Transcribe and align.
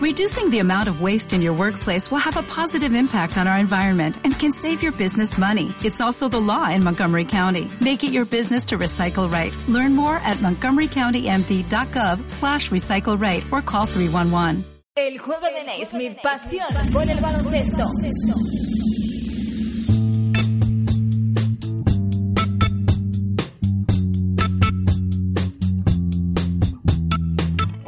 Reducing 0.00 0.48
the 0.48 0.60
amount 0.60 0.88
of 0.88 1.02
waste 1.02 1.34
in 1.34 1.42
your 1.42 1.52
workplace 1.52 2.10
will 2.10 2.24
have 2.24 2.38
a 2.38 2.42
positive 2.42 2.94
impact 2.94 3.36
on 3.36 3.46
our 3.46 3.58
environment 3.58 4.16
and 4.24 4.32
can 4.38 4.50
save 4.50 4.82
your 4.82 4.92
business 4.92 5.36
money. 5.36 5.74
It's 5.84 6.00
also 6.00 6.26
the 6.26 6.40
law 6.40 6.70
in 6.70 6.82
Montgomery 6.82 7.26
County. 7.26 7.70
Make 7.82 8.02
it 8.02 8.10
your 8.10 8.24
business 8.24 8.64
to 8.66 8.78
recycle 8.78 9.30
right. 9.30 9.54
Learn 9.68 9.94
more 9.94 10.16
at 10.16 10.38
montgomerycountymd.gov 10.38 12.30
slash 12.30 12.70
recycle 12.70 13.20
right 13.20 13.44
or 13.52 13.60
call 13.60 13.84
311. 13.84 14.64
El 14.96 15.18
juego 15.18 15.46
de 15.50 15.64
Naismith, 15.64 16.16
pasión 16.22 16.92
por 16.92 17.02
el 17.02 17.20
baloncesto. 17.20 18.49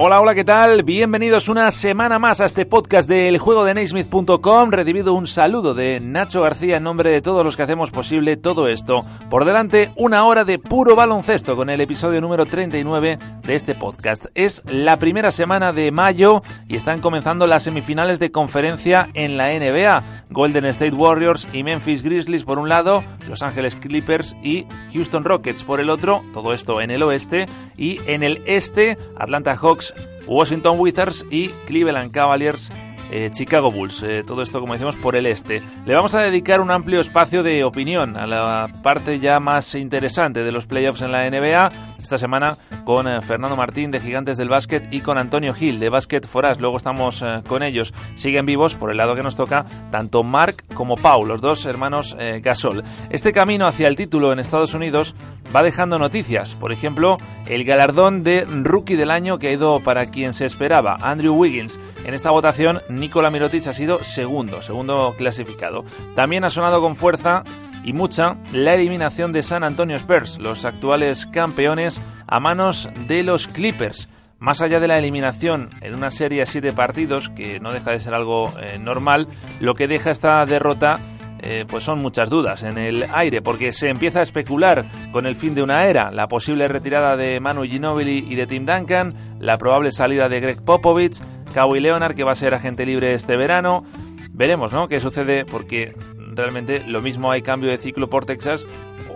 Hola, 0.05 0.21
hola, 0.21 0.35
¿qué 0.35 0.43
tal? 0.43 0.83
Bienvenidos 0.83 1.49
una 1.49 1.71
semana 1.71 2.19
más 2.19 2.41
a 2.41 2.47
este 2.47 2.67
podcast 2.67 3.09
del 3.09 3.39
juego 3.39 3.65
de 3.65 3.73
Naismith.com. 3.73 4.73
Recibido 4.73 5.15
un 5.15 5.29
saludo 5.29 5.75
de 5.75 6.01
Nacho 6.01 6.43
García 6.43 6.79
en 6.79 6.83
nombre 6.83 7.09
de 7.09 7.23
todos 7.23 7.45
los 7.45 7.57
que 7.57 7.63
hacemos 7.63 7.93
posible 7.93 8.37
todo 8.37 8.67
esto. 8.67 9.07
Por 9.31 9.45
delante, 9.45 9.93
una 9.95 10.25
hora 10.25 10.45
de 10.45 10.59
puro 10.59 10.97
baloncesto 10.97 11.55
con 11.55 11.71
el 11.71 11.81
episodio 11.81 12.21
número 12.21 12.47
39 12.47 13.17
de 13.45 13.55
este 13.55 13.77
podcast. 13.77 14.27
Es 14.35 14.65
la 14.67 14.99
primera 14.99 15.31
semana 15.31 15.73
de 15.73 15.93
mayo 15.93 16.43
y 16.67 16.75
están 16.75 17.01
comenzando 17.01 17.47
las 17.47 17.63
semifinales 17.63 18.19
de 18.19 18.33
conferencia 18.33 19.09
en 19.15 19.37
la 19.37 19.51
NBA. 19.57 20.22
Golden 20.33 20.65
State 20.67 20.95
Warriors 20.95 21.47
y 21.53 21.63
Memphis 21.63 22.03
Grizzlies 22.03 22.45
por 22.45 22.59
un 22.59 22.69
lado, 22.69 23.03
Los 23.29 23.43
Ángeles 23.43 23.75
Clippers 23.77 24.35
y 24.43 24.67
Houston 24.93 25.25
Rockets 25.25 25.65
por 25.65 25.81
el 25.81 25.91
otro, 25.91 26.23
todo 26.33 26.53
esto 26.53 26.81
en 26.81 26.91
el 26.91 27.03
oeste, 27.03 27.47
y 27.77 27.99
en 28.07 28.23
el 28.23 28.43
este, 28.47 28.97
Atlanta 29.17 29.57
Hawks, 29.57 29.95
Washington 30.27 30.79
Wizards 30.79 31.25
y 31.31 31.49
Cleveland 31.67 32.13
Cavaliers 32.13 32.71
eh, 33.15 33.31
Chicago 33.31 33.71
Bulls. 33.71 34.03
Eh, 34.03 34.23
todo 34.27 34.41
esto, 34.43 34.59
como 34.59 34.73
decimos, 34.73 34.97
por 34.97 35.17
el 35.17 35.27
este. 35.27 35.63
Le 35.85 35.95
vamos 35.95 36.15
a 36.15 36.23
dedicar 36.23 36.63
un 36.63 36.71
amplio 36.71 36.99
espacio 36.99 37.43
de 37.43 37.63
opinión 37.63 38.17
a 38.17 38.27
la 38.27 38.71
parte 38.83 39.21
ya 39.21 39.39
más 39.39 39.75
interesante 39.75 40.43
de 40.43 40.51
los 40.51 40.65
playoffs 40.65 41.03
en 41.03 41.13
la 41.13 41.29
NBA. 41.29 41.92
Esta 42.03 42.19
semana 42.19 42.59
con 42.85 43.09
eh, 43.09 43.23
Fernando 43.23 43.57
Martín 43.57 43.91
de 43.91 44.01
Gigantes 44.01 44.37
del 44.37 44.49
Básquet 44.49 44.93
y 44.93 45.01
con 45.01 45.19
Antonio 45.19 45.55
Gil 45.55 45.81
de 45.81 45.89
Básquet 45.89 46.27
Foras. 46.27 46.61
Luego 46.61 46.77
estamos 46.77 47.25
con 47.49 47.63
ellos. 47.63 47.95
Siguen 48.17 48.45
vivos 48.45 48.75
por 48.75 48.91
el 48.91 48.97
lado 48.97 49.15
que 49.15 49.23
nos 49.23 49.37
toca 49.37 49.65
tanto 49.91 50.23
Mark 50.23 50.65
como 50.75 50.97
Paul, 50.97 51.29
los 51.29 51.41
dos 51.41 51.65
hermanos 51.65 52.17
Gasol. 52.43 52.83
Este 53.11 53.33
camino 53.33 53.67
hacia 53.67 53.89
el 53.89 53.97
título 53.97 54.33
en 54.33 54.41
Estados 54.41 54.75
Unidos 54.75 55.15
va 55.55 55.63
dejando 55.63 55.99
noticias. 55.99 56.55
Por 56.55 56.73
ejemplo, 56.73 57.19
el 57.47 57.65
galardón 57.65 58.23
de 58.23 58.45
Rookie 58.45 58.97
del 58.97 59.11
Año 59.11 59.39
que 59.39 59.49
ha 59.49 59.53
ido 59.53 59.81
para 59.81 60.07
quien 60.07 60.33
se 60.33 60.47
esperaba, 60.47 60.99
Andrew 61.01 61.35
Wiggins. 61.35 61.79
En 62.05 62.15
esta 62.15 62.31
votación, 62.31 62.81
Nikola 62.89 63.31
Mirotic 63.31 63.67
ha 63.69 63.73
sido 63.73 64.03
segundo, 64.03 64.61
segundo 64.63 65.15
clasificado. 65.17 65.85
También 66.17 66.45
ha 66.45 66.51
sonado 66.51 66.81
con 66.81 66.97
fuerza 66.97 67.45
y 67.85 67.93
mucha 67.93 68.37
la 68.53 68.75
eliminación 68.75 69.33
de 69.33 69.43
San 69.43 69.65
Antonio 69.65 69.97
Spurs, 69.97 70.39
los 70.39 70.65
actuales 70.65 71.27
campeones, 71.27 72.01
a 72.27 72.41
manos 72.41 72.89
de 73.07 73.23
los 73.23 73.49
Clippers. 73.49 74.09
Más 74.39 74.61
allá 74.61 74.81
de 74.81 74.89
la 74.89 74.99
eliminación 74.99 75.71
en 75.81 75.95
una 75.95 76.11
serie 76.11 76.41
de 76.41 76.47
siete 76.47 76.73
partidos, 76.73 77.29
que 77.31 77.61
no 77.61 77.73
deja 77.73 77.93
de 77.93 78.01
ser 78.01 78.15
algo 78.15 78.53
eh, 78.61 78.79
normal, 78.79 79.29
lo 79.61 79.75
que 79.75 79.87
deja 79.87 80.11
esta 80.11 80.45
derrota 80.47 80.99
eh, 81.45 81.65
pues 81.69 81.83
son 81.83 81.99
muchas 81.99 82.31
dudas 82.31 82.63
en 82.63 82.79
el 82.79 83.05
aire, 83.13 83.43
porque 83.43 83.73
se 83.73 83.89
empieza 83.89 84.21
a 84.21 84.23
especular 84.23 84.85
con 85.11 85.27
el 85.27 85.35
fin 85.35 85.57
de 85.57 85.63
una 85.63 85.87
era, 85.87 86.13
la 86.13 86.29
posible 86.29 86.69
retirada 86.69 87.17
de 87.17 87.41
Manu 87.41 87.65
Ginobili 87.65 88.25
y 88.29 88.37
de 88.37 88.47
Tim 88.47 88.65
Duncan, 88.65 89.15
la 89.41 89.59
probable 89.59 89.91
salida 89.91 90.29
de 90.29 90.39
Greg 90.39 90.65
Popovich, 90.65 91.21
Kawhi 91.53 91.81
Leonard, 91.81 92.15
que 92.15 92.23
va 92.23 92.33
a 92.33 92.37
ser 92.37 92.55
agente 92.55 92.87
libre 92.87 93.15
este 93.15 93.37
verano. 93.37 93.85
Veremos, 94.31 94.73
¿no? 94.73 94.87
¿Qué 94.87 95.01
sucede? 95.01 95.45
Porque 95.45 95.95
realmente 96.35 96.83
lo 96.87 97.01
mismo 97.01 97.31
hay 97.31 97.43
cambio 97.43 97.71
de 97.71 97.79
ciclo 97.79 98.09
por 98.09 98.27
Texas 98.27 98.65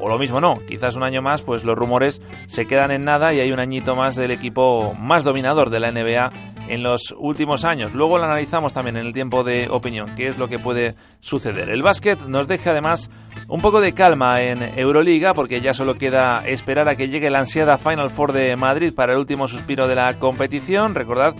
o 0.00 0.08
lo 0.08 0.18
mismo 0.18 0.40
no, 0.40 0.56
quizás 0.66 0.96
un 0.96 1.02
año 1.02 1.22
más, 1.22 1.42
pues 1.42 1.64
los 1.64 1.76
rumores 1.76 2.20
se 2.46 2.66
quedan 2.66 2.90
en 2.90 3.04
nada 3.04 3.32
y 3.32 3.40
hay 3.40 3.52
un 3.52 3.60
añito 3.60 3.96
más 3.96 4.14
del 4.14 4.30
equipo 4.30 4.94
más 4.98 5.24
dominador 5.24 5.70
de 5.70 5.80
la 5.80 5.90
NBA 5.90 6.30
en 6.68 6.82
los 6.82 7.14
últimos 7.16 7.64
años. 7.64 7.94
Luego 7.94 8.18
lo 8.18 8.24
analizamos 8.24 8.72
también 8.72 8.96
en 8.96 9.06
el 9.06 9.12
tiempo 9.12 9.44
de 9.44 9.68
opinión, 9.70 10.14
qué 10.16 10.28
es 10.28 10.38
lo 10.38 10.48
que 10.48 10.58
puede 10.58 10.94
suceder. 11.20 11.70
El 11.70 11.82
básquet 11.82 12.20
nos 12.26 12.48
deja 12.48 12.70
además 12.70 13.10
un 13.48 13.60
poco 13.60 13.80
de 13.80 13.92
calma 13.92 14.42
en 14.42 14.62
Euroliga, 14.78 15.34
porque 15.34 15.60
ya 15.60 15.74
solo 15.74 15.96
queda 15.96 16.46
esperar 16.46 16.88
a 16.88 16.96
que 16.96 17.08
llegue 17.08 17.30
la 17.30 17.40
ansiada 17.40 17.78
Final 17.78 18.10
Four 18.10 18.32
de 18.32 18.56
Madrid 18.56 18.92
para 18.94 19.12
el 19.12 19.18
último 19.18 19.48
suspiro 19.48 19.86
de 19.86 19.94
la 19.94 20.18
competición. 20.18 20.94
Recordad 20.94 21.34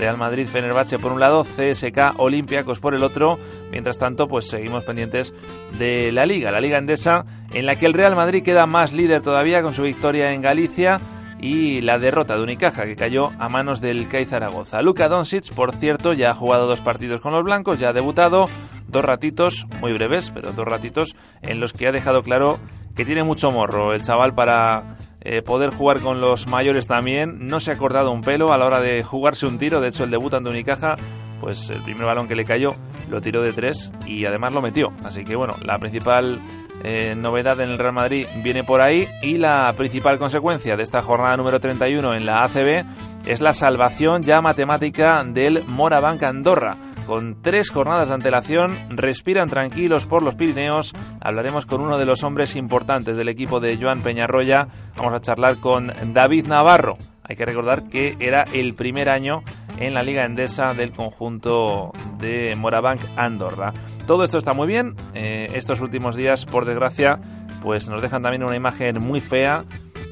Real 0.00 0.16
Madrid, 0.16 0.48
Fenerbahce 0.48 0.98
por 0.98 1.12
un 1.12 1.20
lado, 1.20 1.44
CSK, 1.44 2.18
Olympiacos 2.18 2.80
por 2.80 2.94
el 2.94 3.02
otro. 3.02 3.38
Mientras 3.70 3.98
tanto, 3.98 4.26
pues 4.26 4.48
seguimos 4.48 4.84
pendientes 4.84 5.34
de 5.78 6.10
la 6.10 6.26
Liga, 6.26 6.50
la 6.50 6.60
Liga 6.60 6.78
Endesa, 6.78 7.24
en 7.52 7.66
la 7.66 7.76
que 7.76 7.86
el 7.86 7.94
Real 7.94 8.16
Madrid 8.16 8.42
queda 8.42 8.66
más 8.66 8.92
líder 8.92 9.22
todavía 9.22 9.62
con 9.62 9.74
su 9.74 9.82
victoria 9.82 10.32
en 10.32 10.42
Galicia 10.42 11.00
y 11.40 11.80
la 11.80 11.98
derrota 11.98 12.36
de 12.36 12.42
Unicaja 12.42 12.84
que 12.84 12.96
cayó 12.96 13.30
a 13.38 13.48
manos 13.48 13.80
del 13.80 14.08
CAI 14.08 14.26
Zaragoza. 14.26 14.82
Luka 14.82 15.08
Doncic, 15.08 15.52
por 15.54 15.74
cierto, 15.74 16.12
ya 16.12 16.30
ha 16.30 16.34
jugado 16.34 16.66
dos 16.66 16.80
partidos 16.80 17.20
con 17.20 17.32
los 17.32 17.44
blancos, 17.44 17.78
ya 17.78 17.90
ha 17.90 17.92
debutado, 17.92 18.46
dos 18.88 19.04
ratitos, 19.04 19.66
muy 19.80 19.92
breves, 19.92 20.30
pero 20.34 20.52
dos 20.52 20.66
ratitos 20.66 21.16
en 21.42 21.60
los 21.60 21.72
que 21.72 21.88
ha 21.88 21.92
dejado 21.92 22.22
claro 22.22 22.58
que 22.94 23.04
tiene 23.04 23.22
mucho 23.22 23.50
morro 23.50 23.94
el 23.94 24.02
chaval 24.02 24.34
para 24.34 24.96
eh, 25.22 25.42
poder 25.42 25.70
jugar 25.70 26.00
con 26.00 26.20
los 26.20 26.46
mayores 26.48 26.86
también. 26.86 27.46
No 27.46 27.60
se 27.60 27.70
ha 27.70 27.74
acordado 27.74 28.10
un 28.12 28.22
pelo 28.22 28.52
a 28.52 28.58
la 28.58 28.66
hora 28.66 28.80
de 28.80 29.02
jugarse 29.02 29.46
un 29.46 29.58
tiro. 29.58 29.80
De 29.80 29.88
hecho, 29.88 30.04
el 30.04 30.10
debut 30.10 30.34
ante 30.34 30.50
Unicaja, 30.50 30.96
pues 31.40 31.70
el 31.70 31.82
primer 31.82 32.06
balón 32.06 32.28
que 32.28 32.34
le 32.34 32.44
cayó 32.44 32.70
lo 33.08 33.20
tiró 33.20 33.42
de 33.42 33.52
tres 33.52 33.90
y 34.06 34.26
además 34.26 34.54
lo 34.54 34.62
metió. 34.62 34.92
Así 35.04 35.24
que 35.24 35.36
bueno, 35.36 35.54
la 35.64 35.78
principal 35.78 36.40
eh, 36.84 37.14
novedad 37.16 37.60
en 37.60 37.70
el 37.70 37.78
Real 37.78 37.92
Madrid 37.92 38.26
viene 38.42 38.64
por 38.64 38.80
ahí 38.80 39.06
y 39.22 39.38
la 39.38 39.72
principal 39.76 40.18
consecuencia 40.18 40.76
de 40.76 40.82
esta 40.82 41.02
jornada 41.02 41.36
número 41.36 41.60
31 41.60 42.14
en 42.14 42.26
la 42.26 42.44
ACB 42.44 42.84
es 43.26 43.40
la 43.40 43.52
salvación 43.52 44.22
ya 44.22 44.40
matemática 44.40 45.22
del 45.24 45.64
Morabank 45.66 46.22
Andorra 46.22 46.74
con 47.10 47.42
tres 47.42 47.70
jornadas 47.70 48.06
de 48.06 48.14
antelación, 48.14 48.72
respiran 48.90 49.48
tranquilos 49.48 50.06
por 50.06 50.22
los 50.22 50.36
Pirineos. 50.36 50.92
Hablaremos 51.20 51.66
con 51.66 51.80
uno 51.80 51.98
de 51.98 52.04
los 52.04 52.22
hombres 52.22 52.54
importantes 52.54 53.16
del 53.16 53.28
equipo 53.28 53.58
de 53.58 53.76
Joan 53.76 54.00
Peñarroya. 54.00 54.68
Vamos 54.96 55.14
a 55.14 55.20
charlar 55.20 55.58
con 55.58 55.92
David 56.12 56.46
Navarro. 56.46 56.98
Hay 57.30 57.36
que 57.36 57.46
recordar 57.46 57.88
que 57.88 58.16
era 58.20 58.44
el 58.52 58.74
primer 58.74 59.08
año 59.08 59.42
en 59.78 59.94
la 59.94 60.02
Liga 60.02 60.26
Endesa 60.26 60.74
del 60.74 60.92
conjunto 60.92 61.92
de 62.18 62.54
Morabank 62.58 63.00
Andorra. 63.16 63.72
Todo 64.06 64.24
esto 64.24 64.36
está 64.36 64.52
muy 64.52 64.66
bien. 64.66 64.96
Eh, 65.14 65.46
estos 65.54 65.80
últimos 65.80 66.16
días, 66.16 66.44
por 66.44 66.66
desgracia, 66.66 67.20
pues 67.62 67.88
nos 67.88 68.02
dejan 68.02 68.22
también 68.22 68.42
una 68.42 68.56
imagen 68.56 68.98
muy 69.00 69.22
fea 69.22 69.64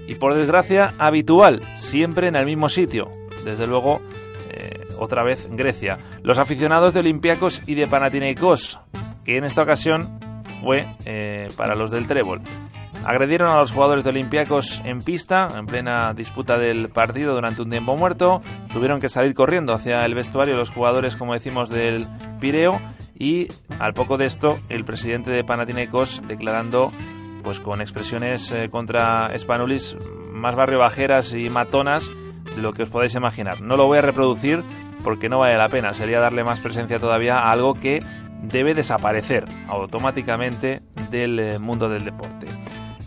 y 0.07 0.15
por 0.15 0.35
desgracia 0.35 0.95
habitual, 0.99 1.61
siempre 1.75 2.29
en 2.29 2.37
el 2.37 2.47
mismo 2.47 2.71
sitio. 2.71 3.11
Desde 3.45 3.67
luego, 3.67 4.01
otra 4.99 5.23
vez 5.23 5.49
Grecia. 5.51 5.99
Los 6.23 6.39
aficionados 6.39 6.93
de 6.95 7.01
Olympiacos 7.01 7.63
y 7.67 7.75
de 7.75 7.87
Panathinaikos, 7.87 8.79
que 9.25 9.37
en 9.37 9.45
esta 9.45 9.63
ocasión 9.63 10.19
fue 10.63 10.87
eh, 11.05 11.49
para 11.57 11.75
los 11.75 11.91
del 11.91 12.07
Trébol. 12.07 12.41
Agredieron 13.09 13.51
a 13.51 13.61
los 13.61 13.73
jugadores 13.73 14.05
de 14.05 14.11
Olympiacos 14.11 14.83
en 14.85 15.01
pista, 15.01 15.49
en 15.57 15.65
plena 15.65 16.13
disputa 16.13 16.59
del 16.59 16.91
partido 16.91 17.35
durante 17.35 17.63
un 17.63 17.71
tiempo 17.71 17.97
muerto. 17.97 18.43
Tuvieron 18.71 19.01
que 19.01 19.09
salir 19.09 19.33
corriendo 19.33 19.73
hacia 19.73 20.05
el 20.05 20.15
vestuario 20.15 20.59
los 20.59 20.69
jugadores, 20.69 21.17
como 21.17 21.33
decimos, 21.33 21.71
del 21.71 22.07
Pireo. 22.39 22.79
Y 23.19 23.49
al 23.79 23.95
poco 23.95 24.19
de 24.19 24.27
esto, 24.27 24.59
el 24.69 24.85
presidente 24.85 25.31
de 25.31 25.43
Panathinaikos 25.43 26.21
declarando, 26.29 26.93
pues 27.45 27.61
con 27.61 27.81
expresiones 27.81 28.53
eh, 28.53 28.69
contra 28.69 29.33
Spanulis 29.39 29.97
más 30.31 30.55
barrio 30.55 30.81
bajeras 30.81 31.33
y 31.33 31.49
matonas 31.49 32.07
de 32.55 32.61
lo 32.61 32.75
que 32.75 32.83
os 32.83 32.91
podáis 32.91 33.15
imaginar. 33.15 33.63
No 33.63 33.79
lo 33.79 33.87
voy 33.87 34.01
a 34.01 34.03
reproducir 34.03 34.63
porque 35.03 35.31
no 35.31 35.39
vale 35.39 35.57
la 35.57 35.71
pena, 35.71 35.95
sería 35.95 36.21
darle 36.21 36.45
más 36.45 36.61
presencia 36.61 36.99
todavía 36.99 37.39
a 37.39 37.53
algo 37.53 37.73
que 37.73 38.01
debe 38.43 38.75
desaparecer 38.75 39.47
automáticamente 39.67 40.83
del 41.11 41.39
eh, 41.39 41.59
mundo 41.59 41.89
del 41.89 42.05
deporte. 42.05 42.49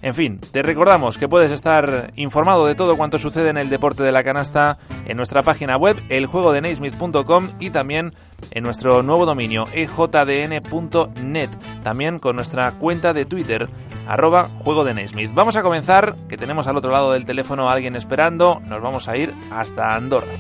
En 0.01 0.15
fin, 0.15 0.39
te 0.39 0.63
recordamos 0.63 1.17
que 1.17 1.29
puedes 1.29 1.51
estar 1.51 2.11
informado 2.15 2.65
de 2.65 2.73
todo 2.73 2.97
cuanto 2.97 3.19
sucede 3.19 3.49
en 3.49 3.57
el 3.57 3.69
deporte 3.69 4.01
de 4.01 4.11
la 4.11 4.23
canasta 4.23 4.79
en 5.05 5.15
nuestra 5.15 5.43
página 5.43 5.77
web 5.77 5.95
eljuegodenaismith.com 6.09 7.49
y 7.59 7.69
también 7.69 8.13
en 8.49 8.63
nuestro 8.63 9.03
nuevo 9.03 9.27
dominio 9.27 9.67
ejdn.net, 9.73 11.49
también 11.83 12.17
con 12.17 12.35
nuestra 12.35 12.71
cuenta 12.71 13.13
de 13.13 13.25
Twitter 13.25 13.67
arroba 14.07 14.45
juego 14.45 14.83
de 14.83 14.95
Naismith. 14.95 15.31
Vamos 15.35 15.55
a 15.55 15.61
comenzar, 15.61 16.15
que 16.27 16.37
tenemos 16.37 16.65
al 16.65 16.77
otro 16.77 16.91
lado 16.91 17.11
del 17.11 17.25
teléfono 17.25 17.69
a 17.69 17.73
alguien 17.73 17.95
esperando, 17.95 18.59
nos 18.67 18.81
vamos 18.81 19.07
a 19.07 19.15
ir 19.17 19.33
hasta 19.51 19.95
Andorra. 19.95 20.33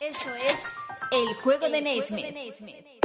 Eso 0.00 0.34
es 0.34 0.68
el 1.12 1.34
juego 1.42 1.68
de 1.68 1.80
Naismith. 1.80 2.99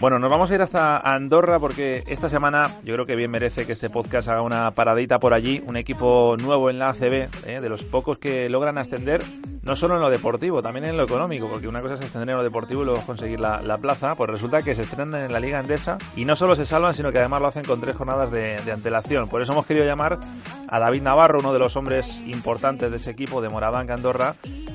Bueno, 0.00 0.18
nos 0.18 0.28
vamos 0.28 0.50
a 0.50 0.54
ir 0.54 0.60
hasta 0.60 0.98
Andorra 0.98 1.58
porque 1.58 2.02
esta 2.08 2.28
semana 2.28 2.70
yo 2.84 2.94
creo 2.94 3.06
que 3.06 3.16
bien 3.16 3.30
merece 3.30 3.64
que 3.64 3.72
este 3.72 3.88
podcast 3.88 4.28
haga 4.28 4.42
una 4.42 4.72
paradita 4.72 5.18
por 5.18 5.32
allí. 5.32 5.62
Un 5.66 5.76
equipo 5.76 6.36
nuevo 6.38 6.68
en 6.68 6.78
la 6.78 6.90
ACB, 6.90 7.28
¿eh? 7.46 7.60
de 7.60 7.68
los 7.68 7.84
pocos 7.84 8.18
que 8.18 8.48
logran 8.50 8.76
ascender, 8.76 9.22
no 9.62 9.76
solo 9.76 9.94
en 9.94 10.02
lo 10.02 10.10
deportivo, 10.10 10.60
también 10.60 10.84
en 10.84 10.96
lo 10.96 11.04
económico, 11.04 11.48
porque 11.48 11.68
una 11.68 11.80
cosa 11.80 11.94
es 11.94 12.00
ascender 12.00 12.30
en 12.30 12.36
lo 12.36 12.42
deportivo 12.42 12.82
y 12.82 12.86
luego 12.86 13.00
conseguir 13.00 13.40
la, 13.40 13.78
plaza. 13.78 14.14
Pues 14.14 14.30
resulta 14.30 14.62
que 14.62 14.74
se 14.74 14.82
estrenan 14.82 15.22
en 15.22 15.32
la 15.32 15.40
Liga 15.40 15.60
Endesa 15.60 15.96
y 16.16 16.24
no 16.24 16.36
solo 16.36 16.54
se 16.54 16.66
salvan, 16.66 16.94
sino 16.94 17.10
que 17.12 17.18
además 17.18 17.40
lo 17.40 17.48
hacen 17.48 17.64
con 17.64 17.80
tres 17.80 17.96
jornadas 17.96 18.30
de, 18.30 18.58
antelación. 18.70 19.28
Por 19.28 19.42
eso 19.42 19.52
hemos 19.52 19.66
querido 19.66 19.86
llamar 19.86 20.18
a 20.68 20.78
David 20.78 21.02
Navarro, 21.02 21.38
uno 21.38 21.52
de 21.52 21.58
los 21.58 21.76
hombres 21.76 22.20
importantes 22.26 22.90
de 22.90 22.96
ese 22.96 23.10
equipo 23.10 23.40
de 23.40 23.48
Morabanca 23.48 23.94
Andorra, 23.94 24.34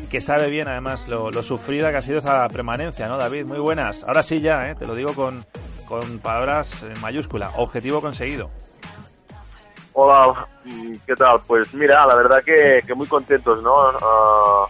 que 0.10 0.22
sabe 0.22 0.50
bien 0.50 0.68
además 0.68 1.08
lo, 1.08 1.30
lo 1.30 1.44
sufrida 1.44 1.92
que 1.92 1.98
ha 1.98 2.02
sido 2.02 2.18
esa 2.18 2.48
permanencia, 2.48 3.08
¿no, 3.08 3.18
David? 3.18 3.46
Muy 3.46 3.60
buenas. 3.60 4.04
Ahora 4.04 4.24
sí 4.24 4.42
ya, 4.42 4.70
¿eh? 4.70 4.76
te 4.76 4.88
lo 4.88 4.96
digo 4.96 5.09
con, 5.14 5.46
con 5.88 6.20
palabras 6.20 6.84
en 6.84 7.00
mayúscula. 7.02 7.52
Objetivo 7.58 8.02
conseguido. 8.02 8.50
Hola, 9.94 10.48
¿qué 11.06 11.16
tal? 11.16 11.42
Pues 11.46 11.74
mira, 11.74 12.06
la 12.06 12.16
verdad 12.16 12.44
que, 12.44 12.82
muy 12.96 13.08
contentos, 13.08 13.62
¿no? 13.62 13.90
Ah, 14.02 14.68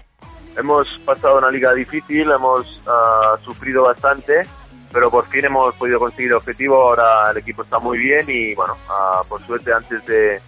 hemos 0.58 0.88
pasado 1.06 1.38
una 1.38 1.52
liga 1.52 1.74
difícil, 1.74 2.32
hemos 2.32 2.82
ah, 2.88 3.38
sufrido 3.44 3.84
bastante, 3.84 4.48
pero 4.92 5.12
por 5.12 5.28
fin 5.28 5.46
hemos 5.46 5.76
podido 5.76 6.00
conseguir 6.00 6.34
objetivo. 6.34 6.82
Ahora 6.82 7.32
el 7.32 7.38
equipo 7.38 7.64
está 7.64 7.80
muy 7.80 7.98
bien 7.98 8.26
y, 8.28 8.56
bueno, 8.56 8.76
ah, 8.90 9.22
por 9.28 9.46
suerte 9.46 9.74
antes 9.74 10.04
de, 10.06 10.42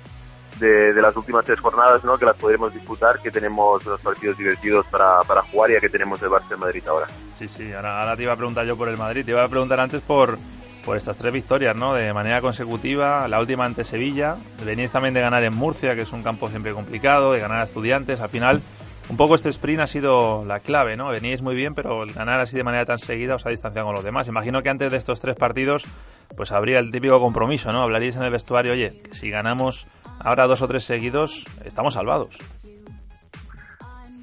de, 0.62 1.02
las 1.02 1.16
últimas 1.18 1.44
tres 1.44 1.60
jornadas, 1.60 2.04
¿no? 2.04 2.18
Que 2.18 2.26
las 2.26 2.38
podremos 2.38 2.74
disputar, 2.74 3.20
que 3.20 3.32
tenemos 3.32 3.86
unos 3.86 4.00
partidos 4.00 4.38
divertidos 4.38 4.86
para, 4.88 5.22
para 5.24 5.42
jugar 5.44 5.72
y 5.72 5.74
ya 5.74 5.80
que 5.82 5.90
tenemos 5.90 6.22
el 6.22 6.30
Barça 6.30 6.54
en 6.54 6.60
Madrid 6.60 6.84
ahora. 6.88 7.08
Sí, 7.38 7.48
sí, 7.48 7.74
ahora, 7.74 8.16
te 8.16 8.24
iba 8.24 8.34
a 8.34 8.38
preguntar 8.38 8.66
yo 8.66 8.78
por 8.78 8.88
el 8.88 8.98
Madrid, 8.98 9.26
te 9.26 9.32
iba 9.32 9.44
a 9.44 9.50
preguntar 9.50 9.80
antes 9.80 10.02
por, 10.02 10.38
por 10.86 10.96
estas 10.96 11.18
tres 11.18 11.34
victorias, 11.34 11.76
¿no? 11.76 11.94
De 11.94 12.14
manera 12.14 12.40
consecutiva, 12.40 13.28
la 13.28 13.40
última 13.40 13.66
ante 13.66 13.84
Sevilla, 13.84 14.38
venís 14.64 14.92
también 14.92 15.14
de 15.14 15.22
ganar 15.22 15.44
en 15.44 15.54
Murcia, 15.54 15.96
que 15.96 16.02
es 16.02 16.12
un 16.12 16.24
campo 16.24 16.50
siempre 16.50 16.74
complicado, 16.74 17.34
de 17.34 17.40
ganar 17.40 17.62
a 17.62 17.64
estudiantes, 17.64 18.22
al 18.22 18.30
final... 18.30 18.62
Un 19.12 19.18
poco 19.18 19.36
este 19.36 19.50
sprint 19.50 19.82
ha 19.82 19.88
sido 19.88 20.46
la 20.46 20.62
clave, 20.62 20.96
¿no? 20.96 21.10
Veníais 21.10 21.42
muy 21.42 21.54
bien, 21.54 21.76
pero 21.76 22.06
ganar 22.16 22.40
así 22.40 22.56
de 22.56 22.64
manera 22.64 22.86
tan 22.86 22.98
seguida 22.98 23.36
os 23.36 23.46
ha 23.46 23.50
distanciado 23.50 23.88
con 23.88 23.94
los 23.94 24.06
demás. 24.06 24.30
Imagino 24.30 24.64
que 24.64 24.70
antes 24.70 24.90
de 24.90 24.96
estos 24.96 25.20
tres 25.20 25.36
partidos, 25.36 25.84
pues 26.38 26.54
habría 26.54 26.80
el 26.80 26.94
típico 26.94 27.20
compromiso, 27.20 27.74
¿no? 27.74 27.82
Hablaríais 27.82 28.16
en 28.16 28.24
el 28.24 28.32
vestuario, 28.32 28.72
oye, 28.72 29.02
si 29.12 29.30
ganamos 29.30 29.86
ahora 30.18 30.48
dos 30.48 30.62
o 30.62 30.68
tres 30.70 30.86
seguidos, 30.86 31.44
estamos 31.66 31.96
salvados. 31.96 32.38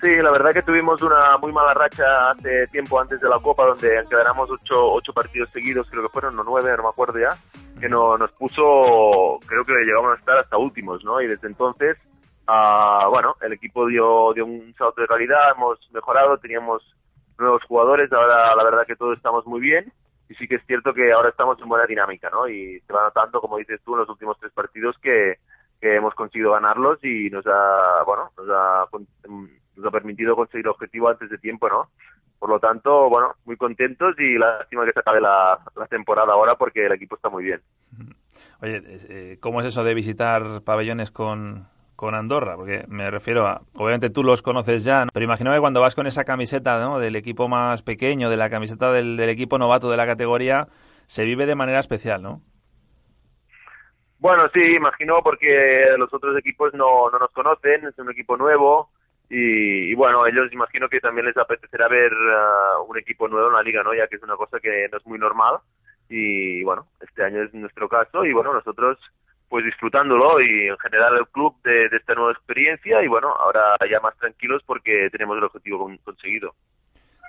Sí, 0.00 0.16
la 0.22 0.30
verdad 0.30 0.54
que 0.54 0.62
tuvimos 0.62 1.02
una 1.02 1.36
muy 1.36 1.52
mala 1.52 1.74
racha 1.74 2.30
hace 2.30 2.66
tiempo 2.68 2.98
antes 2.98 3.20
de 3.20 3.28
la 3.28 3.38
Copa, 3.40 3.66
donde 3.66 3.90
ganamos 4.10 4.48
ocho, 4.50 4.92
ocho 4.92 5.12
partidos 5.12 5.50
seguidos, 5.50 5.86
creo 5.90 6.04
que 6.04 6.08
fueron, 6.08 6.34
no 6.34 6.44
nueve, 6.44 6.72
no 6.78 6.84
me 6.84 6.88
acuerdo 6.88 7.18
ya, 7.18 7.36
que 7.78 7.90
no, 7.90 8.16
nos 8.16 8.32
puso, 8.32 9.38
creo 9.44 9.66
que 9.66 9.74
llegamos 9.84 10.16
a 10.16 10.18
estar 10.18 10.38
hasta 10.38 10.56
últimos, 10.56 11.04
¿no? 11.04 11.20
Y 11.20 11.26
desde 11.26 11.48
entonces, 11.48 11.98
uh, 12.48 13.08
bueno, 13.10 13.36
el 13.40 13.52
equipo 13.52 13.86
dio, 13.86 14.32
dio 14.34 14.46
un 14.46 14.74
salto 14.76 15.00
de 15.00 15.06
calidad, 15.06 15.52
hemos 15.54 15.78
mejorado, 15.92 16.38
teníamos 16.38 16.82
nuevos 17.38 17.62
jugadores, 17.64 18.12
ahora 18.12 18.54
la 18.56 18.64
verdad 18.64 18.86
que 18.86 18.96
todos 18.96 19.16
estamos 19.16 19.46
muy 19.46 19.60
bien 19.60 19.92
y 20.28 20.34
sí 20.34 20.46
que 20.46 20.56
es 20.56 20.66
cierto 20.66 20.92
que 20.92 21.12
ahora 21.12 21.30
estamos 21.30 21.58
en 21.60 21.68
buena 21.68 21.86
dinámica, 21.86 22.28
¿no? 22.30 22.48
Y 22.48 22.80
se 22.80 22.92
va 22.92 23.04
notando, 23.04 23.40
como 23.40 23.56
dices 23.58 23.80
tú, 23.84 23.94
en 23.94 24.00
los 24.00 24.08
últimos 24.08 24.36
tres 24.38 24.52
partidos 24.52 24.96
que, 25.00 25.38
que 25.80 25.96
hemos 25.96 26.14
conseguido 26.14 26.52
ganarlos 26.52 27.02
y 27.02 27.30
nos 27.30 27.46
ha, 27.46 28.02
bueno, 28.04 28.30
nos 28.36 28.48
ha, 28.50 28.86
nos 29.76 29.86
ha 29.86 29.90
permitido 29.90 30.36
conseguir 30.36 30.66
el 30.66 30.70
objetivo 30.70 31.08
antes 31.08 31.30
de 31.30 31.38
tiempo, 31.38 31.68
¿no? 31.68 31.88
Por 32.38 32.50
lo 32.50 32.60
tanto, 32.60 33.08
bueno, 33.08 33.34
muy 33.46 33.56
contentos 33.56 34.14
y 34.18 34.38
lástima 34.38 34.84
que 34.84 34.92
se 34.92 35.00
acabe 35.00 35.20
la, 35.20 35.58
la 35.74 35.86
temporada 35.86 36.32
ahora 36.34 36.54
porque 36.54 36.86
el 36.86 36.92
equipo 36.92 37.16
está 37.16 37.28
muy 37.28 37.44
bien. 37.44 37.60
Oye, 38.60 38.82
eh, 39.08 39.38
¿cómo 39.40 39.60
es 39.60 39.66
eso 39.66 39.82
de 39.82 39.94
visitar 39.94 40.62
pabellones 40.62 41.10
con, 41.10 41.66
con 41.98 42.14
Andorra? 42.14 42.54
Porque 42.54 42.84
me 42.86 43.10
refiero 43.10 43.44
a, 43.44 43.62
obviamente 43.76 44.08
tú 44.08 44.22
los 44.22 44.40
conoces 44.40 44.84
ya, 44.84 45.04
pero 45.12 45.24
imagino 45.24 45.50
cuando 45.60 45.80
vas 45.80 45.96
con 45.96 46.06
esa 46.06 46.24
camiseta 46.24 46.78
¿no? 46.78 47.00
del 47.00 47.16
equipo 47.16 47.48
más 47.48 47.82
pequeño, 47.82 48.30
de 48.30 48.36
la 48.36 48.48
camiseta 48.48 48.92
del, 48.92 49.18
equipo 49.18 49.58
novato 49.58 49.90
de 49.90 49.96
la 49.96 50.06
categoría, 50.06 50.68
se 51.06 51.24
vive 51.24 51.44
de 51.44 51.56
manera 51.56 51.80
especial, 51.80 52.22
¿no? 52.22 52.40
Bueno, 54.20 54.48
sí, 54.54 54.74
imagino 54.76 55.22
porque 55.24 55.58
los 55.98 56.14
otros 56.14 56.38
equipos 56.38 56.72
no, 56.72 57.10
no 57.10 57.18
nos 57.18 57.32
conocen, 57.32 57.86
es 57.86 57.98
un 57.98 58.12
equipo 58.12 58.36
nuevo 58.36 58.90
y, 59.28 59.92
bueno, 59.94 60.24
ellos 60.24 60.52
imagino 60.52 60.88
que 60.88 61.00
también 61.00 61.26
les 61.26 61.36
apetecerá 61.36 61.88
ver 61.88 62.12
uh, 62.12 62.88
un 62.88 62.96
equipo 62.96 63.26
nuevo 63.26 63.48
en 63.48 63.54
la 63.54 63.62
liga, 63.62 63.82
¿no? 63.82 63.92
Ya 63.92 64.06
que 64.06 64.16
es 64.16 64.22
una 64.22 64.36
cosa 64.36 64.60
que 64.60 64.88
no 64.92 64.98
es 64.98 65.06
muy 65.06 65.18
normal 65.18 65.56
y 66.08 66.62
bueno, 66.62 66.86
este 67.00 67.24
año 67.24 67.42
es 67.42 67.52
nuestro 67.54 67.88
caso 67.88 68.24
y 68.24 68.32
bueno, 68.32 68.54
nosotros 68.54 68.98
pues 69.48 69.64
disfrutándolo 69.64 70.40
y 70.40 70.68
en 70.68 70.78
general 70.78 71.16
el 71.18 71.26
club 71.28 71.54
de, 71.64 71.88
esta 71.92 72.14
nueva 72.14 72.32
experiencia 72.32 73.02
y 73.02 73.08
bueno, 73.08 73.28
ahora 73.28 73.76
ya 73.90 74.00
más 74.00 74.16
tranquilos 74.18 74.62
porque 74.66 75.08
tenemos 75.10 75.38
el 75.38 75.44
objetivo 75.44 75.90
conseguido. 76.04 76.54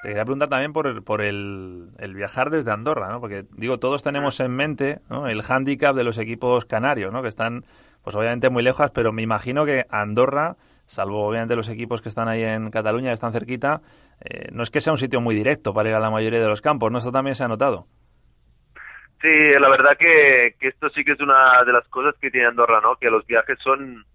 Te 0.02 0.10
quería 0.10 0.24
preguntar 0.24 0.48
también 0.48 0.72
por, 0.72 1.04
por 1.04 1.22
el, 1.22 1.90
el, 1.98 2.14
viajar 2.14 2.50
desde 2.50 2.72
Andorra, 2.72 3.10
¿no? 3.10 3.20
Porque, 3.20 3.46
digo, 3.52 3.80
todos 3.80 4.02
tenemos 4.02 4.40
en 4.40 4.52
mente 4.52 5.00
el 5.28 5.42
hándicap 5.42 5.94
de 5.94 6.06
los 6.06 6.18
equipos 6.18 6.64
canarios, 6.64 7.12
¿no? 7.12 7.22
Que 7.22 7.28
están, 7.28 7.66
pues 8.02 8.16
obviamente 8.16 8.50
muy 8.50 8.64
lejos, 8.64 8.92
pero 8.92 9.12
me 9.12 9.24
imagino 9.24 9.66
que 9.66 9.86
Andorra, 9.90 10.56
salvo 10.86 11.28
obviamente 11.28 11.58
los 11.58 11.68
equipos 11.68 12.02
que 12.02 12.08
están 12.08 12.30
ahí 12.30 12.44
en 12.44 12.72
Cataluña, 12.72 13.10
que 13.10 13.16
están 13.16 13.34
cerquita, 13.34 13.82
eh, 14.22 14.48
no 14.54 14.64
es 14.64 14.70
que 14.70 14.80
sea 14.80 14.94
un 14.94 15.00
sitio 15.00 15.20
muy 15.20 15.36
directo 15.36 15.74
para 15.74 15.90
ir 15.90 15.96
a 15.96 16.00
la 16.00 16.10
mayoría 16.10 16.40
de 16.40 16.48
los 16.48 16.62
campos, 16.62 16.92
¿no? 16.92 17.00
Esto 17.00 17.12
también 17.12 17.36
se 17.36 17.44
ha 17.44 17.50
notado. 17.50 17.88
Sí, 19.22 19.50
la 19.60 19.70
verdad 19.70 19.98
que, 19.98 20.56
que 20.60 20.70
esto 20.70 20.90
sí 20.90 21.04
que 21.04 21.12
es 21.12 21.20
una 21.20 21.64
de 21.66 21.74
las 21.74 21.88
cosas 21.90 22.16
que 22.20 22.32
tiene 22.32 22.48
Andorra, 22.48 22.80
¿no? 22.82 22.96
Que 22.96 23.10
los 23.10 23.26
viajes 23.26 23.58
son 23.60 24.06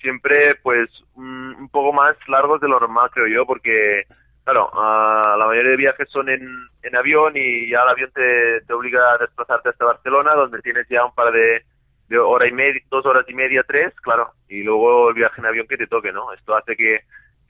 siempre, 0.00 0.56
pues, 0.62 0.88
un, 1.14 1.54
un 1.58 1.68
poco 1.68 1.92
más 1.92 2.16
largos 2.28 2.60
de 2.60 2.68
lo 2.68 2.78
normal, 2.78 3.10
creo 3.12 3.26
yo, 3.26 3.46
porque 3.46 4.04
Claro, 4.44 4.70
uh, 4.74 5.38
la 5.38 5.46
mayoría 5.46 5.70
de 5.70 5.76
viajes 5.76 6.08
son 6.10 6.28
en, 6.28 6.42
en 6.82 6.96
avión 6.96 7.32
y 7.36 7.70
ya 7.70 7.82
el 7.82 7.88
avión 7.90 8.10
te, 8.12 8.60
te, 8.62 8.72
obliga 8.72 9.12
a 9.12 9.18
desplazarte 9.18 9.68
hasta 9.68 9.84
Barcelona, 9.84 10.32
donde 10.34 10.60
tienes 10.62 10.88
ya 10.88 11.04
un 11.04 11.14
par 11.14 11.32
de, 11.32 11.62
de 12.08 12.18
hora 12.18 12.48
y 12.48 12.52
media, 12.52 12.82
dos 12.90 13.06
horas 13.06 13.24
y 13.28 13.34
media, 13.34 13.62
tres, 13.62 13.94
claro, 14.02 14.32
y 14.48 14.64
luego 14.64 15.10
el 15.10 15.14
viaje 15.14 15.40
en 15.40 15.46
avión 15.46 15.68
que 15.68 15.76
te 15.76 15.86
toque, 15.86 16.10
¿no? 16.10 16.32
Esto 16.32 16.56
hace 16.56 16.76
que, 16.76 17.02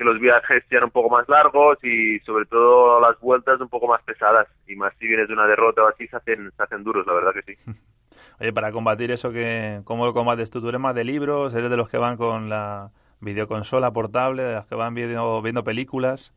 que 0.02 0.08
los 0.08 0.20
viajes 0.20 0.64
sean 0.68 0.84
un 0.84 0.90
poco 0.90 1.10
más 1.10 1.28
largos 1.28 1.78
y 1.84 2.18
sobre 2.20 2.44
todo 2.46 3.00
las 3.00 3.18
vueltas 3.20 3.60
un 3.60 3.68
poco 3.68 3.86
más 3.86 4.02
pesadas 4.02 4.48
y 4.66 4.74
más 4.74 4.92
si 4.98 5.06
vienes 5.06 5.28
de 5.28 5.34
una 5.34 5.46
derrota 5.46 5.82
o 5.82 5.88
así 5.88 6.06
se 6.08 6.16
hacen, 6.16 6.50
se 6.56 6.62
hacen 6.62 6.82
duros, 6.82 7.06
la 7.06 7.12
verdad 7.12 7.32
que 7.32 7.54
sí. 7.54 7.58
Oye, 8.40 8.52
para 8.52 8.72
combatir 8.72 9.12
eso, 9.12 9.30
que 9.30 9.80
¿cómo 9.84 10.04
lo 10.04 10.12
combates 10.12 10.50
tú? 10.50 10.60
¿Tú 10.60 10.68
eres 10.68 10.80
más 10.80 10.94
de 10.94 11.04
libros? 11.04 11.54
¿Eres 11.54 11.70
de 11.70 11.76
los 11.76 11.88
que 11.88 11.98
van 11.98 12.16
con 12.16 12.48
la 12.48 12.90
videoconsola 13.20 13.92
portable, 13.92 14.42
de 14.42 14.54
los 14.54 14.66
que 14.66 14.74
van 14.74 14.94
viendo, 14.94 15.40
viendo 15.42 15.62
películas? 15.62 16.34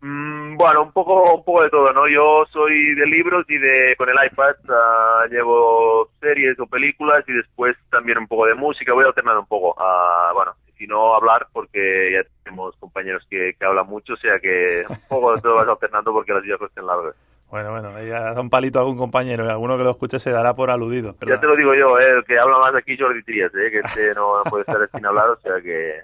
Mm, 0.00 0.56
bueno, 0.56 0.82
un 0.84 0.92
poco, 0.92 1.34
un 1.34 1.44
poco 1.44 1.62
de 1.64 1.70
todo, 1.70 1.92
¿no? 1.92 2.08
Yo 2.08 2.44
soy 2.50 2.94
de 2.94 3.06
libros 3.06 3.44
y 3.48 3.58
de 3.58 3.94
con 3.96 4.08
el 4.08 4.16
iPad 4.26 4.54
uh, 4.64 5.28
llevo 5.28 6.08
series 6.20 6.58
o 6.60 6.66
películas 6.66 7.24
y 7.26 7.32
después 7.32 7.76
también 7.90 8.18
un 8.18 8.28
poco 8.28 8.46
de 8.46 8.54
música. 8.54 8.94
Voy 8.94 9.04
alternando 9.04 9.40
un 9.40 9.46
poco. 9.46 9.74
Uh, 9.76 10.34
bueno, 10.34 10.54
si 10.78 10.86
no 10.86 11.14
hablar 11.14 11.48
porque 11.52 12.12
ya 12.12 12.28
tenemos 12.44 12.76
compañeros 12.76 13.26
que, 13.28 13.52
que 13.58 13.66
hablan 13.66 13.86
mucho, 13.86 14.14
o 14.14 14.16
sea 14.16 14.38
que 14.38 14.84
un 14.88 15.08
poco 15.08 15.34
de 15.34 15.42
todo 15.42 15.56
vas 15.56 15.68
alternando 15.68 16.12
porque 16.12 16.32
las 16.32 16.42
videos 16.42 16.62
estén 16.62 16.86
largas. 16.86 17.14
Bueno, 17.50 17.70
bueno, 17.70 18.02
ya 18.02 18.34
da 18.34 18.40
un 18.40 18.50
palito 18.50 18.78
a 18.78 18.82
algún 18.82 18.98
compañero 18.98 19.46
y 19.46 19.48
alguno 19.48 19.78
que 19.78 19.84
lo 19.84 19.90
escuche 19.90 20.18
se 20.18 20.30
dará 20.30 20.54
por 20.54 20.70
aludido. 20.70 21.14
Ya 21.26 21.40
te 21.40 21.46
lo 21.46 21.56
digo 21.56 21.74
yo, 21.74 21.98
eh, 21.98 22.18
el 22.18 22.24
que 22.24 22.38
habla 22.38 22.58
más 22.58 22.74
aquí 22.74 22.96
Jordi 22.98 23.22
Trías, 23.22 23.54
eh, 23.54 23.70
que 23.70 23.78
este 23.78 24.14
no 24.14 24.42
puede 24.50 24.62
estar 24.62 24.88
sin 24.94 25.06
hablar, 25.06 25.30
o 25.30 25.40
sea 25.40 25.60
que 25.62 25.98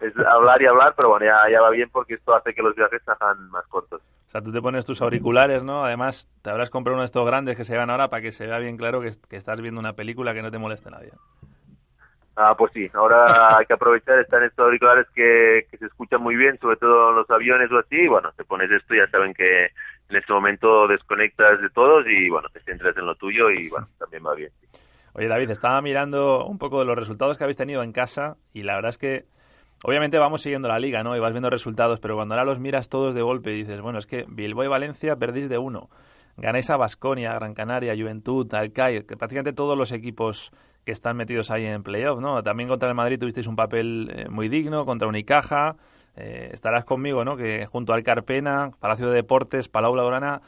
es 0.00 0.16
hablar 0.26 0.60
y 0.62 0.66
hablar, 0.66 0.94
pero 0.96 1.10
bueno, 1.10 1.26
ya, 1.26 1.60
va 1.60 1.70
bien 1.70 1.88
porque 1.90 2.14
esto 2.14 2.34
hace 2.34 2.54
que 2.54 2.62
los 2.62 2.74
viajes 2.74 3.02
se 3.02 3.10
hagan 3.10 3.48
más 3.50 3.66
cortos. 3.66 4.00
O 4.00 4.30
sea, 4.30 4.42
tú 4.42 4.52
te 4.52 4.60
pones 4.60 4.84
tus 4.84 5.00
auriculares, 5.02 5.62
¿no? 5.62 5.84
Además, 5.84 6.28
te 6.42 6.50
habrás 6.50 6.70
comprado 6.70 6.94
uno 6.94 7.02
de 7.02 7.06
estos 7.06 7.26
grandes 7.26 7.56
que 7.56 7.64
se 7.64 7.76
van 7.76 7.90
ahora 7.90 8.08
para 8.10 8.22
que 8.22 8.32
se 8.32 8.46
vea 8.46 8.58
bien 8.58 8.76
claro 8.76 9.00
que, 9.00 9.08
estás 9.08 9.60
viendo 9.60 9.80
una 9.80 9.94
película 9.94 10.34
que 10.34 10.42
no 10.42 10.50
te 10.50 10.58
moleste 10.58 10.90
nadie. 10.90 11.12
Ah, 12.36 12.54
pues 12.56 12.72
sí, 12.72 12.90
ahora 12.94 13.58
hay 13.58 13.66
que 13.66 13.74
aprovechar, 13.74 14.18
están 14.18 14.42
estos 14.42 14.64
auriculares 14.64 15.06
que, 15.14 15.66
que 15.70 15.78
se 15.78 15.86
escuchan 15.86 16.20
muy 16.20 16.34
bien, 16.34 16.58
sobre 16.58 16.76
todo 16.76 17.12
los 17.12 17.30
aviones 17.30 17.70
o 17.70 17.78
así, 17.78 17.96
y 17.96 18.08
bueno, 18.08 18.32
te 18.36 18.44
pones 18.44 18.70
esto 18.70 18.94
ya 18.94 19.08
saben 19.08 19.32
que 19.34 19.44
en 20.08 20.16
este 20.16 20.32
momento 20.32 20.86
desconectas 20.88 21.60
de 21.60 21.70
todos 21.70 22.04
y 22.08 22.28
bueno, 22.28 22.48
te 22.52 22.60
centras 22.60 22.96
en 22.96 23.06
lo 23.06 23.14
tuyo 23.14 23.50
y 23.50 23.68
bueno, 23.68 23.86
también 23.98 24.24
va 24.26 24.34
bien. 24.34 24.50
Oye 25.12 25.28
David, 25.28 25.50
estaba 25.50 25.80
mirando 25.80 26.44
un 26.44 26.58
poco 26.58 26.80
de 26.80 26.86
los 26.86 26.96
resultados 26.96 27.38
que 27.38 27.44
habéis 27.44 27.56
tenido 27.56 27.84
en 27.84 27.92
casa 27.92 28.36
y 28.52 28.64
la 28.64 28.74
verdad 28.74 28.90
es 28.90 28.98
que 28.98 29.24
Obviamente 29.86 30.18
vamos 30.18 30.40
siguiendo 30.40 30.66
la 30.66 30.78
liga, 30.78 31.02
¿no? 31.02 31.14
Y 31.14 31.20
vas 31.20 31.32
viendo 31.32 31.50
resultados, 31.50 32.00
pero 32.00 32.14
cuando 32.14 32.34
ahora 32.34 32.46
los 32.46 32.58
miras 32.58 32.88
todos 32.88 33.14
de 33.14 33.20
golpe 33.20 33.52
y 33.52 33.58
dices, 33.58 33.82
bueno, 33.82 33.98
es 33.98 34.06
que 34.06 34.24
Bilbao 34.26 34.64
y 34.64 34.68
Valencia 34.68 35.16
perdís 35.16 35.50
de 35.50 35.58
uno. 35.58 35.90
Ganáis 36.38 36.70
a 36.70 36.78
Basconia, 36.78 37.34
Gran 37.34 37.52
Canaria, 37.52 37.94
Juventud, 37.94 38.52
Alcai, 38.54 39.04
que 39.04 39.16
prácticamente 39.18 39.52
todos 39.52 39.76
los 39.76 39.92
equipos 39.92 40.52
que 40.84 40.92
están 40.92 41.16
metidos 41.16 41.50
ahí 41.50 41.66
en 41.66 41.82
playoff, 41.82 42.20
¿no? 42.20 42.42
También 42.42 42.68
contra 42.68 42.88
el 42.88 42.94
Madrid 42.94 43.18
tuvisteis 43.18 43.46
un 43.46 43.56
papel 43.56 44.10
eh, 44.14 44.28
muy 44.28 44.48
digno, 44.48 44.84
contra 44.84 45.08
Unicaja. 45.08 45.76
Eh, 46.16 46.50
estarás 46.52 46.84
conmigo, 46.84 47.24
¿no? 47.24 47.36
Que 47.36 47.66
junto 47.66 47.92
al 47.92 48.02
Carpena, 48.02 48.70
Palacio 48.80 49.08
de 49.08 49.16
Deportes, 49.16 49.68
Palau 49.68 49.96
Laurana, 49.96 50.42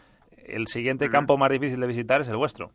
el 0.46 0.68
siguiente 0.68 1.08
campo 1.08 1.36
más 1.36 1.50
difícil 1.50 1.80
de 1.80 1.86
visitar 1.86 2.20
es 2.20 2.28
el 2.28 2.36
vuestro. 2.36 2.70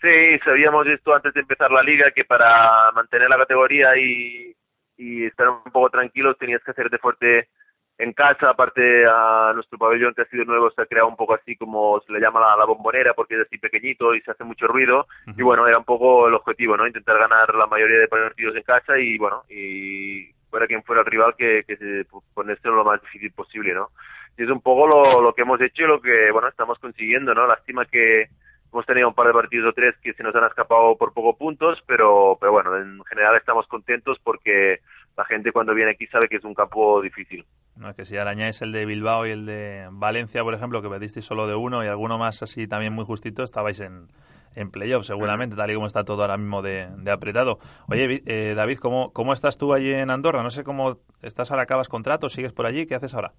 Sí, 0.00 0.38
sabíamos 0.44 0.86
esto 0.86 1.14
antes 1.14 1.32
de 1.32 1.40
empezar 1.40 1.70
la 1.70 1.82
liga, 1.82 2.10
que 2.14 2.24
para 2.24 2.92
mantener 2.92 3.28
la 3.28 3.38
categoría 3.38 3.96
y, 3.96 4.54
y 4.98 5.24
estar 5.24 5.48
un 5.48 5.72
poco 5.72 5.90
tranquilos 5.90 6.36
tenías 6.38 6.62
que 6.62 6.70
hacerte 6.70 6.98
fuerte 6.98 7.48
en 7.96 8.12
casa, 8.12 8.50
aparte 8.50 9.02
a 9.06 9.52
nuestro 9.54 9.78
pabellón 9.78 10.14
que 10.14 10.22
ha 10.22 10.26
sido 10.26 10.44
nuevo 10.44 10.70
se 10.70 10.82
ha 10.82 10.86
creado 10.86 11.08
un 11.08 11.16
poco 11.16 11.34
así 11.34 11.54
como 11.56 12.00
se 12.00 12.12
le 12.12 12.20
llama 12.20 12.40
la, 12.40 12.64
bombonera 12.64 13.14
porque 13.14 13.34
es 13.34 13.46
así 13.46 13.58
pequeñito 13.58 14.14
y 14.14 14.20
se 14.22 14.32
hace 14.32 14.42
mucho 14.42 14.66
ruido 14.66 15.06
y 15.36 15.42
bueno, 15.42 15.66
era 15.68 15.78
un 15.78 15.84
poco 15.84 16.26
el 16.26 16.34
objetivo, 16.34 16.76
¿no? 16.76 16.86
Intentar 16.86 17.18
ganar 17.18 17.54
la 17.54 17.66
mayoría 17.66 17.98
de 17.98 18.08
partidos 18.08 18.56
en 18.56 18.62
casa 18.62 18.98
y 18.98 19.16
bueno, 19.16 19.44
y 19.48 20.28
fuera 20.50 20.66
quien 20.66 20.82
fuera 20.82 21.02
el 21.02 21.06
rival 21.06 21.34
que, 21.36 21.62
que 21.66 21.76
se 21.76 22.06
ponérselo 22.34 22.76
lo 22.76 22.84
más 22.84 23.00
difícil 23.00 23.32
posible, 23.32 23.74
¿no? 23.74 23.90
Y 24.36 24.42
es 24.42 24.50
un 24.50 24.60
poco 24.60 24.88
lo, 24.88 25.22
lo 25.22 25.32
que 25.32 25.42
hemos 25.42 25.60
hecho 25.60 25.84
y 25.84 25.86
lo 25.86 26.00
que, 26.00 26.32
bueno, 26.32 26.48
estamos 26.48 26.78
consiguiendo, 26.80 27.32
¿no? 27.32 27.46
Lástima 27.46 27.84
que 27.84 28.28
hemos 28.72 28.86
tenido 28.86 29.08
un 29.08 29.14
par 29.14 29.28
de 29.28 29.32
partidos 29.32 29.68
o 29.68 29.72
tres 29.72 29.94
que 30.02 30.14
se 30.14 30.22
nos 30.24 30.34
han 30.34 30.46
escapado 30.46 30.96
por 30.96 31.12
pocos 31.12 31.36
puntos, 31.36 31.80
pero, 31.86 32.36
pero 32.40 32.50
bueno, 32.50 32.76
en 32.76 33.04
general 33.04 33.36
estamos 33.36 33.68
contentos 33.68 34.18
porque 34.24 34.80
la 35.16 35.24
gente 35.24 35.52
cuando 35.52 35.74
viene 35.74 35.92
aquí 35.92 36.06
sabe 36.06 36.28
que 36.28 36.36
es 36.36 36.44
un 36.44 36.54
campo 36.54 37.00
difícil. 37.00 37.44
No, 37.76 37.90
es 37.90 37.96
que 37.96 38.04
si 38.04 38.16
arañáis 38.16 38.62
el 38.62 38.72
de 38.72 38.86
Bilbao 38.86 39.26
y 39.26 39.30
el 39.30 39.46
de 39.46 39.88
Valencia, 39.90 40.42
por 40.42 40.54
ejemplo, 40.54 40.82
que 40.82 40.88
pedisteis 40.88 41.24
solo 41.24 41.46
de 41.46 41.54
uno 41.54 41.84
y 41.84 41.88
alguno 41.88 42.18
más 42.18 42.42
así 42.42 42.66
también 42.68 42.92
muy 42.92 43.04
justito, 43.04 43.42
estabais 43.42 43.80
en, 43.80 44.08
en 44.54 44.70
playoff 44.70 45.04
seguramente, 45.04 45.56
tal 45.56 45.70
y 45.70 45.74
como 45.74 45.86
está 45.86 46.04
todo 46.04 46.22
ahora 46.22 46.36
mismo 46.36 46.62
de, 46.62 46.88
apretado. 47.10 47.58
Oye, 47.88 48.22
eh, 48.26 48.54
David, 48.54 48.78
¿cómo, 48.78 49.12
¿cómo 49.12 49.32
estás 49.32 49.58
tú 49.58 49.74
allí 49.74 49.92
en 49.92 50.10
Andorra? 50.10 50.42
No 50.42 50.50
sé 50.50 50.64
cómo 50.64 50.98
estás 51.22 51.50
ahora, 51.50 51.64
acabas 51.64 51.88
contrato, 51.88 52.28
sigues 52.28 52.52
por 52.52 52.66
allí, 52.66 52.86
¿qué 52.86 52.94
haces 52.94 53.14
ahora? 53.14 53.32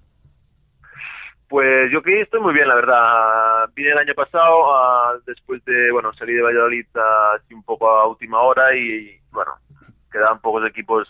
Pues 1.47 1.83
yo 1.91 2.01
que 2.01 2.21
estoy 2.21 2.41
muy 2.41 2.53
bien, 2.53 2.67
la 2.67 2.75
verdad. 2.75 3.69
Vine 3.75 3.91
el 3.91 3.97
año 3.99 4.13
pasado, 4.15 4.75
ah, 4.75 5.13
después 5.25 5.63
de, 5.63 5.91
bueno, 5.91 6.11
salí 6.13 6.33
de 6.33 6.41
Valladolid 6.41 6.87
así 7.35 7.53
un 7.53 7.63
poco 7.63 7.89
a 7.89 8.07
última 8.07 8.41
hora 8.41 8.75
y, 8.75 9.19
bueno, 9.31 9.53
quedaban 10.11 10.41
pocos 10.41 10.67
equipos 10.67 11.07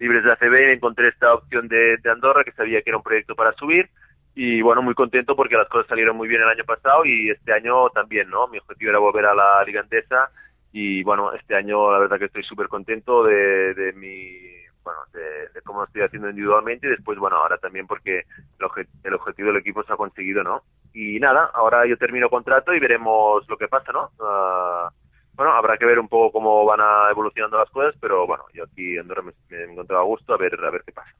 libres 0.00 0.24
de 0.24 0.32
ACB, 0.32 0.74
encontré 0.74 1.08
esta 1.08 1.34
opción 1.34 1.68
de, 1.68 1.98
Andorra, 2.10 2.42
que 2.42 2.52
sabía 2.52 2.82
que 2.82 2.90
era 2.90 2.96
un 2.96 3.02
proyecto 3.02 3.36
para 3.36 3.52
subir, 3.52 3.88
y 4.34 4.62
bueno, 4.62 4.82
muy 4.82 4.94
contento 4.94 5.36
porque 5.36 5.56
las 5.56 5.68
cosas 5.68 5.86
salieron 5.86 6.16
muy 6.16 6.26
bien 6.26 6.40
el 6.42 6.48
año 6.48 6.64
pasado 6.64 7.04
y 7.04 7.30
este 7.30 7.52
año 7.52 7.90
también, 7.90 8.30
¿no? 8.30 8.48
Mi 8.48 8.58
objetivo 8.58 8.90
era 8.90 8.98
volver 8.98 9.26
a 9.26 9.34
la 9.34 9.62
Liga 9.64 9.82
Andesa 9.82 10.30
y 10.72 11.02
bueno, 11.02 11.32
este 11.34 11.54
año 11.54 11.92
la 11.92 11.98
verdad 11.98 12.18
que 12.18 12.26
estoy 12.26 12.42
súper 12.44 12.68
contento 12.68 13.24
de, 13.24 13.74
de 13.74 13.92
mi 13.92 14.50
bueno, 14.82 15.00
de, 15.12 15.60
cómo 15.62 15.80
lo 15.80 15.86
estoy 15.86 16.02
haciendo 16.02 16.30
individualmente 16.30 16.86
y 16.86 16.90
después, 16.90 17.18
bueno, 17.18 17.36
ahora 17.36 17.58
también 17.58 17.86
porque 17.86 18.20
el, 18.58 18.88
el, 19.04 19.14
objetivo 19.14 19.48
del 19.48 19.58
equipo 19.58 19.82
se 19.82 19.92
ha 19.92 19.96
conseguido, 19.96 20.42
¿no? 20.42 20.62
Y 20.94 21.20
nada, 21.20 21.50
ahora 21.52 21.86
yo 21.86 21.96
termino 21.98 22.30
contrato 22.30 22.72
y 22.72 22.80
veremos 22.80 23.46
lo 23.48 23.56
que 23.58 23.68
pasa, 23.68 23.92
¿no? 23.92 24.10
Uh, 24.18 24.90
bueno, 25.34 25.52
habrá 25.52 25.76
que 25.78 25.86
ver 25.86 25.98
un 25.98 26.08
poco 26.08 26.32
cómo 26.32 26.64
van 26.64 26.80
a 26.80 27.10
evolucionando 27.10 27.58
las 27.58 27.70
cosas, 27.70 27.94
pero 28.00 28.26
bueno, 28.26 28.44
yo 28.52 28.64
aquí 28.64 28.94
en 28.94 29.00
Andorra 29.00 29.22
me, 29.22 29.32
me 29.48 29.56
he 29.56 29.72
encontrado 29.72 30.02
a 30.02 30.06
gusto 30.06 30.34
a 30.34 30.36
ver, 30.36 30.52
a 30.62 30.70
ver 30.70 30.82
qué 30.84 30.92
pasa. 30.92 31.14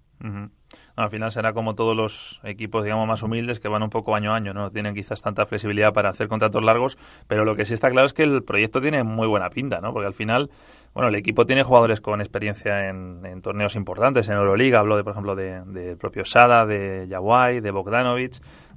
al 0.96 1.10
final 1.10 1.30
será 1.30 1.54
como 1.54 1.74
todos 1.74 1.96
los 1.96 2.40
equipos, 2.44 2.84
digamos, 2.84 3.08
más 3.08 3.22
humildes 3.22 3.60
que 3.60 3.68
van 3.68 3.82
un 3.82 3.88
poco 3.88 4.14
año 4.14 4.32
a 4.32 4.36
año, 4.36 4.52
¿no? 4.52 4.70
Tienen 4.70 4.94
quizás 4.94 5.22
tanta 5.22 5.46
flexibilidad 5.46 5.94
para 5.94 6.10
hacer 6.10 6.28
contratos 6.28 6.62
largos, 6.62 6.98
pero 7.26 7.44
lo 7.44 7.56
que 7.56 7.64
sí 7.64 7.72
está 7.72 7.90
claro 7.90 8.06
es 8.06 8.12
que 8.12 8.24
el 8.24 8.42
proyecto 8.42 8.80
tiene 8.82 9.04
muy 9.04 9.26
buena 9.26 9.48
pinta, 9.48 9.80
¿no? 9.80 9.92
Porque 9.94 10.08
al 10.08 10.14
final, 10.14 10.50
bueno, 10.92 11.08
el 11.08 11.14
equipo 11.14 11.46
tiene 11.46 11.62
jugadores 11.62 12.02
con 12.02 12.20
experiencia 12.20 12.90
en, 12.90 13.40
torneos 13.40 13.74
importantes, 13.74 14.28
en 14.28 14.36
Euroliga, 14.36 14.80
hablo 14.80 14.96
de, 14.96 15.04
por 15.04 15.12
ejemplo, 15.12 15.34
del 15.34 15.72
de 15.72 15.96
propio 15.96 16.26
Sada, 16.26 16.66
de 16.66 17.06
Yawai, 17.08 17.60
de 17.60 17.70
Bogdanovic. 17.70 18.34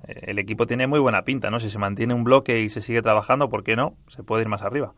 Eh, 0.07 0.19
el 0.27 0.39
equipo 0.39 0.65
tiene 0.65 0.87
muy 0.87 0.99
buena 0.99 1.23
pinta, 1.23 1.49
¿no? 1.49 1.59
Si 1.59 1.69
se 1.69 1.79
mantiene 1.79 2.13
un 2.13 2.23
bloque 2.23 2.59
y 2.61 2.69
se 2.69 2.79
sigue 2.79 3.01
trabajando, 3.01 3.49
¿por 3.49 3.63
qué 3.63 3.75
no? 3.75 3.97
Se 4.07 4.23
puede 4.23 4.43
ir 4.43 4.47
más 4.47 4.61
arriba. 4.61 4.93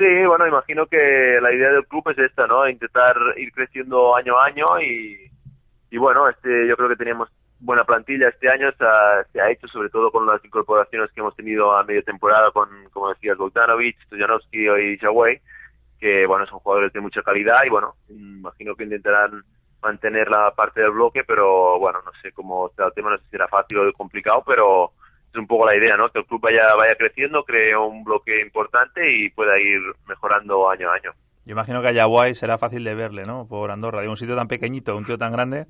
Sí, 0.00 0.24
bueno, 0.24 0.46
imagino 0.46 0.86
que 0.86 1.38
la 1.42 1.52
idea 1.52 1.72
del 1.72 1.86
club 1.86 2.08
es 2.08 2.18
esta, 2.18 2.46
¿no? 2.46 2.66
Intentar 2.66 3.14
ir 3.36 3.52
creciendo 3.52 4.16
año 4.16 4.38
a 4.38 4.46
año 4.46 4.64
y, 4.80 5.30
y 5.90 5.98
bueno, 5.98 6.26
este, 6.26 6.66
yo 6.66 6.74
creo 6.74 6.88
que 6.88 6.96
teníamos 6.96 7.28
buena 7.58 7.84
plantilla 7.84 8.30
este 8.30 8.48
año, 8.48 8.72
se 8.78 9.40
ha, 9.42 9.50
hecho 9.50 9.68
sobre 9.68 9.90
todo 9.90 10.10
con 10.10 10.26
las 10.26 10.42
incorporaciones 10.42 11.10
que 11.12 11.20
hemos 11.20 11.36
tenido 11.36 11.76
a 11.76 11.84
media 11.84 12.00
temporada 12.00 12.50
con, 12.50 12.70
como 12.94 13.10
decías, 13.10 13.36
Bogdanovic, 13.36 14.00
Stojanovski 14.06 14.70
y 14.70 14.96
Shaway, 14.96 15.38
que 15.98 16.26
bueno, 16.26 16.46
son 16.46 16.60
jugadores 16.60 16.94
de 16.94 17.00
mucha 17.00 17.20
calidad 17.20 17.58
y 17.66 17.68
bueno, 17.68 17.96
imagino 18.08 18.74
que 18.74 18.84
intentarán 18.84 19.44
mantener 19.82 20.30
la 20.30 20.50
parte 20.52 20.80
del 20.80 20.92
bloque, 20.92 21.24
pero 21.24 21.78
bueno, 21.78 21.98
no 22.06 22.12
sé 22.22 22.32
cómo 22.32 22.68
está 22.70 22.86
el 22.86 22.94
tema, 22.94 23.10
no 23.10 23.18
sé 23.18 23.24
si 23.24 23.30
será 23.32 23.48
fácil 23.48 23.80
o 23.80 23.92
complicado, 23.92 24.42
pero 24.46 24.92
es 25.32 25.38
un 25.38 25.46
poco 25.46 25.66
la 25.66 25.76
idea, 25.76 25.96
¿no? 25.96 26.08
Que 26.10 26.20
el 26.20 26.26
club 26.26 26.40
vaya, 26.40 26.74
vaya 26.76 26.94
creciendo, 26.96 27.44
cree 27.44 27.76
un 27.76 28.02
bloque 28.04 28.40
importante 28.40 29.00
y 29.12 29.30
pueda 29.30 29.58
ir 29.58 29.80
mejorando 30.08 30.68
año 30.68 30.90
a 30.90 30.94
año. 30.94 31.12
Yo 31.44 31.52
imagino 31.52 31.80
que 31.80 31.88
a 31.88 31.92
Yaguay 31.92 32.34
será 32.34 32.58
fácil 32.58 32.84
de 32.84 32.94
verle, 32.94 33.24
¿no? 33.24 33.46
Por 33.48 33.70
Andorra, 33.70 34.02
de 34.02 34.08
un 34.08 34.16
sitio 34.16 34.36
tan 34.36 34.48
pequeñito, 34.48 34.96
un 34.96 35.04
tío 35.04 35.18
tan 35.18 35.32
grande. 35.32 35.66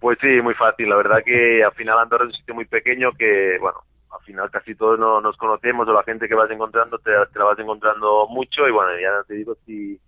Pues 0.00 0.18
sí, 0.20 0.40
muy 0.42 0.54
fácil. 0.54 0.88
La 0.88 0.96
verdad 0.96 1.22
que 1.24 1.64
al 1.64 1.72
final 1.72 1.98
Andorra 1.98 2.24
es 2.24 2.30
un 2.30 2.36
sitio 2.36 2.54
muy 2.54 2.66
pequeño 2.66 3.12
que, 3.12 3.56
bueno, 3.60 3.80
al 4.10 4.20
final 4.24 4.50
casi 4.50 4.74
todos 4.74 4.98
no, 4.98 5.20
nos 5.20 5.36
conocemos 5.36 5.88
o 5.88 5.92
la 5.92 6.02
gente 6.02 6.28
que 6.28 6.34
vas 6.34 6.50
encontrando 6.50 6.98
te, 6.98 7.10
la 7.10 7.44
vas 7.44 7.58
encontrando 7.58 8.26
mucho 8.28 8.68
y 8.68 8.72
bueno, 8.72 8.90
ya 9.00 9.22
te 9.26 9.34
digo 9.34 9.56
si 9.64 10.00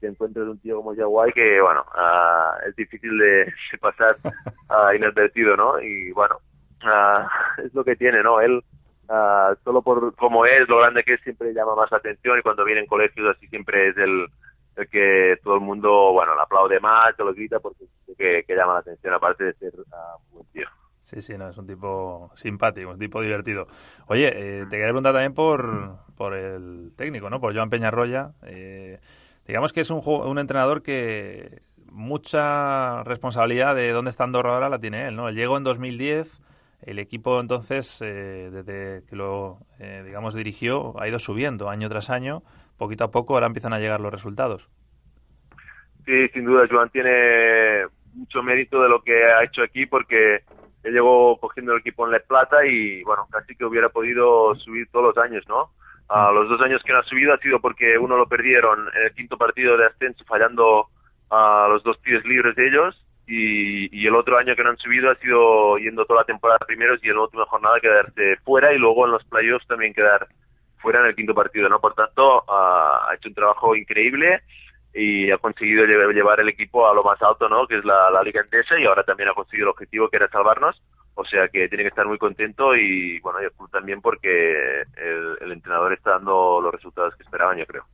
te 0.00 0.08
encuentras 0.08 0.46
un 0.46 0.58
tío 0.58 0.76
como 0.76 0.94
Yaguay 0.94 1.32
que, 1.32 1.60
bueno, 1.60 1.84
uh, 1.94 2.68
es 2.68 2.76
difícil 2.76 3.16
de, 3.18 3.52
pasar 3.80 4.16
uh, 4.24 4.94
inadvertido, 4.94 5.56
¿no? 5.56 5.80
Y 5.80 6.12
bueno, 6.12 6.38
Ah, 6.84 7.28
es 7.64 7.74
lo 7.74 7.84
que 7.84 7.96
tiene, 7.96 8.22
¿no? 8.22 8.40
Él, 8.40 8.62
uh, 9.08 9.54
solo 9.64 9.82
por 9.82 10.14
cómo 10.16 10.44
es, 10.44 10.68
lo 10.68 10.78
grande 10.78 11.02
que 11.02 11.14
es, 11.14 11.20
siempre 11.22 11.52
llama 11.52 11.74
más 11.74 11.92
atención 11.92 12.38
y 12.38 12.42
cuando 12.42 12.64
viene 12.64 12.80
en 12.80 12.86
colegios 12.86 13.36
así 13.36 13.46
siempre 13.48 13.88
es 13.88 13.96
el, 13.96 14.26
el 14.76 14.88
que 14.88 15.38
todo 15.42 15.54
el 15.54 15.60
mundo, 15.60 16.12
bueno, 16.12 16.34
le 16.34 16.42
aplaude 16.42 16.80
más, 16.80 17.16
te 17.16 17.24
lo 17.24 17.34
grita 17.34 17.60
porque 17.60 17.84
que, 18.16 18.44
que 18.46 18.54
llama 18.54 18.74
la 18.74 18.80
atención, 18.80 19.14
aparte 19.14 19.44
de 19.44 19.54
ser 19.54 19.72
uh, 19.74 20.32
buen 20.32 20.46
tío. 20.52 20.66
Sí, 21.00 21.20
sí, 21.20 21.36
no, 21.36 21.50
es 21.50 21.58
un 21.58 21.66
tipo 21.66 22.32
simpático, 22.34 22.90
un 22.90 22.98
tipo 22.98 23.20
divertido. 23.20 23.66
Oye, 24.06 24.28
eh, 24.28 24.64
te 24.64 24.70
quería 24.70 24.86
preguntar 24.86 25.12
también 25.12 25.34
por, 25.34 25.98
por 26.16 26.32
el 26.32 26.92
técnico, 26.96 27.28
¿no? 27.28 27.40
Por 27.40 27.54
Joan 27.54 27.68
Peñarroya. 27.68 28.32
Eh, 28.42 29.00
digamos 29.46 29.74
que 29.74 29.82
es 29.82 29.90
un, 29.90 30.00
un 30.02 30.38
entrenador 30.38 30.82
que 30.82 31.60
mucha 31.92 33.04
responsabilidad 33.04 33.74
de 33.74 33.92
dónde 33.92 34.10
está 34.10 34.24
Andorra 34.24 34.54
ahora 34.54 34.70
la 34.70 34.78
tiene 34.78 35.08
él, 35.08 35.16
¿no? 35.16 35.28
Él 35.28 35.34
llegó 35.34 35.58
en 35.58 35.64
2010 35.64 36.40
el 36.86 36.98
equipo 36.98 37.40
entonces, 37.40 38.00
eh, 38.02 38.50
desde 38.52 39.06
que 39.06 39.16
lo, 39.16 39.58
eh, 39.78 40.02
digamos, 40.04 40.34
dirigió, 40.34 40.94
ha 41.00 41.08
ido 41.08 41.18
subiendo 41.18 41.70
año 41.70 41.88
tras 41.88 42.10
año. 42.10 42.42
Poquito 42.76 43.04
a 43.04 43.10
poco 43.10 43.34
ahora 43.34 43.46
empiezan 43.46 43.72
a 43.72 43.78
llegar 43.78 44.00
los 44.00 44.12
resultados. 44.12 44.68
Sí, 46.04 46.28
sin 46.28 46.44
duda, 46.44 46.66
Joan 46.70 46.90
tiene 46.90 47.86
mucho 48.12 48.42
mérito 48.42 48.82
de 48.82 48.88
lo 48.88 49.02
que 49.02 49.22
ha 49.22 49.44
hecho 49.44 49.62
aquí 49.62 49.86
porque 49.86 50.42
él 50.82 50.92
llegó 50.92 51.38
cogiendo 51.38 51.72
el 51.72 51.80
equipo 51.80 52.04
en 52.04 52.12
La 52.12 52.18
Plata 52.18 52.66
y, 52.66 53.02
bueno, 53.04 53.26
casi 53.30 53.56
que 53.56 53.64
hubiera 53.64 53.88
podido 53.88 54.54
subir 54.54 54.88
todos 54.90 55.14
los 55.14 55.24
años, 55.24 55.44
¿no? 55.48 55.70
A 56.08 56.30
mm. 56.30 56.34
los 56.34 56.48
dos 56.50 56.60
años 56.60 56.82
que 56.84 56.92
no 56.92 56.98
ha 56.98 57.04
subido 57.04 57.32
ha 57.32 57.38
sido 57.38 57.60
porque 57.60 57.96
uno 57.96 58.16
lo 58.16 58.26
perdieron 58.26 58.88
en 58.94 59.06
el 59.06 59.14
quinto 59.14 59.38
partido 59.38 59.78
de 59.78 59.86
ascenso 59.86 60.24
fallando 60.26 60.88
a 61.30 61.66
los 61.70 61.82
dos 61.82 62.00
tiros 62.02 62.24
libres 62.26 62.54
de 62.56 62.68
ellos 62.68 63.03
y, 63.26 64.06
el 64.06 64.14
otro 64.14 64.36
año 64.36 64.54
que 64.54 64.62
no 64.62 64.70
han 64.70 64.78
subido 64.78 65.10
ha 65.10 65.14
sido 65.16 65.78
yendo 65.78 66.04
toda 66.04 66.20
la 66.20 66.26
temporada 66.26 66.58
primeros 66.66 67.02
y 67.02 67.08
en 67.08 67.16
la 67.16 67.22
última 67.22 67.46
jornada 67.46 67.80
quedarse 67.80 68.36
fuera 68.44 68.72
y 68.72 68.78
luego 68.78 69.06
en 69.06 69.12
los 69.12 69.24
playoffs 69.24 69.66
también 69.66 69.94
quedar 69.94 70.28
fuera 70.78 71.00
en 71.00 71.06
el 71.06 71.14
quinto 71.14 71.34
partido, 71.34 71.68
¿no? 71.68 71.80
Por 71.80 71.94
tanto, 71.94 72.44
ha 72.48 73.14
hecho 73.14 73.28
un 73.28 73.34
trabajo 73.34 73.74
increíble 73.74 74.42
y 74.92 75.30
ha 75.30 75.38
conseguido 75.38 75.86
llevar 75.86 76.40
el 76.40 76.50
equipo 76.50 76.88
a 76.88 76.94
lo 76.94 77.02
más 77.02 77.20
alto, 77.22 77.48
¿no? 77.48 77.66
Que 77.66 77.78
es 77.78 77.84
la, 77.84 78.22
Liga 78.22 78.42
Endesa 78.42 78.78
y 78.78 78.84
ahora 78.84 79.02
también 79.02 79.30
ha 79.30 79.34
conseguido 79.34 79.66
el 79.66 79.70
objetivo 79.70 80.08
que 80.08 80.16
era 80.16 80.28
salvarnos. 80.28 80.80
O 81.16 81.24
sea 81.24 81.48
que 81.48 81.68
tiene 81.68 81.84
que 81.84 81.88
estar 81.88 82.06
muy 82.06 82.18
contento 82.18 82.74
y 82.74 83.20
bueno, 83.20 83.38
y 83.40 83.48
club 83.56 83.70
también 83.70 84.00
porque 84.00 84.82
el, 84.96 85.38
el 85.40 85.52
entrenador 85.52 85.92
está 85.92 86.10
dando 86.10 86.60
los 86.60 86.72
resultados 86.72 87.14
que 87.16 87.22
esperaban, 87.22 87.56
yo 87.56 87.66
creo. 87.66 87.84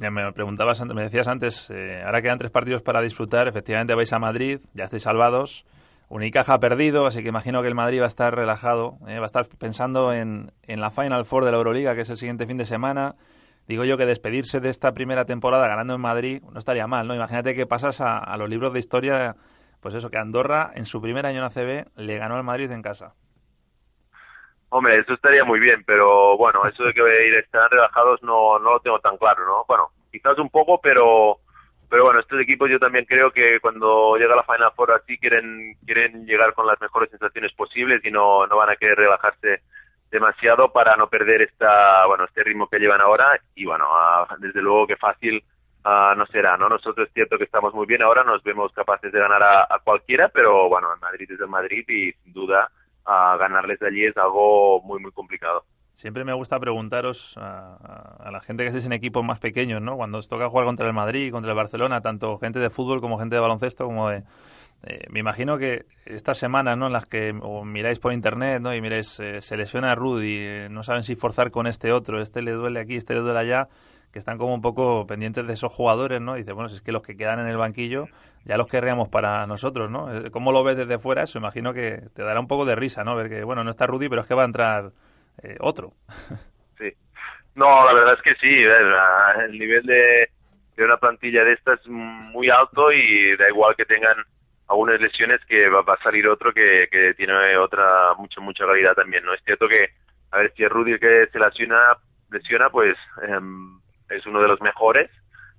Ya 0.00 0.10
me 0.10 0.32
preguntabas, 0.32 0.80
me 0.82 1.02
decías 1.02 1.28
antes, 1.28 1.68
eh, 1.68 2.02
ahora 2.02 2.22
quedan 2.22 2.38
tres 2.38 2.50
partidos 2.50 2.80
para 2.80 3.02
disfrutar. 3.02 3.48
Efectivamente 3.48 3.94
vais 3.94 4.10
a 4.14 4.18
Madrid, 4.18 4.60
ya 4.72 4.84
estáis 4.84 5.02
salvados. 5.02 5.66
Unicaja 6.08 6.54
ha 6.54 6.58
perdido, 6.58 7.06
así 7.06 7.22
que 7.22 7.28
imagino 7.28 7.60
que 7.60 7.68
el 7.68 7.74
Madrid 7.74 8.00
va 8.00 8.04
a 8.04 8.06
estar 8.06 8.34
relajado, 8.34 8.96
eh, 9.06 9.18
va 9.18 9.24
a 9.24 9.26
estar 9.26 9.46
pensando 9.58 10.14
en, 10.14 10.52
en, 10.62 10.80
la 10.80 10.90
Final 10.90 11.26
Four 11.26 11.44
de 11.44 11.50
la 11.50 11.58
Euroliga, 11.58 11.94
que 11.94 12.00
es 12.00 12.08
el 12.08 12.16
siguiente 12.16 12.46
fin 12.46 12.56
de 12.56 12.64
semana. 12.64 13.16
Digo 13.68 13.84
yo 13.84 13.98
que 13.98 14.06
despedirse 14.06 14.60
de 14.60 14.70
esta 14.70 14.92
primera 14.92 15.26
temporada 15.26 15.68
ganando 15.68 15.94
en 15.94 16.00
Madrid 16.00 16.42
no 16.50 16.58
estaría 16.58 16.86
mal, 16.86 17.06
¿no? 17.06 17.14
Imagínate 17.14 17.54
que 17.54 17.66
pasas 17.66 18.00
a, 18.00 18.16
a 18.16 18.38
los 18.38 18.48
libros 18.48 18.72
de 18.72 18.78
historia, 18.78 19.36
pues 19.80 19.94
eso, 19.94 20.08
que 20.08 20.16
Andorra 20.16 20.72
en 20.74 20.86
su 20.86 21.02
primer 21.02 21.26
año 21.26 21.40
en 21.40 21.44
ACB 21.44 21.88
le 21.96 22.16
ganó 22.16 22.36
al 22.36 22.42
Madrid 22.42 22.70
en 22.70 22.80
casa. 22.80 23.12
Hombre, 24.70 24.96
eso 24.96 25.14
estaría 25.14 25.44
muy 25.44 25.60
bien, 25.60 25.82
pero 25.84 26.36
bueno, 26.36 26.64
eso 26.64 26.84
de 26.84 26.94
que 26.94 27.00
ir 27.00 27.34
estar 27.34 27.70
relajados 27.70 28.22
no, 28.22 28.58
no 28.58 28.72
lo 28.72 28.80
tengo 28.80 29.00
tan 29.00 29.16
claro, 29.16 29.44
¿no? 29.44 29.64
Bueno, 29.66 29.90
quizás 30.10 30.38
un 30.38 30.48
poco, 30.48 30.80
pero 30.80 31.38
pero 31.90 32.04
bueno, 32.04 32.20
estos 32.20 32.40
equipos 32.40 32.70
yo 32.70 32.78
también 32.78 33.04
creo 33.04 33.32
que 33.32 33.58
cuando 33.60 34.16
llega 34.16 34.36
la 34.36 34.44
Final 34.44 34.70
Four 34.76 34.92
así 34.92 35.18
quieren, 35.18 35.74
quieren 35.84 36.24
llegar 36.24 36.54
con 36.54 36.64
las 36.64 36.80
mejores 36.80 37.10
sensaciones 37.10 37.52
posibles 37.54 38.00
y 38.04 38.12
no, 38.12 38.46
no 38.46 38.56
van 38.56 38.70
a 38.70 38.76
querer 38.76 38.96
relajarse 38.96 39.62
demasiado 40.08 40.72
para 40.72 40.96
no 40.96 41.08
perder 41.08 41.42
esta, 41.42 42.06
bueno, 42.06 42.24
este 42.24 42.44
ritmo 42.44 42.68
que 42.68 42.78
llevan 42.78 43.00
ahora 43.00 43.40
y 43.56 43.64
bueno, 43.64 43.88
desde 44.38 44.62
luego 44.62 44.86
que 44.86 44.96
fácil 44.96 45.42
uh, 45.84 46.14
no 46.16 46.26
será, 46.26 46.56
¿no? 46.56 46.68
Nosotros 46.68 47.08
es 47.08 47.14
cierto 47.14 47.36
que 47.36 47.44
estamos 47.44 47.74
muy 47.74 47.86
bien 47.86 48.02
ahora, 48.02 48.22
nos 48.22 48.42
vemos 48.44 48.72
capaces 48.72 49.10
de 49.10 49.18
ganar 49.18 49.42
a, 49.42 49.80
cualquiera, 49.82 50.28
pero 50.28 50.68
bueno, 50.68 50.94
el 50.94 51.00
Madrid 51.00 51.30
es 51.32 51.40
el 51.40 51.48
Madrid 51.48 51.84
y 51.88 52.12
sin 52.12 52.32
duda 52.32 52.70
uh, 53.06 53.38
ganarles 53.38 53.80
allí 53.82 54.04
es 54.04 54.16
algo 54.16 54.80
muy, 54.82 55.00
muy 55.00 55.12
complicado. 55.12 55.64
Siempre 56.00 56.24
me 56.24 56.32
gusta 56.32 56.58
preguntaros 56.58 57.36
a, 57.36 58.30
la 58.32 58.40
gente 58.40 58.62
que 58.62 58.68
estéis 58.68 58.86
en 58.86 58.94
equipos 58.94 59.22
más 59.22 59.38
pequeños, 59.38 59.82
¿no? 59.82 59.96
Cuando 59.96 60.16
os 60.16 60.28
toca 60.28 60.48
jugar 60.48 60.64
contra 60.64 60.86
el 60.86 60.94
Madrid, 60.94 61.30
contra 61.30 61.50
el 61.50 61.56
Barcelona, 61.56 62.00
tanto 62.00 62.38
gente 62.38 62.58
de 62.58 62.70
fútbol 62.70 63.02
como 63.02 63.18
gente 63.18 63.34
de 63.34 63.40
baloncesto, 63.40 63.84
como 63.84 64.08
de... 64.08 64.22
Eh, 64.82 65.04
me 65.10 65.20
imagino 65.20 65.58
que 65.58 65.84
estas 66.06 66.38
semanas, 66.38 66.78
¿no? 66.78 66.86
En 66.86 66.94
las 66.94 67.04
que 67.04 67.34
miráis 67.66 67.98
por 67.98 68.14
internet, 68.14 68.62
¿no? 68.62 68.74
Y 68.74 68.80
miráis, 68.80 69.20
eh, 69.20 69.42
se 69.42 69.58
lesiona 69.58 69.92
a 69.92 69.94
Rudy, 69.94 70.38
eh, 70.38 70.68
no 70.70 70.82
saben 70.82 71.02
si 71.02 71.16
forzar 71.16 71.50
con 71.50 71.66
este 71.66 71.92
otro, 71.92 72.22
este 72.22 72.40
le 72.40 72.52
duele 72.52 72.80
aquí, 72.80 72.96
este 72.96 73.12
le 73.12 73.20
duele 73.20 73.38
allá, 73.38 73.68
que 74.12 74.18
están 74.18 74.38
como 74.38 74.54
un 74.54 74.62
poco 74.62 75.06
pendientes 75.06 75.46
de 75.46 75.52
esos 75.52 75.72
jugadores, 75.72 76.20
¿no? 76.20 76.34
Dice, 76.34 76.52
bueno, 76.52 76.68
si 76.68 76.76
es 76.76 76.82
que 76.82 76.92
los 76.92 77.02
que 77.02 77.16
quedan 77.16 77.40
en 77.40 77.46
el 77.46 77.56
banquillo 77.56 78.06
ya 78.44 78.56
los 78.56 78.68
querríamos 78.68 79.08
para 79.08 79.46
nosotros, 79.46 79.90
¿no? 79.90 80.08
¿Cómo 80.32 80.52
lo 80.52 80.64
ves 80.64 80.76
desde 80.76 80.98
fuera 80.98 81.22
eso? 81.22 81.38
Imagino 81.38 81.74
que 81.74 82.02
te 82.14 82.22
dará 82.22 82.40
un 82.40 82.48
poco 82.48 82.64
de 82.64 82.74
risa, 82.74 83.04
¿no? 83.04 83.14
Ver 83.14 83.28
que, 83.28 83.44
bueno, 83.44 83.64
no 83.64 83.70
está 83.70 83.86
Rudy, 83.86 84.08
pero 84.08 84.22
es 84.22 84.26
que 84.26 84.34
va 84.34 84.42
a 84.42 84.46
entrar 84.46 84.92
eh, 85.42 85.56
otro. 85.60 85.92
Sí. 86.78 86.94
No, 87.56 87.84
la 87.84 87.92
verdad 87.92 88.14
es 88.14 88.22
que 88.22 88.34
sí. 88.36 88.64
El 89.44 89.58
nivel 89.58 89.82
de, 89.82 90.30
de 90.74 90.84
una 90.84 90.96
plantilla 90.96 91.44
de 91.44 91.52
esta 91.52 91.74
es 91.74 91.86
muy 91.86 92.48
alto 92.48 92.90
y 92.90 93.36
da 93.36 93.50
igual 93.50 93.76
que 93.76 93.84
tengan 93.84 94.16
algunas 94.66 94.98
lesiones 94.98 95.44
que 95.46 95.68
va, 95.68 95.80
a 95.80 96.02
salir 96.02 96.26
otro 96.26 96.54
que, 96.54 96.88
que 96.90 97.12
tiene 97.14 97.58
otra 97.58 98.14
mucha 98.16 98.40
mucha 98.40 98.64
calidad 98.64 98.94
también. 98.94 99.24
No 99.24 99.34
es 99.34 99.42
cierto 99.44 99.68
que 99.68 99.90
a 100.30 100.38
ver 100.38 100.52
si 100.56 100.64
es 100.64 100.70
Rudy 100.70 100.92
el 100.92 101.00
que 101.00 101.26
se 101.30 101.38
lesiona, 101.38 101.98
lesiona 102.30 102.70
pues 102.70 102.96
em, 103.28 103.79
es 104.10 104.26
uno 104.26 104.40
de 104.42 104.48
los 104.48 104.60
mejores 104.60 105.10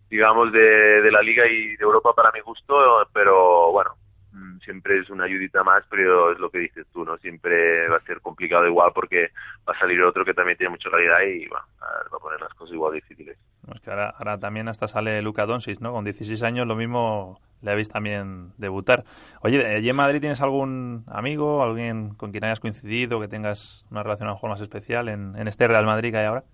digamos 0.10 0.52
de, 0.52 1.02
de 1.02 1.12
la 1.12 1.22
liga 1.22 1.48
y 1.48 1.78
de 1.78 1.84
Europa 1.84 2.14
para 2.14 2.34
mi 2.34 2.42
gusto, 2.42 3.08
pero 3.14 3.72
bueno, 3.72 3.96
Mm, 4.34 4.60
siempre 4.60 4.98
es 5.00 5.10
una 5.10 5.26
ayudita 5.26 5.62
más, 5.64 5.84
pero 5.90 6.32
es 6.32 6.40
lo 6.40 6.50
que 6.50 6.60
dices 6.60 6.88
tú, 6.94 7.04
¿no? 7.04 7.18
Siempre 7.18 7.88
va 7.90 7.98
a 7.98 8.02
ser 8.02 8.22
complicado 8.22 8.66
igual 8.66 8.92
porque 8.96 9.30
va 9.68 9.74
a 9.74 9.80
salir 9.80 10.02
otro 10.02 10.24
que 10.24 10.34
también 10.34 10.58
tiene 10.58 10.72
mucha 10.72 10.90
calidad 10.90 11.22
y 11.22 11.48
va 11.48 11.60
a 11.82 12.20
poner 12.20 12.40
las 12.40 12.54
cosas 12.54 12.74
igual 12.74 12.94
difíciles. 12.94 13.38
Es 13.74 13.82
que 13.82 13.92
ahora, 13.92 14.40
también 14.40 14.70
hasta 14.70 14.88
sale 14.88 15.22
Luca 15.22 15.46
Doncic, 15.46 15.82
¿no? 15.82 15.92
Con 15.92 16.06
16 16.06 16.44
años 16.44 16.66
lo 16.66 16.76
mismo 16.76 17.42
le 17.62 17.72
habéis 17.72 17.90
también 17.90 18.54
debutar. 18.58 19.04
Oye, 19.42 19.66
¿allí 19.66 19.90
en 19.90 19.96
Madrid 19.96 20.22
tienes 20.22 20.42
algún 20.42 21.04
amigo, 21.08 21.62
alguien 21.62 22.16
con 22.16 22.32
quien 22.32 22.46
hayas 22.46 22.62
coincidido, 22.62 23.20
que 23.20 23.28
tengas 23.28 23.86
una 23.92 24.02
relación 24.02 24.28
a 24.28 24.32
lo 24.32 24.36
mejor 24.38 24.50
más 24.50 24.62
especial 24.62 25.10
en, 25.10 25.36
en 25.36 25.48
este 25.50 25.68
Real 25.68 25.86
Madrid 25.86 26.12
que 26.12 26.18
hay 26.18 26.26
ahora? 26.26 26.46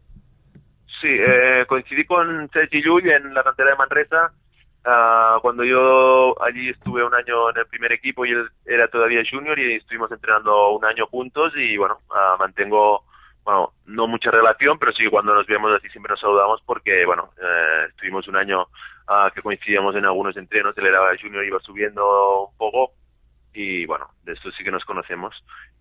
Sí, 1.02 1.08
eh, 1.10 1.66
coincidí 1.68 2.06
con 2.06 2.50
Sergi 2.50 2.82
Llull 2.82 3.10
en 3.10 3.34
la 3.34 3.44
cantera 3.44 3.72
de 3.72 3.76
Manresa 3.78 4.32
Uh, 4.88 5.42
cuando 5.42 5.66
yo 5.66 6.34
allí 6.42 6.70
estuve 6.70 7.04
un 7.04 7.14
año 7.14 7.50
en 7.50 7.58
el 7.58 7.66
primer 7.66 7.92
equipo 7.92 8.26
y 8.26 8.32
él 8.32 8.50
era 8.66 8.88
todavía 8.88 9.22
junior 9.30 9.60
y 9.60 9.76
estuvimos 9.76 10.10
entrenando 10.14 10.70
un 10.70 10.86
año 10.86 11.08
juntos 11.08 11.52
y 11.58 11.76
bueno, 11.76 12.00
uh, 12.10 12.40
mantengo, 12.40 13.04
bueno, 13.44 13.74
no 13.86 14.08
mucha 14.08 14.32
relación, 14.32 14.80
pero 14.80 14.94
sí 14.94 15.06
cuando 15.10 15.34
nos 15.34 15.46
vemos 15.46 15.74
así 15.74 15.90
siempre 15.90 16.12
nos 16.12 16.22
saludamos 16.22 16.62
porque 16.66 17.06
bueno, 17.06 17.32
uh, 17.38 17.90
estuvimos 17.90 18.30
un 18.30 18.38
año 18.38 18.68
que 19.36 19.42
coincidíamos 19.42 19.94
en 19.98 20.06
algunos 20.06 20.38
entrenos, 20.38 20.78
él 20.78 20.88
era 20.88 21.00
junior 21.22 21.44
iba 21.44 21.60
subiendo 21.60 22.46
un 22.46 22.58
poco 22.58 22.94
y 23.54 23.86
bueno, 23.86 24.10
de 24.24 24.34
eso 24.34 24.52
sí 24.52 24.64
que 24.64 24.72
nos 24.72 24.86
conocemos. 24.86 25.36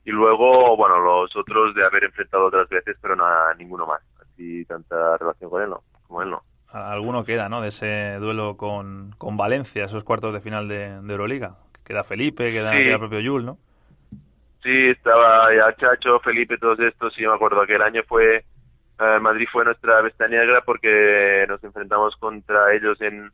Y 0.05 0.11
luego, 0.11 0.77
bueno, 0.77 0.99
los 0.99 1.35
otros 1.37 1.75
de 1.75 1.85
haber 1.85 2.05
enfrentado 2.05 2.47
otras 2.47 2.69
veces, 2.69 2.97
pero 3.01 3.15
nada, 3.15 3.55
ninguno 3.55 3.87
más. 3.87 4.01
Así 4.37 4.67
tanta 4.67 5.17
relación 5.17 5.49
con 5.49 5.63
él, 5.63 5.71
¿no? 5.71 5.83
Como 6.07 6.23
él, 6.23 6.31
¿no? 6.31 6.43
alguno 6.73 7.25
queda, 7.25 7.49
¿no? 7.49 7.63
De 7.63 7.69
ese 7.69 8.17
duelo 8.19 8.59
con, 8.59 9.13
con 9.17 9.37
Valencia, 9.37 9.85
esos 9.85 10.05
cuartos 10.05 10.35
de 10.35 10.41
final 10.41 10.69
de, 10.69 10.97
Euroliga. 11.09 11.57
Queda 11.83 12.05
Felipe, 12.05 12.53
queda, 12.53 12.73
el 12.73 12.99
propio 12.99 13.21
Yul, 13.21 13.47
¿no? 13.47 13.59
Sí, 14.63 14.89
estaba 14.89 15.49
ya 15.55 15.75
Chacho, 15.77 16.19
Felipe, 16.21 16.59
todos 16.59 16.79
estos. 16.81 17.15
Sí, 17.15 17.23
me 17.23 17.33
acuerdo. 17.33 17.63
Aquel 17.63 17.81
año 17.81 18.03
fue. 18.07 18.45
Eh, 18.99 19.19
Madrid 19.21 19.47
fue 19.51 19.65
nuestra 19.65 20.03
bestia 20.03 20.27
negra 20.27 20.63
porque 20.67 21.47
nos 21.49 21.63
enfrentamos 21.63 22.17
contra 22.17 22.75
ellos 22.75 23.01
en. 23.01 23.31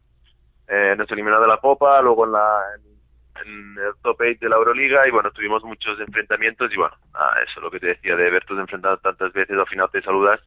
Eh, 0.69 0.95
nos 0.97 1.11
eliminó 1.11 1.41
de 1.41 1.49
la 1.49 1.57
Copa, 1.57 2.01
luego 2.03 2.27
en, 2.27 2.33
la, 2.33 2.61
en, 3.45 3.77
el 3.79 3.95
top 4.03 4.17
8 4.21 4.38
de 4.41 4.49
la 4.49 4.57
Euroliga 4.57 5.09
y 5.09 5.11
bueno, 5.11 5.31
tuvimos 5.31 5.65
muchos 5.65 5.99
enfrentamientos 6.01 6.73
y 6.73 6.77
bueno, 6.77 6.95
ah, 7.15 7.35
eso 7.43 7.53
es 7.57 7.62
lo 7.62 7.71
que 7.71 7.81
te 7.81 7.88
decía, 7.88 8.15
de 8.17 8.29
haberte 8.29 8.55
enfrentado 8.55 8.97
tantas 8.99 9.33
veces, 9.33 9.59
al 9.59 9.67
final 9.67 9.91
te 9.91 10.01
saludas 10.03 10.41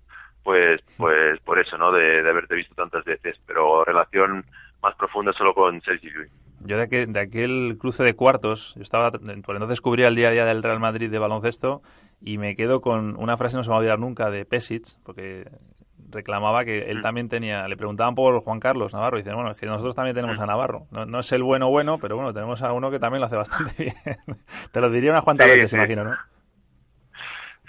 pues 0.46 0.80
pues 0.96 1.40
por 1.42 1.60
eso, 1.60 1.78
¿no? 1.78 1.92
De, 1.92 2.20
haberte 2.20 2.56
visto 2.56 2.76
tantas 2.76 3.04
veces, 3.04 3.36
pero 3.48 3.84
relación 3.84 4.46
más 4.82 4.96
profunda 4.96 5.34
solo 5.34 5.54
con 5.56 5.82
Sergi 5.82 6.10
Llull. 6.10 6.30
Yo 6.62 6.78
de, 6.78 7.08
de 7.08 7.20
aquel 7.20 7.78
cruce 7.80 8.04
de 8.04 8.16
cuartos, 8.16 8.74
yo 8.76 8.84
estaba, 8.84 9.12
por 9.12 9.22
entonces 9.26 9.70
descubrí 9.70 10.04
el 10.04 10.16
día 10.16 10.30
a 10.30 10.32
día 10.32 10.46
del 10.46 10.64
Real 10.64 10.80
Madrid 10.80 11.10
de 11.10 11.20
baloncesto 11.20 11.82
y 12.22 12.38
me 12.38 12.56
quedo 12.56 12.80
con 12.80 13.18
una 13.18 13.38
frase, 13.38 13.58
no 13.58 13.64
se 13.64 13.70
me 13.70 13.72
va 13.72 13.78
a 13.78 13.80
olvidar 13.80 14.00
nunca, 14.00 14.30
de 14.30 14.46
Pesic, 14.46 14.86
porque 15.04 15.50
reclamaba 16.10 16.64
que 16.64 16.92
él 16.92 17.00
mm. 17.00 17.02
también 17.02 17.28
tenía, 17.28 17.68
le 17.68 17.76
preguntaban 17.76 18.14
por 18.14 18.40
Juan 18.42 18.60
Carlos 18.60 18.94
Navarro 18.94 19.18
y 19.18 19.22
dicen, 19.22 19.36
bueno, 19.36 19.52
es 19.52 19.58
que 19.58 19.66
nosotros 19.66 19.96
también 19.96 20.16
tenemos 20.16 20.38
mm. 20.38 20.44
a 20.44 20.46
Navarro. 20.46 20.86
No, 20.92 21.06
no, 21.06 21.20
es 21.20 21.32
el 21.32 21.42
bueno 21.42 21.70
bueno, 21.70 21.98
pero 22.00 22.16
bueno, 22.16 22.34
tenemos 22.34 22.62
a 22.62 22.72
uno 22.72 22.92
que 22.92 23.00
también 23.00 23.22
lo 23.22 23.26
hace 23.26 23.36
bastante 23.36 23.74
bien. 23.84 23.96
Te 24.72 24.80
lo 24.80 24.92
diría 24.92 25.12
unas 25.12 25.24
cuantas 25.24 25.48
veces, 25.48 25.74
imagino, 25.74 26.04
¿no? 26.04 26.16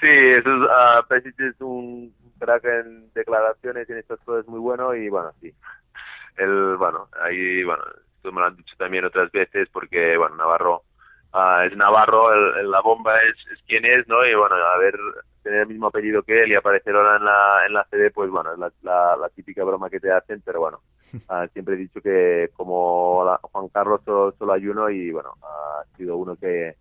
Sí, 0.01 0.09
eso 0.09 0.41
es, 0.41 0.47
uh, 0.47 1.07
Pesic 1.09 1.41
es 1.41 1.61
un 1.61 2.12
crack 2.38 2.64
en 2.64 3.12
declaraciones 3.12 3.88
y 3.88 3.92
en 3.92 3.99
estas 3.99 4.20
cosas 4.20 4.46
muy 4.46 4.61
bueno 4.61 4.94
y 4.94 5.09
bueno, 5.09 5.33
sí. 5.40 5.53
El, 6.37 6.77
bueno, 6.77 7.09
ahí, 7.20 7.64
bueno, 7.64 7.83
esto 8.16 8.33
me 8.33 8.40
lo 8.40 8.46
han 8.46 8.57
dicho 8.57 8.75
también 8.77 9.05
otras 9.05 9.31
veces 9.33 9.68
porque, 9.72 10.16
bueno, 10.16 10.37
Navarro 10.37 10.83
uh, 11.33 11.62
es 11.64 11.77
Navarro, 11.77 12.33
el, 12.33 12.70
la 12.70 12.81
bomba 12.81 13.22
es, 13.22 13.37
es 13.53 13.62
quien 13.66 13.85
es, 13.85 14.07
¿no? 14.09 14.27
Y 14.27 14.35
bueno, 14.35 14.57
a 14.57 14.77
ver, 14.79 14.99
tener 15.42 15.61
el 15.61 15.68
mismo 15.68 15.87
apellido 15.87 16.22
que 16.22 16.42
él 16.42 16.53
y 16.53 16.55
aparecer 16.55 16.94
ahora 16.94 17.16
en 17.16 17.25
la, 17.25 17.66
en 17.66 17.72
la 17.72 17.85
CD, 17.90 18.11
pues 18.11 18.31
bueno, 18.31 18.53
es 18.53 18.59
la, 18.59 19.16
la, 19.16 19.29
típica 19.31 19.64
broma 19.64 19.88
que 19.88 20.01
te 20.01 20.12
hacen, 20.12 20.42
pero 20.44 20.61
bueno, 20.61 20.81
uh, 21.14 21.46
siempre 21.53 21.75
he 21.75 21.79
dicho 21.79 22.01
que 22.01 22.51
como 22.55 23.38
Juan 23.42 23.68
Carlos 23.68 24.01
solo, 24.05 24.35
solo 24.38 24.53
hay 24.53 24.66
uno 24.66 24.90
y 24.90 25.11
bueno, 25.11 25.35
ha 25.42 25.85
sido 25.96 26.16
uno 26.16 26.37
que 26.37 26.75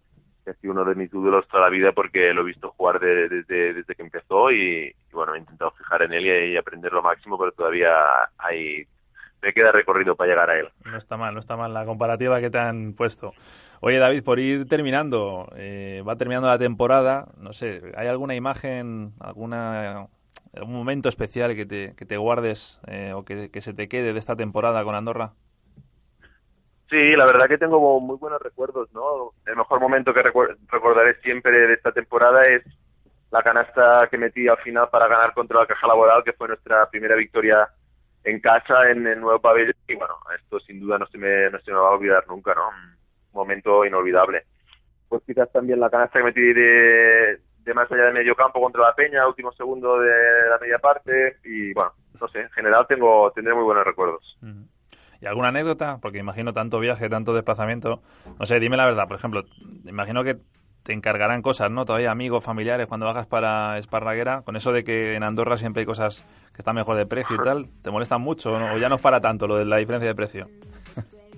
ha 0.51 0.53
sido 0.55 0.73
uno 0.73 0.85
de 0.85 0.95
mis 0.95 1.13
ídolos 1.13 1.47
toda 1.47 1.63
la 1.63 1.69
vida 1.69 1.91
porque 1.91 2.33
lo 2.33 2.41
he 2.41 2.45
visto 2.45 2.71
jugar 2.71 2.99
desde, 2.99 3.73
desde 3.73 3.95
que 3.95 4.01
empezó 4.01 4.51
y, 4.51 4.93
bueno, 5.11 5.35
he 5.35 5.39
intentado 5.39 5.71
fijar 5.71 6.03
en 6.03 6.13
él 6.13 6.25
y, 6.25 6.57
aprender 6.57 6.91
lo 6.93 7.01
máximo, 7.01 7.37
pero 7.37 7.51
todavía 7.51 7.91
hay 8.37 8.87
me 9.41 9.53
queda 9.53 9.71
recorrido 9.71 10.15
para 10.15 10.31
llegar 10.31 10.49
a 10.49 10.59
él. 10.59 10.69
No 10.85 10.97
está 10.97 11.17
mal, 11.17 11.33
no 11.33 11.39
está 11.39 11.55
mal 11.55 11.71
la 11.71 11.85
comparativa 11.85 12.41
que 12.41 12.49
te 12.49 12.57
han 12.57 12.93
puesto. 12.93 13.33
Oye, 13.79 13.99
David, 13.99 14.23
por 14.23 14.39
ir 14.39 14.67
terminando, 14.67 15.47
eh, 15.55 16.01
va 16.07 16.15
terminando 16.15 16.47
la 16.47 16.57
temporada, 16.57 17.27
no 17.37 17.53
sé, 17.53 17.91
¿hay 17.95 18.07
alguna 18.07 18.33
imagen, 18.33 19.13
alguna 19.19 20.07
algún 20.55 20.73
momento 20.73 21.09
especial 21.09 21.55
que 21.55 21.65
te, 21.65 21.93
que 21.95 22.05
te 22.05 22.17
guardes 22.17 22.79
eh, 22.87 23.13
o 23.13 23.23
que, 23.23 23.51
que 23.51 23.61
se 23.61 23.73
te 23.73 23.87
quede 23.87 24.13
de 24.13 24.19
esta 24.19 24.35
temporada 24.35 24.83
con 24.83 24.95
Andorra? 24.95 25.33
Sí, 26.89 27.15
la 27.15 27.25
verdad 27.25 27.47
que 27.47 27.57
tengo 27.57 27.99
muy 27.99 28.17
buenos 28.17 28.41
recuerdos, 28.41 28.91
¿no? 28.93 29.31
El 29.45 29.55
mejor 29.55 29.79
momento 29.79 30.13
que 30.13 30.21
recordaré 30.21 31.15
siempre 31.21 31.51
de 31.51 31.73
esta 31.73 31.91
temporada 31.91 32.43
es 32.43 32.63
la 33.31 33.41
canasta 33.41 34.07
que 34.09 34.17
metí 34.17 34.47
al 34.47 34.57
final 34.57 34.87
para 34.89 35.07
ganar 35.07 35.33
contra 35.33 35.59
la 35.59 35.65
Caja 35.65 35.87
Laboral, 35.87 36.23
que 36.23 36.33
fue 36.33 36.47
nuestra 36.47 36.87
primera 36.89 37.15
victoria 37.15 37.67
en 38.23 38.39
casa 38.39 38.89
en 38.89 39.05
el 39.07 39.19
nuevo 39.19 39.39
pabellón. 39.39 39.73
Y 39.87 39.95
bueno, 39.95 40.15
esto 40.39 40.59
sin 40.59 40.79
duda 40.79 40.99
no 40.99 41.07
se 41.07 41.17
me, 41.17 41.49
no 41.49 41.59
se 41.59 41.71
me 41.71 41.77
va 41.77 41.89
a 41.89 41.93
olvidar 41.93 42.23
nunca, 42.27 42.53
¿no? 42.53 42.69
Un 42.69 42.95
momento 43.33 43.83
inolvidable. 43.83 44.43
Pues 45.09 45.23
quizás 45.25 45.51
también 45.51 45.79
la 45.79 45.89
canasta 45.89 46.19
que 46.19 46.25
metí 46.25 46.53
de, 46.53 47.39
más 47.73 47.91
allá 47.91 48.05
de 48.05 48.13
medio 48.13 48.35
campo 48.35 48.61
contra 48.61 48.83
la 48.83 48.95
Peña, 48.95 49.27
último 49.27 49.51
segundo 49.53 49.99
de 49.99 50.49
la 50.49 50.59
media 50.59 50.77
parte. 50.77 51.37
Y 51.43 51.73
bueno, 51.73 51.93
no 52.21 52.27
sé, 52.27 52.41
en 52.41 52.49
general 52.51 52.85
tengo, 52.87 53.31
tendré 53.31 53.55
muy 53.55 53.63
buenos 53.63 53.85
recuerdos. 53.85 54.37
¿Y 55.25 55.27
alguna 55.27 55.47
anécdota? 55.47 55.97
Porque 55.99 56.19
imagino 56.19 56.53
tanto 56.53 56.79
viaje, 56.79 57.09
tanto 57.09 57.33
desplazamiento. 57.33 58.03
No 58.39 58.45
sé, 58.45 58.59
dime 58.59 58.77
la 58.77 58.85
verdad. 58.85 59.07
Por 59.07 59.17
ejemplo, 59.17 59.43
imagino 59.83 60.23
que 60.23 60.37
te 60.83 60.93
encargarán 60.93 61.41
cosas, 61.41 61.71
¿no? 61.71 61.83
Todavía 61.83 62.11
amigos, 62.11 62.43
familiares, 62.43 62.85
cuando 62.85 63.07
bajas 63.07 63.25
para 63.25 63.79
Esparraguera, 63.79 64.43
con 64.43 64.55
eso 64.55 64.71
de 64.71 64.83
que 64.83 65.15
en 65.15 65.23
Andorra 65.23 65.57
siempre 65.57 65.79
hay 65.79 65.87
cosas 65.87 66.23
que 66.53 66.59
están 66.59 66.75
mejor 66.75 66.95
de 66.95 67.07
precio 67.07 67.37
y 67.37 67.43
tal, 67.43 67.65
¿te 67.81 67.89
molestan 67.89 68.21
mucho 68.21 68.53
o 68.53 68.77
ya 68.77 68.87
no 68.87 68.97
es 68.97 69.01
para 69.01 69.19
tanto 69.19 69.47
lo 69.47 69.55
de 69.55 69.65
la 69.65 69.77
diferencia 69.77 70.07
de 70.07 70.13
precio? 70.13 70.47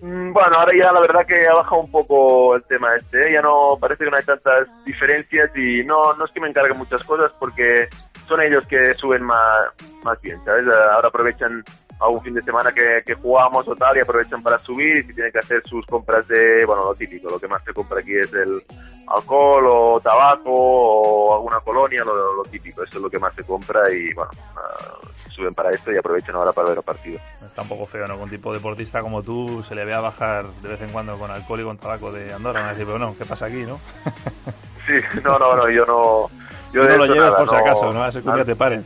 Mm, 0.02 0.34
bueno, 0.34 0.58
ahora 0.58 0.74
ya 0.78 0.92
la 0.92 1.00
verdad 1.00 1.26
que 1.26 1.48
ha 1.48 1.54
bajado 1.54 1.82
un 1.82 1.90
poco 1.90 2.56
el 2.56 2.64
tema 2.66 2.94
este, 2.98 3.30
¿eh? 3.30 3.34
ya 3.34 3.42
no 3.42 3.78
parece 3.80 4.04
que 4.04 4.12
no 4.12 4.18
hay 4.18 4.24
tantas 4.26 4.68
diferencias 4.86 5.50
y 5.56 5.84
no, 5.86 6.14
no 6.14 6.26
es 6.26 6.32
que 6.32 6.42
me 6.42 6.50
encarguen 6.50 6.78
muchas 6.78 7.04
cosas 7.04 7.32
porque 7.40 7.88
son 8.28 8.42
ellos 8.42 8.68
que 8.68 8.94
suben 8.96 9.24
más, 9.24 9.70
más 10.04 10.22
bien, 10.22 10.44
¿sabes? 10.44 10.66
Ahora 10.68 11.08
aprovechan 11.08 11.64
algún 12.00 12.22
fin 12.22 12.34
de 12.34 12.44
semana 12.44 12.72
que, 12.72 13.02
que 13.06 13.16
jugamos 13.16 13.68
o 13.68 13.76
tal 13.76 13.98
y 13.98 14.02
aprovechan 14.02 14.44
para 14.44 14.60
subir 14.60 14.98
y 14.98 15.04
si 15.04 15.14
tienen 15.14 15.32
que 15.32 15.40
hacer 15.40 15.62
sus 15.66 15.86
compras 15.86 16.28
de, 16.28 16.66
bueno, 16.66 16.86
lo 16.86 16.96
típico, 16.96 17.30
lo 17.30 17.40
que 17.40 17.48
más 17.48 17.64
se 17.64 17.74
compra 17.74 18.00
aquí 18.00 18.16
es 18.16 18.32
el 18.34 18.62
alcohol 19.08 19.66
o 19.68 20.00
tabaco 20.02 20.52
o 20.52 21.36
alguna 21.36 21.60
colonia, 21.62 22.04
lo, 22.04 22.36
lo 22.36 22.44
típico, 22.44 22.84
eso 22.84 22.98
es 22.98 23.04
lo 23.04 23.10
que 23.10 23.20
más 23.20 23.34
se 23.36 23.44
compra 23.44 23.92
y 23.92 24.14
bueno, 24.14 24.32
uh, 24.56 25.32
suben 25.32 25.54
para 25.54 25.72
esto 25.72 25.92
y 25.92 25.98
aprovechan 25.98 26.36
ahora 26.36 26.52
para 26.52 26.70
ver 26.70 26.78
el 26.78 26.84
partido. 26.84 27.20
Está 27.46 27.62
un 27.62 27.70
poco 27.70 27.86
feo, 27.86 28.08
¿no? 28.08 28.16
Con 28.16 28.24
un 28.24 28.30
tipo 28.30 28.54
deportista 28.54 29.02
como 29.02 29.24
tú 29.24 29.64
se 29.64 29.76
le 29.76 29.86
vea 29.86 30.00
bajar 30.00 30.46
de 30.46 30.70
vez 30.70 30.82
en 30.82 30.90
cuando 30.90 31.18
con 31.18 31.32
alcohol 31.32 31.62
y 31.62 31.64
con 31.64 31.78
tabaco 31.78 32.12
de 32.12 32.34
Andorra. 32.34 32.64
Me 32.64 32.70
decir, 32.70 32.86
pero 32.86 33.00
no, 33.00 33.16
¿qué 33.18 33.26
pasa 33.26 33.46
aquí, 33.46 33.64
no? 33.64 33.80
sí, 34.86 34.94
no, 35.24 35.40
no, 35.40 35.56
no, 35.56 35.70
yo 35.70 35.86
no... 35.86 36.30
Yo 36.74 36.84
no 36.84 36.98
lo 36.98 37.06
llevas 37.06 37.32
por 37.36 37.50
si 37.50 37.56
acaso, 37.56 37.94
¿no? 37.94 38.04
A 38.04 38.10
ese 38.10 38.22
que 38.22 38.46
te 38.46 38.56
paren. 38.56 38.84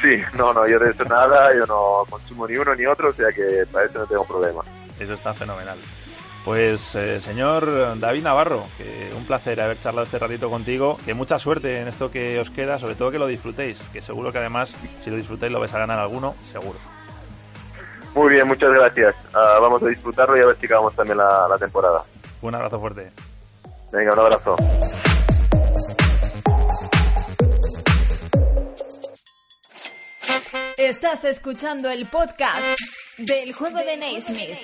Sí, 0.00 0.22
no, 0.34 0.52
no, 0.52 0.66
yo 0.66 0.78
de 0.78 0.90
eso 0.90 1.04
nada, 1.04 1.54
yo 1.54 1.66
no 1.66 2.04
consumo 2.08 2.46
ni 2.46 2.56
uno 2.56 2.74
ni 2.74 2.86
otro, 2.86 3.10
o 3.10 3.12
sea 3.12 3.30
que 3.32 3.64
para 3.70 3.86
eso 3.86 3.98
no 3.98 4.06
tengo 4.06 4.24
problema. 4.24 4.62
Eso 4.98 5.14
está 5.14 5.34
fenomenal. 5.34 5.78
Pues 6.44 6.96
eh, 6.96 7.20
señor 7.20 7.98
David 8.00 8.24
Navarro, 8.24 8.64
que 8.76 9.12
un 9.16 9.24
placer 9.24 9.60
haber 9.60 9.78
charlado 9.78 10.04
este 10.04 10.18
ratito 10.18 10.50
contigo, 10.50 10.98
que 11.04 11.14
mucha 11.14 11.38
suerte 11.38 11.80
en 11.80 11.86
esto 11.86 12.10
que 12.10 12.40
os 12.40 12.50
queda, 12.50 12.80
sobre 12.80 12.96
todo 12.96 13.12
que 13.12 13.18
lo 13.18 13.28
disfrutéis, 13.28 13.80
que 13.92 14.02
seguro 14.02 14.32
que 14.32 14.38
además 14.38 14.74
si 15.00 15.10
lo 15.10 15.16
disfrutáis 15.16 15.52
lo 15.52 15.60
vais 15.60 15.72
a 15.72 15.78
ganar 15.78 16.00
alguno, 16.00 16.34
seguro. 16.50 16.78
Muy 18.14 18.34
bien, 18.34 18.46
muchas 18.46 18.72
gracias. 18.72 19.14
Uh, 19.32 19.60
vamos 19.62 19.82
a 19.84 19.86
disfrutarlo 19.86 20.36
y 20.36 20.40
a 20.40 20.46
ver 20.46 20.56
si 20.56 20.66
acabamos 20.66 20.94
también 20.94 21.18
la, 21.18 21.46
la 21.48 21.58
temporada. 21.58 22.02
Un 22.42 22.54
abrazo 22.54 22.80
fuerte. 22.80 23.12
Venga, 23.92 24.12
un 24.12 24.18
abrazo. 24.18 24.56
Estás 30.92 31.24
escuchando 31.24 31.88
el 31.88 32.04
podcast 32.04 32.78
del 33.16 33.54
juego 33.54 33.78
de 33.78 33.96
Naismith. 33.96 34.58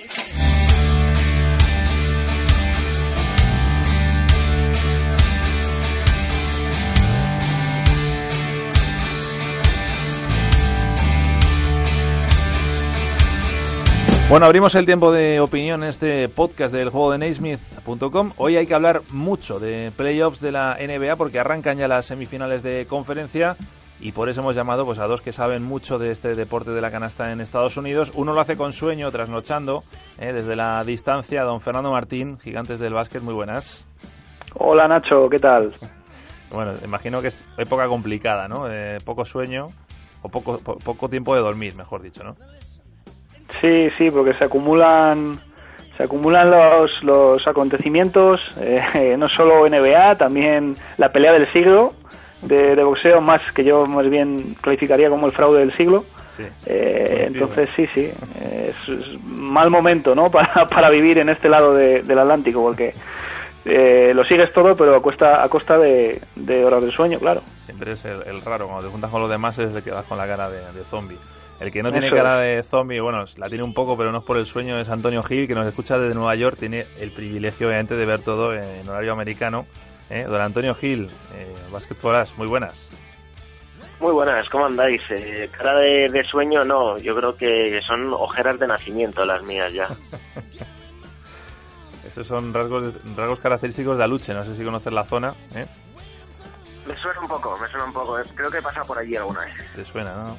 Bueno, 14.29 14.45
abrimos 14.45 14.75
el 14.75 14.85
tiempo 14.85 15.11
de 15.11 15.39
opinión 15.39 15.81
en 15.81 15.89
este 15.89 16.29
podcast 16.29 16.71
del 16.71 16.89
juego 16.89 17.11
de 17.11 17.17
Naismith.com. 17.17 18.33
Hoy 18.37 18.55
hay 18.55 18.67
que 18.67 18.75
hablar 18.75 19.01
mucho 19.09 19.59
de 19.59 19.91
playoffs 19.97 20.41
de 20.41 20.51
la 20.51 20.77
NBA 20.79 21.15
porque 21.15 21.39
arrancan 21.39 21.79
ya 21.79 21.87
las 21.87 22.05
semifinales 22.05 22.61
de 22.61 22.85
conferencia 22.87 23.57
y 24.01 24.11
por 24.13 24.29
eso 24.29 24.41
hemos 24.41 24.55
llamado 24.55 24.85
pues, 24.85 24.99
a 24.99 25.07
dos 25.07 25.21
que 25.21 25.31
saben 25.31 25.63
mucho 25.63 25.99
de 25.99 26.11
este 26.11 26.35
deporte 26.35 26.71
de 26.71 26.81
la 26.81 26.91
canasta 26.91 27.31
en 27.31 27.41
Estados 27.41 27.75
Unidos. 27.77 28.11
Uno 28.15 28.33
lo 28.33 28.39
hace 28.39 28.55
con 28.55 28.71
sueño, 28.71 29.11
trasnochando, 29.11 29.81
eh, 30.17 30.31
desde 30.31 30.55
la 30.55 30.83
distancia. 30.83 31.43
Don 31.43 31.61
Fernando 31.61 31.91
Martín, 31.91 32.39
Gigantes 32.39 32.79
del 32.79 32.93
Básquet, 32.93 33.21
muy 33.21 33.33
buenas. 33.33 33.85
Hola 34.55 34.87
Nacho, 34.87 35.29
¿qué 35.29 35.39
tal? 35.39 35.71
Bueno, 36.51 36.73
imagino 36.83 37.21
que 37.21 37.27
es 37.27 37.45
época 37.59 37.87
complicada, 37.87 38.47
¿no? 38.47 38.67
Eh, 38.71 38.97
poco 39.05 39.23
sueño 39.23 39.67
o 40.23 40.29
poco, 40.29 40.57
poco 40.57 41.07
tiempo 41.07 41.35
de 41.35 41.41
dormir, 41.41 41.75
mejor 41.75 42.01
dicho, 42.01 42.23
¿no? 42.23 42.35
Sí, 43.61 43.91
sí, 43.99 44.09
porque 44.09 44.33
se 44.33 44.45
acumulan 44.45 45.39
se 45.95 46.05
acumulan 46.05 46.49
los, 46.49 47.03
los 47.03 47.47
acontecimientos, 47.47 48.39
eh, 48.59 49.15
no 49.19 49.29
solo 49.29 49.69
NBA, 49.69 50.15
también 50.15 50.75
la 50.97 51.11
pelea 51.11 51.33
del 51.33 51.51
siglo 51.53 51.93
de, 52.41 52.83
boxeo, 52.83 53.21
más 53.21 53.41
que 53.53 53.63
yo 53.63 53.85
más 53.85 54.09
bien 54.09 54.55
clasificaría 54.61 55.09
como 55.09 55.25
el 55.25 55.31
fraude 55.31 55.59
del 55.59 55.73
siglo. 55.73 56.03
Eh, 56.65 57.25
entonces 57.27 57.69
sí, 57.75 57.85
sí, 57.87 58.09
es, 58.41 58.75
mal 59.25 59.69
momento 59.69 60.15
¿no? 60.15 60.31
para, 60.31 60.67
para 60.67 60.89
vivir 60.89 61.17
en 61.19 61.27
este 61.29 61.49
lado 61.49 61.73
del 61.73 62.17
Atlántico, 62.17 62.61
porque 62.61 62.93
eh, 63.65 64.13
lo 64.13 64.23
sigues 64.23 64.51
todo, 64.53 64.75
pero 64.75 64.95
a 64.95 65.01
costa, 65.01 65.43
a 65.43 65.49
costa 65.49 65.77
de, 65.77 66.21
horas 66.65 66.83
de 66.83 66.91
sueño, 66.91 67.19
claro. 67.19 67.41
Siempre 67.65 67.91
es 67.91 68.05
el, 68.05 68.41
raro, 68.41 68.67
cuando 68.67 68.85
te 68.85 68.91
juntas 68.91 69.11
con 69.11 69.21
los 69.21 69.29
demás 69.29 69.59
es 69.59 69.73
de 69.73 69.81
que 69.81 69.91
vas 69.91 70.05
con 70.05 70.17
la 70.17 70.27
cara 70.27 70.49
de, 70.49 70.59
de 70.59 70.83
zombie. 70.85 71.17
El 71.59 71.71
que 71.71 71.83
no 71.83 71.91
tiene 71.91 72.09
cara 72.09 72.39
de 72.39 72.63
zombie, 72.63 73.01
bueno, 73.01 73.25
la 73.35 73.49
tiene 73.49 73.63
un 73.65 73.73
poco, 73.73 73.97
pero 73.97 74.13
no 74.13 74.19
es 74.19 74.23
por 74.23 74.37
el 74.37 74.45
sueño, 74.45 74.79
es 74.79 74.87
Antonio 74.87 75.21
Gil, 75.23 75.45
que 75.45 75.55
nos 75.55 75.67
escucha 75.67 75.97
desde 75.97 76.15
Nueva 76.15 76.33
York, 76.35 76.55
tiene 76.57 76.85
el 76.99 77.11
privilegio, 77.11 77.67
obviamente, 77.67 77.97
de 77.97 78.05
ver 78.05 78.21
todo 78.21 78.55
en 78.55 78.87
horario 78.87 79.11
americano. 79.11 79.65
¿Eh? 80.09 80.23
Don 80.23 80.41
Antonio 80.41 80.75
Gil, 80.75 81.09
eh, 81.35 81.55
Basketbolas, 81.71 82.37
muy 82.37 82.47
buenas. 82.47 82.89
Muy 83.99 84.13
buenas, 84.13 84.47
¿cómo 84.49 84.65
andáis? 84.65 85.01
Eh, 85.09 85.49
cara 85.51 85.75
de, 85.75 86.23
sueño, 86.29 86.63
no, 86.63 86.97
yo 86.97 87.15
creo 87.15 87.35
que 87.35 87.81
son 87.85 88.13
ojeras 88.13 88.57
de 88.59 88.67
nacimiento 88.67 89.25
las 89.25 89.43
mías 89.43 89.73
ya. 89.73 89.89
Esos 92.09 92.25
son 92.25 92.53
rasgos, 92.53 92.95
rasgos 93.15 93.39
característicos 93.39 93.97
de 93.97 94.03
Aluche, 94.03 94.33
no 94.33 94.43
sé 94.43 94.55
si 94.55 94.63
conoces 94.63 94.91
la 94.91 95.03
zona. 95.03 95.35
¿eh? 95.53 95.67
Me 96.87 96.95
suena 96.95 97.19
un 97.21 97.27
poco, 97.27 97.55
me 97.59 97.67
suena 97.67 97.85
un 97.85 97.93
poco, 97.93 98.17
creo 98.33 98.49
que 98.49 98.61
pasa 98.61 98.83
por 98.83 98.97
allí 98.97 99.15
alguna 99.15 99.41
vez. 99.41 99.53
Te 99.75 99.85
suena, 99.85 100.15
¿no? 100.15 100.37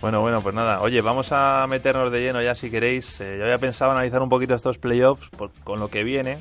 Bueno, 0.00 0.20
bueno, 0.20 0.42
pues 0.42 0.54
nada. 0.54 0.80
Oye, 0.80 1.00
vamos 1.02 1.28
a 1.30 1.64
meternos 1.68 2.10
de 2.10 2.22
lleno 2.22 2.42
ya 2.42 2.56
si 2.56 2.70
queréis. 2.70 3.20
Eh, 3.20 3.36
yo 3.38 3.44
había 3.44 3.58
pensado 3.58 3.92
analizar 3.92 4.20
un 4.20 4.28
poquito 4.28 4.54
estos 4.54 4.78
playoffs 4.78 5.28
con 5.62 5.78
lo 5.78 5.88
que 5.88 6.02
viene. 6.02 6.40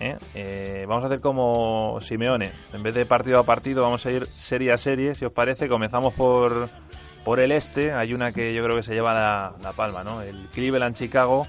¿Eh? 0.00 0.16
Eh, 0.34 0.84
vamos 0.88 1.04
a 1.04 1.06
hacer 1.06 1.20
como 1.20 1.98
Simeone. 2.00 2.50
En 2.72 2.82
vez 2.82 2.94
de 2.94 3.06
partido 3.06 3.38
a 3.38 3.42
partido, 3.44 3.82
vamos 3.82 4.04
a 4.06 4.10
ir 4.10 4.26
serie 4.26 4.72
a 4.72 4.78
serie, 4.78 5.14
si 5.14 5.24
os 5.24 5.32
parece. 5.32 5.68
Comenzamos 5.68 6.14
por, 6.14 6.68
por 7.24 7.40
el 7.40 7.52
este. 7.52 7.92
Hay 7.92 8.14
una 8.14 8.32
que 8.32 8.54
yo 8.54 8.62
creo 8.64 8.76
que 8.76 8.82
se 8.82 8.94
lleva 8.94 9.14
la, 9.14 9.72
palma, 9.72 10.04
¿no? 10.04 10.22
El 10.22 10.48
Cleveland-Chicago. 10.52 11.46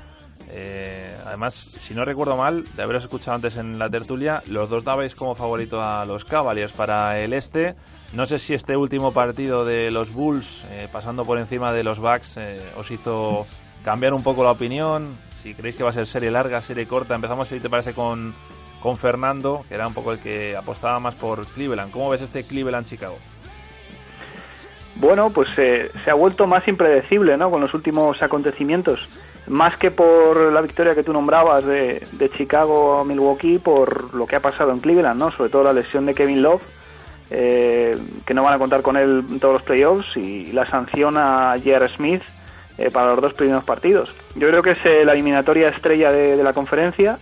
además, 1.25 1.55
si 1.55 1.93
no 1.93 2.05
recuerdo 2.05 2.37
mal, 2.37 2.65
de 2.75 2.83
haberos 2.83 3.03
escuchado 3.03 3.35
antes 3.35 3.57
en 3.57 3.79
la 3.79 3.89
tertulia, 3.89 4.43
los 4.47 4.69
dos 4.69 4.83
dabais 4.83 5.15
como 5.15 5.35
favorito 5.35 5.81
a 5.81 6.05
los 6.05 6.25
Cavaliers 6.25 6.71
para 6.71 7.19
el 7.19 7.33
este. 7.33 7.75
No 8.15 8.25
sé 8.25 8.39
si 8.39 8.53
este 8.53 8.77
último 8.77 9.11
partido 9.11 9.65
de 9.65 9.91
los 9.91 10.13
Bulls, 10.13 10.63
eh, 10.71 10.87
pasando 10.89 11.25
por 11.25 11.37
encima 11.37 11.73
de 11.73 11.83
los 11.83 11.99
Bucks, 11.99 12.37
eh, 12.37 12.61
os 12.77 12.89
hizo 12.89 13.45
cambiar 13.83 14.13
un 14.13 14.23
poco 14.23 14.43
la 14.43 14.51
opinión. 14.51 15.17
Si 15.45 15.53
creéis 15.53 15.75
que 15.75 15.83
va 15.83 15.91
a 15.91 15.93
ser 15.93 16.07
serie 16.07 16.31
larga, 16.31 16.59
serie 16.63 16.87
corta. 16.87 17.13
Empezamos, 17.13 17.47
si 17.47 17.59
te 17.59 17.69
parece, 17.69 17.93
con, 17.93 18.33
con 18.81 18.97
Fernando, 18.97 19.63
que 19.69 19.75
era 19.75 19.87
un 19.87 19.93
poco 19.93 20.11
el 20.11 20.17
que 20.17 20.57
apostaba 20.57 20.99
más 20.99 21.13
por 21.13 21.45
Cleveland. 21.45 21.91
¿Cómo 21.91 22.09
ves 22.09 22.23
este 22.23 22.43
Cleveland-Chicago? 22.43 23.19
Bueno, 24.95 25.29
pues 25.29 25.49
eh, 25.57 25.91
se 26.03 26.09
ha 26.09 26.15
vuelto 26.15 26.47
más 26.47 26.67
impredecible 26.67 27.37
¿no? 27.37 27.51
con 27.51 27.61
los 27.61 27.75
últimos 27.75 28.23
acontecimientos. 28.23 29.07
Más 29.45 29.77
que 29.77 29.91
por 29.91 30.51
la 30.51 30.61
victoria 30.61 30.95
que 30.95 31.03
tú 31.03 31.13
nombrabas 31.13 31.63
de, 31.63 32.07
de 32.13 32.29
Chicago 32.31 32.97
a 32.97 33.05
Milwaukee, 33.05 33.59
por 33.59 34.15
lo 34.15 34.25
que 34.25 34.37
ha 34.37 34.39
pasado 34.39 34.71
en 34.71 34.79
Cleveland, 34.79 35.19
¿no? 35.19 35.29
sobre 35.29 35.51
todo 35.51 35.63
la 35.63 35.73
lesión 35.73 36.07
de 36.07 36.15
Kevin 36.15 36.41
Love 36.41 36.63
eh, 37.29 37.95
que 38.25 38.33
no 38.33 38.43
van 38.43 38.55
a 38.55 38.57
contar 38.57 38.81
con 38.81 38.97
él 38.97 39.23
en 39.29 39.39
todos 39.39 39.53
los 39.53 39.61
playoffs 39.61 40.17
y 40.17 40.51
la 40.53 40.65
sanción 40.65 41.17
a 41.17 41.53
J.R. 41.57 41.87
Smith 41.95 42.23
eh, 42.77 42.89
para 42.91 43.07
los 43.07 43.21
dos 43.21 43.33
primeros 43.33 43.63
partidos. 43.63 44.13
Yo 44.35 44.47
creo 44.49 44.61
que 44.61 44.71
es 44.71 44.85
eh, 44.85 45.05
la 45.05 45.13
eliminatoria 45.13 45.69
estrella 45.69 46.11
de, 46.11 46.41
la 46.43 46.53
conferencia 46.53 47.17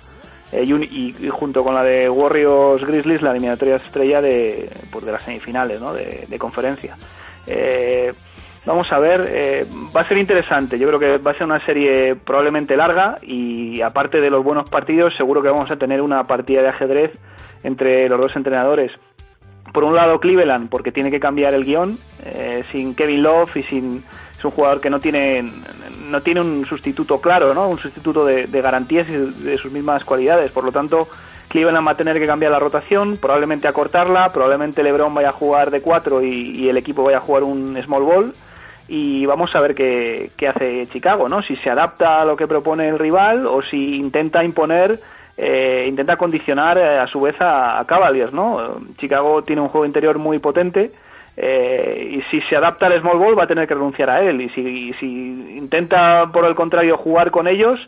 y, 0.51 1.13
junto 1.29 1.63
con 1.63 1.73
la 1.73 1.83
de 1.83 2.07
Warriors 2.09 2.85
Grizzlies 2.85 3.23
la 3.23 3.31
eliminatoria 3.31 3.77
estrella 3.77 4.21
de, 4.21 4.69
pues 4.91 5.03
de 5.03 5.11
las 5.11 5.23
semifinales 5.23 5.81
¿no? 5.81 5.93
de, 5.93 6.37
conferencia. 6.37 6.95
vamos 8.63 8.91
a 8.91 8.99
ver, 8.99 9.65
va 9.95 10.01
a 10.01 10.07
ser 10.07 10.19
interesante. 10.19 10.77
Yo 10.77 10.87
creo 10.89 10.99
que 10.99 11.17
va 11.17 11.31
a 11.31 11.33
ser 11.33 11.45
una 11.45 11.65
serie 11.65 12.15
probablemente 12.15 12.77
larga 12.77 13.17
y 13.23 13.81
aparte 13.81 14.19
de 14.19 14.29
los 14.29 14.43
buenos 14.43 14.69
partidos, 14.69 15.15
seguro 15.15 15.41
que 15.41 15.49
vamos 15.49 15.71
a 15.71 15.75
tener 15.75 16.01
una 16.01 16.27
partida 16.27 16.61
de 16.61 16.69
ajedrez 16.69 17.11
entre 17.63 18.07
los 18.07 18.19
dos 18.19 18.35
entrenadores 18.35 18.91
por 19.73 19.83
un 19.83 19.95
lado 19.95 20.19
Cleveland, 20.19 20.69
porque 20.69 20.91
tiene 20.91 21.11
que 21.11 21.19
cambiar 21.19 21.53
el 21.53 21.65
guion, 21.65 21.97
eh, 22.23 22.63
sin 22.71 22.95
Kevin 22.95 23.23
Love 23.23 23.57
y 23.57 23.63
sin 23.63 24.03
es 24.37 24.45
un 24.45 24.51
jugador 24.51 24.79
que 24.79 24.89
no 24.89 24.99
tiene 24.99 25.43
no 26.09 26.21
tiene 26.21 26.41
un 26.41 26.65
sustituto 26.65 27.19
claro, 27.19 27.53
¿no? 27.53 27.67
Un 27.67 27.79
sustituto 27.79 28.23
de, 28.23 28.45
garantías 28.45 29.09
y 29.09 29.15
de 29.15 29.57
sus 29.57 29.71
mismas 29.71 30.05
cualidades. 30.05 30.51
Por 30.51 30.63
lo 30.63 30.71
tanto, 30.71 31.07
Cleveland 31.47 31.87
va 31.87 31.91
a 31.91 31.97
tener 31.97 32.19
que 32.19 32.27
cambiar 32.27 32.51
la 32.51 32.59
rotación, 32.59 33.17
probablemente 33.17 33.67
acortarla, 33.67 34.31
probablemente 34.31 34.83
LeBron 34.83 35.13
vaya 35.13 35.29
a 35.29 35.33
jugar 35.33 35.71
de 35.71 35.81
cuatro 35.81 36.21
y, 36.21 36.69
el 36.69 36.77
equipo 36.77 37.03
vaya 37.03 37.17
a 37.17 37.21
jugar 37.21 37.43
un 37.43 37.81
small 37.83 38.03
ball 38.03 38.33
y 38.87 39.25
vamos 39.25 39.55
a 39.55 39.61
ver 39.61 39.73
qué, 39.73 40.31
qué 40.35 40.49
hace 40.49 40.85
Chicago, 40.87 41.27
¿no? 41.29 41.41
Si 41.41 41.55
se 41.57 41.69
adapta 41.69 42.19
a 42.19 42.25
lo 42.25 42.35
que 42.35 42.47
propone 42.47 42.89
el 42.89 42.99
rival 42.99 43.47
o 43.47 43.61
si 43.63 43.95
intenta 43.95 44.43
imponer 44.43 44.99
eh, 45.37 45.85
intenta 45.87 46.15
condicionar 46.17 46.77
eh, 46.77 46.99
a 46.99 47.07
su 47.07 47.21
vez 47.21 47.35
a, 47.39 47.83
Cavaliers, 47.87 48.33
¿no? 48.33 48.77
Chicago 48.97 49.43
tiene 49.43 49.61
un 49.61 49.69
juego 49.69 49.85
interior 49.85 50.19
muy 50.19 50.39
potente 50.39 50.91
eh, 51.35 52.09
y 52.11 52.21
si 52.29 52.41
se 52.41 52.55
adapta 52.55 52.85
al 52.85 52.99
small 53.01 53.17
ball 53.17 53.37
va 53.37 53.45
a 53.45 53.47
tener 53.47 53.67
que 53.67 53.73
renunciar 53.73 54.09
a 54.09 54.21
él 54.21 54.41
y 54.41 54.49
si, 54.49 54.93
si 54.99 55.57
intenta 55.57 56.29
por 56.31 56.45
el 56.45 56.53
contrario 56.53 56.97
jugar 56.97 57.31
con 57.31 57.47
ellos, 57.47 57.79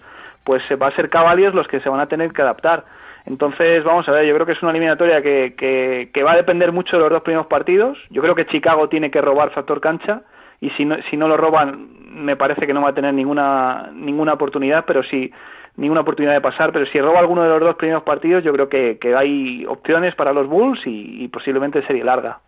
pues 0.43 0.63
va 0.81 0.87
a 0.87 0.95
ser 0.95 1.09
Cavaliers 1.09 1.53
los 1.53 1.67
que 1.67 1.79
se 1.81 1.89
van 1.89 1.99
a 1.99 2.07
tener 2.07 2.31
que 2.33 2.41
adaptar. 2.41 2.85
Entonces, 3.27 3.83
vamos 3.83 4.07
a 4.07 4.11
ver, 4.11 4.25
yo 4.25 4.35
creo 4.35 4.45
que 4.45 4.51
es 4.51 4.61
una 4.61 4.71
eliminatoria 4.71 5.21
que, 5.21 5.55
que, 5.57 6.11
que 6.13 6.23
va 6.23 6.33
a 6.33 6.37
depender 6.37 6.71
mucho 6.71 6.95
de 6.95 7.03
los 7.03 7.11
dos 7.11 7.23
primeros 7.23 7.47
partidos. 7.47 7.97
Yo 8.11 8.21
creo 8.21 8.35
que 8.35 8.45
Chicago 8.45 8.87
tiene 8.87 9.09
que 9.09 9.19
robar 9.21 9.49
factor 9.49 9.81
cancha 9.81 10.21
y 10.61 10.69
si 10.71 10.85
no, 10.85 10.95
si 11.09 11.17
no 11.17 11.27
lo 11.27 11.37
roban 11.37 11.89
me 12.15 12.35
parece 12.35 12.65
que 12.65 12.73
no 12.73 12.81
va 12.81 12.89
a 12.89 12.93
tener 12.93 13.13
ninguna 13.13 13.89
ninguna 13.93 14.33
oportunidad, 14.33 14.85
pero 14.85 15.03
sí 15.03 15.31
ninguna 15.77 16.01
oportunidad 16.01 16.33
de 16.33 16.41
pasar, 16.41 16.71
pero 16.71 16.85
si 16.85 16.99
roba 16.99 17.19
alguno 17.19 17.43
de 17.43 17.49
los 17.49 17.59
dos 17.59 17.75
primeros 17.75 18.03
partidos, 18.03 18.43
yo 18.43 18.53
creo 18.53 18.69
que, 18.69 18.97
que 18.99 19.15
hay 19.15 19.65
opciones 19.65 20.15
para 20.15 20.33
los 20.33 20.47
Bulls 20.47 20.81
y, 20.85 21.27
posiblemente 21.27 21.85
serie 21.85 22.03
larga. 22.03 22.39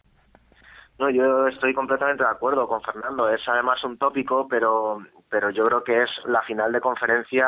No, 0.99 1.09
yo 1.09 1.47
estoy 1.47 1.73
completamente 1.73 2.23
de 2.23 2.29
acuerdo 2.29 2.67
con 2.67 2.81
Fernando. 2.81 3.29
Es 3.29 3.47
además 3.47 3.83
un 3.83 3.97
tópico, 3.97 4.47
pero, 4.47 4.99
pero 5.29 5.51
yo 5.51 5.65
creo 5.67 5.83
que 5.83 6.03
es 6.03 6.09
la 6.25 6.41
final 6.41 6.71
de 6.71 6.81
conferencia 6.81 7.47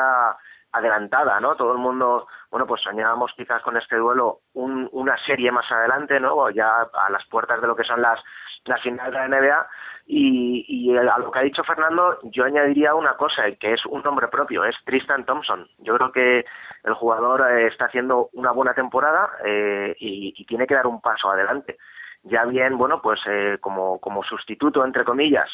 adelantada, 0.72 1.40
¿no? 1.40 1.56
Todo 1.56 1.72
el 1.72 1.78
mundo, 1.78 2.28
bueno, 2.50 2.66
pues 2.66 2.80
soñábamos 2.82 3.32
quizás 3.36 3.60
con 3.62 3.76
este 3.76 3.96
duelo 3.96 4.40
una 4.54 5.16
serie 5.26 5.50
más 5.50 5.68
adelante, 5.72 6.20
¿no? 6.20 6.48
Ya 6.50 6.68
a 6.68 7.10
las 7.10 7.26
puertas 7.26 7.60
de 7.60 7.66
lo 7.66 7.74
que 7.74 7.82
son 7.82 8.00
las, 8.00 8.20
las 8.66 8.80
finales 8.82 9.12
de 9.12 9.18
la 9.18 9.28
NBA 9.28 9.66
y, 10.06 10.64
y, 10.66 10.96
a 10.96 11.18
lo 11.18 11.30
que 11.30 11.38
ha 11.38 11.42
dicho 11.42 11.62
Fernando, 11.62 12.18
yo 12.24 12.44
añadiría 12.44 12.94
una 12.94 13.16
cosa, 13.16 13.42
que 13.58 13.74
es 13.74 13.86
un 13.86 14.02
nombre 14.02 14.28
propio, 14.28 14.64
es 14.64 14.74
Tristan 14.84 15.24
Thompson. 15.24 15.68
Yo 15.78 15.96
creo 15.96 16.12
que 16.12 16.44
el 16.84 16.94
jugador 16.94 17.48
eh, 17.50 17.68
está 17.68 17.86
haciendo 17.86 18.30
una 18.32 18.52
buena 18.52 18.74
temporada 18.74 19.30
eh, 19.44 19.94
y, 19.98 20.44
tiene 20.46 20.66
que 20.66 20.74
dar 20.74 20.86
un 20.86 21.00
paso 21.00 21.30
adelante. 21.30 21.78
Ya 22.24 22.44
bien, 22.44 22.76
bueno, 22.76 23.00
pues 23.00 23.20
eh, 23.26 23.58
como, 23.60 24.00
como 24.00 24.24
sustituto, 24.24 24.84
entre 24.84 25.04
comillas, 25.04 25.48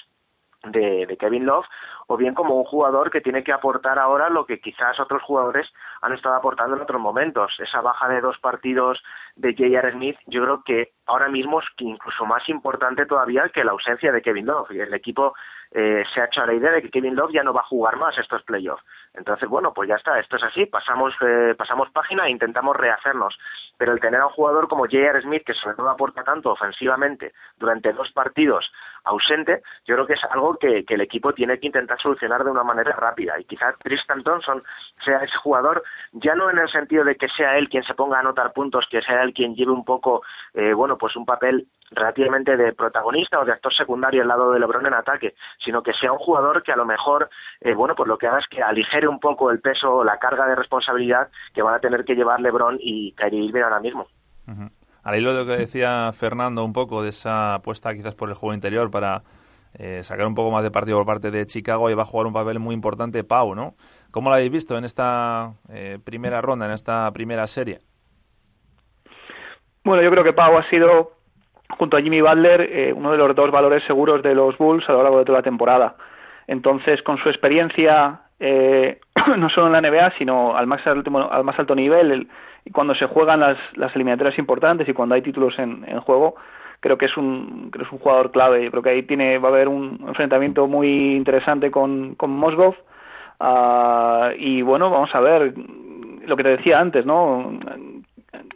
de, 0.64 1.06
de, 1.06 1.16
Kevin 1.16 1.46
Love, 1.46 1.66
o 2.06 2.16
bien 2.16 2.34
como 2.34 2.56
un 2.56 2.64
jugador 2.64 3.10
que 3.10 3.20
tiene 3.20 3.44
que 3.44 3.52
aportar 3.52 3.98
ahora 3.98 4.30
lo 4.30 4.46
que 4.46 4.60
quizás 4.60 4.98
otros 4.98 5.22
jugadores 5.22 5.66
han 6.00 6.12
estado 6.12 6.34
aportando 6.34 6.76
en 6.76 6.82
otros 6.82 7.00
momentos. 7.00 7.52
Esa 7.58 7.80
baja 7.82 8.08
de 8.08 8.20
dos 8.20 8.38
partidos 8.38 9.02
de 9.36 9.52
J.R. 9.52 9.92
Smith, 9.92 10.16
yo 10.26 10.42
creo 10.42 10.62
que 10.64 10.92
ahora 11.06 11.28
mismo 11.28 11.60
es 11.60 11.66
incluso 11.78 12.26
más 12.26 12.48
importante 12.48 13.06
todavía 13.06 13.48
que 13.48 13.64
la 13.64 13.72
ausencia 13.72 14.12
de 14.12 14.22
Kevin 14.22 14.46
Love. 14.46 14.70
El 14.72 14.94
equipo 14.94 15.34
eh, 15.70 16.04
se 16.12 16.20
ha 16.20 16.26
hecho 16.26 16.42
a 16.42 16.46
la 16.46 16.54
idea 16.54 16.72
de 16.72 16.82
que 16.82 16.90
Kevin 16.90 17.16
Love 17.16 17.32
ya 17.32 17.42
no 17.42 17.52
va 17.52 17.60
a 17.60 17.66
jugar 17.66 17.96
más 17.96 18.16
estos 18.18 18.42
playoffs. 18.42 18.84
Entonces, 19.14 19.48
bueno, 19.48 19.72
pues 19.72 19.88
ya 19.88 19.96
está, 19.96 20.18
esto 20.18 20.36
es 20.36 20.42
así, 20.42 20.66
pasamos, 20.66 21.14
eh, 21.22 21.54
pasamos 21.56 21.90
página 21.90 22.26
e 22.26 22.30
intentamos 22.30 22.76
rehacernos. 22.76 23.36
Pero 23.78 23.92
el 23.92 24.00
tener 24.00 24.20
a 24.20 24.26
un 24.26 24.32
jugador 24.32 24.68
como 24.68 24.84
J.R. 24.84 25.20
Smith, 25.22 25.44
que 25.44 25.54
sobre 25.54 25.76
todo 25.76 25.90
aporta 25.90 26.22
tanto 26.22 26.50
ofensivamente 26.50 27.32
durante 27.58 27.92
dos 27.92 28.10
partidos 28.12 28.70
ausente, 29.04 29.62
yo 29.86 29.94
creo 29.94 30.06
que 30.06 30.14
es 30.14 30.24
algo 30.30 30.56
que, 30.56 30.84
que 30.84 30.94
el 30.94 31.00
equipo 31.00 31.32
tiene 31.32 31.58
que 31.58 31.66
intentar 31.66 32.00
solucionar 32.00 32.42
de 32.44 32.50
una 32.50 32.64
manera 32.64 32.92
rápida. 32.92 33.38
Y 33.38 33.44
quizás 33.44 33.78
Tristan 33.78 34.22
Thompson 34.22 34.62
sea 35.04 35.18
ese 35.18 35.36
jugador, 35.38 35.82
ya 36.12 36.34
no 36.34 36.50
en 36.50 36.58
el 36.58 36.68
sentido 36.68 37.04
de 37.04 37.16
que 37.16 37.28
sea 37.28 37.56
él 37.58 37.68
quien 37.68 37.84
se 37.84 37.94
ponga 37.94 38.16
a 38.16 38.20
anotar 38.20 38.52
puntos, 38.52 38.86
que 38.90 39.02
sea 39.02 39.22
él 39.22 39.32
quien 39.32 39.54
lleve 39.54 39.72
un 39.72 39.84
poco, 39.84 40.22
eh, 40.54 40.72
bueno, 40.72 40.95
pues 40.96 41.16
un 41.16 41.24
papel 41.24 41.68
relativamente 41.90 42.56
de 42.56 42.72
protagonista 42.72 43.40
o 43.40 43.44
de 43.44 43.52
actor 43.52 43.74
secundario 43.74 44.22
al 44.22 44.28
lado 44.28 44.52
de 44.52 44.58
LeBron 44.58 44.86
en 44.86 44.94
ataque, 44.94 45.34
sino 45.64 45.82
que 45.82 45.92
sea 45.94 46.12
un 46.12 46.18
jugador 46.18 46.62
que 46.62 46.72
a 46.72 46.76
lo 46.76 46.84
mejor, 46.84 47.28
eh, 47.60 47.74
bueno, 47.74 47.94
pues 47.94 48.08
lo 48.08 48.18
que 48.18 48.26
haga 48.26 48.38
es 48.38 48.46
que 48.48 48.62
aligere 48.62 49.08
un 49.08 49.20
poco 49.20 49.50
el 49.50 49.60
peso 49.60 49.96
o 49.96 50.04
la 50.04 50.18
carga 50.18 50.46
de 50.46 50.56
responsabilidad 50.56 51.28
que 51.54 51.62
van 51.62 51.74
a 51.74 51.80
tener 51.80 52.04
que 52.04 52.14
llevar 52.14 52.40
LeBron 52.40 52.78
y 52.80 53.12
Kyrie 53.12 53.44
Irving 53.44 53.62
ahora 53.62 53.80
mismo. 53.80 54.06
Al 55.02 55.16
hilo 55.16 55.32
de 55.32 55.44
lo 55.44 55.46
que 55.46 55.56
decía 55.56 56.12
Fernando 56.12 56.64
un 56.64 56.72
poco 56.72 57.02
de 57.02 57.10
esa 57.10 57.54
apuesta 57.54 57.94
quizás 57.94 58.14
por 58.14 58.28
el 58.28 58.34
juego 58.34 58.54
interior 58.54 58.90
para 58.90 59.22
eh, 59.74 60.02
sacar 60.02 60.26
un 60.26 60.34
poco 60.34 60.50
más 60.50 60.62
de 60.62 60.70
partido 60.70 60.96
por 60.96 61.06
parte 61.06 61.30
de 61.30 61.46
Chicago 61.46 61.90
y 61.90 61.94
va 61.94 62.02
a 62.02 62.06
jugar 62.06 62.26
un 62.26 62.32
papel 62.32 62.58
muy 62.58 62.74
importante 62.74 63.22
Pau, 63.24 63.54
¿no? 63.54 63.74
¿Cómo 64.10 64.30
lo 64.30 64.36
habéis 64.36 64.50
visto 64.50 64.78
en 64.78 64.84
esta 64.84 65.54
eh, 65.68 65.98
primera 66.02 66.40
ronda, 66.40 66.66
en 66.66 66.72
esta 66.72 67.10
primera 67.12 67.46
serie? 67.46 67.80
Bueno, 69.86 70.02
yo 70.02 70.10
creo 70.10 70.24
que 70.24 70.32
Pau 70.32 70.58
ha 70.58 70.68
sido 70.68 71.12
junto 71.78 71.96
a 71.96 72.00
Jimmy 72.00 72.20
Butler, 72.20 72.60
eh, 72.60 72.92
uno 72.92 73.12
de 73.12 73.18
los 73.18 73.36
dos 73.36 73.52
valores 73.52 73.84
seguros 73.84 74.20
de 74.20 74.34
los 74.34 74.58
Bulls 74.58 74.84
a 74.88 74.92
lo 74.92 75.04
largo 75.04 75.20
de 75.20 75.24
toda 75.24 75.38
la 75.38 75.44
temporada. 75.44 75.94
Entonces, 76.48 77.00
con 77.02 77.18
su 77.18 77.28
experiencia, 77.28 78.22
eh, 78.40 78.98
no 79.38 79.48
solo 79.48 79.68
en 79.68 79.74
la 79.74 79.80
NBA, 79.80 80.14
sino 80.18 80.56
al 80.56 80.66
más 80.66 80.84
alto, 80.88 81.30
al 81.30 81.44
más 81.44 81.56
alto 81.56 81.76
nivel, 81.76 82.26
y 82.64 82.70
cuando 82.72 82.96
se 82.96 83.06
juegan 83.06 83.38
las, 83.38 83.58
las 83.76 83.94
eliminatorias 83.94 84.36
importantes 84.40 84.88
y 84.88 84.92
cuando 84.92 85.14
hay 85.14 85.22
títulos 85.22 85.56
en, 85.56 85.84
en 85.86 86.00
juego, 86.00 86.34
creo 86.80 86.98
que 86.98 87.06
es 87.06 87.16
un 87.16 87.70
creo 87.70 87.86
es 87.86 87.92
un 87.92 88.00
jugador 88.00 88.32
clave. 88.32 88.68
Creo 88.72 88.82
que 88.82 88.90
ahí 88.90 89.02
tiene 89.04 89.38
va 89.38 89.50
a 89.50 89.52
haber 89.52 89.68
un 89.68 90.04
enfrentamiento 90.08 90.66
muy 90.66 91.14
interesante 91.14 91.70
con, 91.70 92.16
con 92.16 92.30
Mosgov. 92.30 92.74
Uh, 93.38 94.34
y 94.36 94.62
bueno, 94.62 94.90
vamos 94.90 95.14
a 95.14 95.20
ver 95.20 95.54
lo 96.26 96.36
que 96.36 96.42
te 96.42 96.56
decía 96.56 96.78
antes, 96.80 97.06
¿no? 97.06 97.52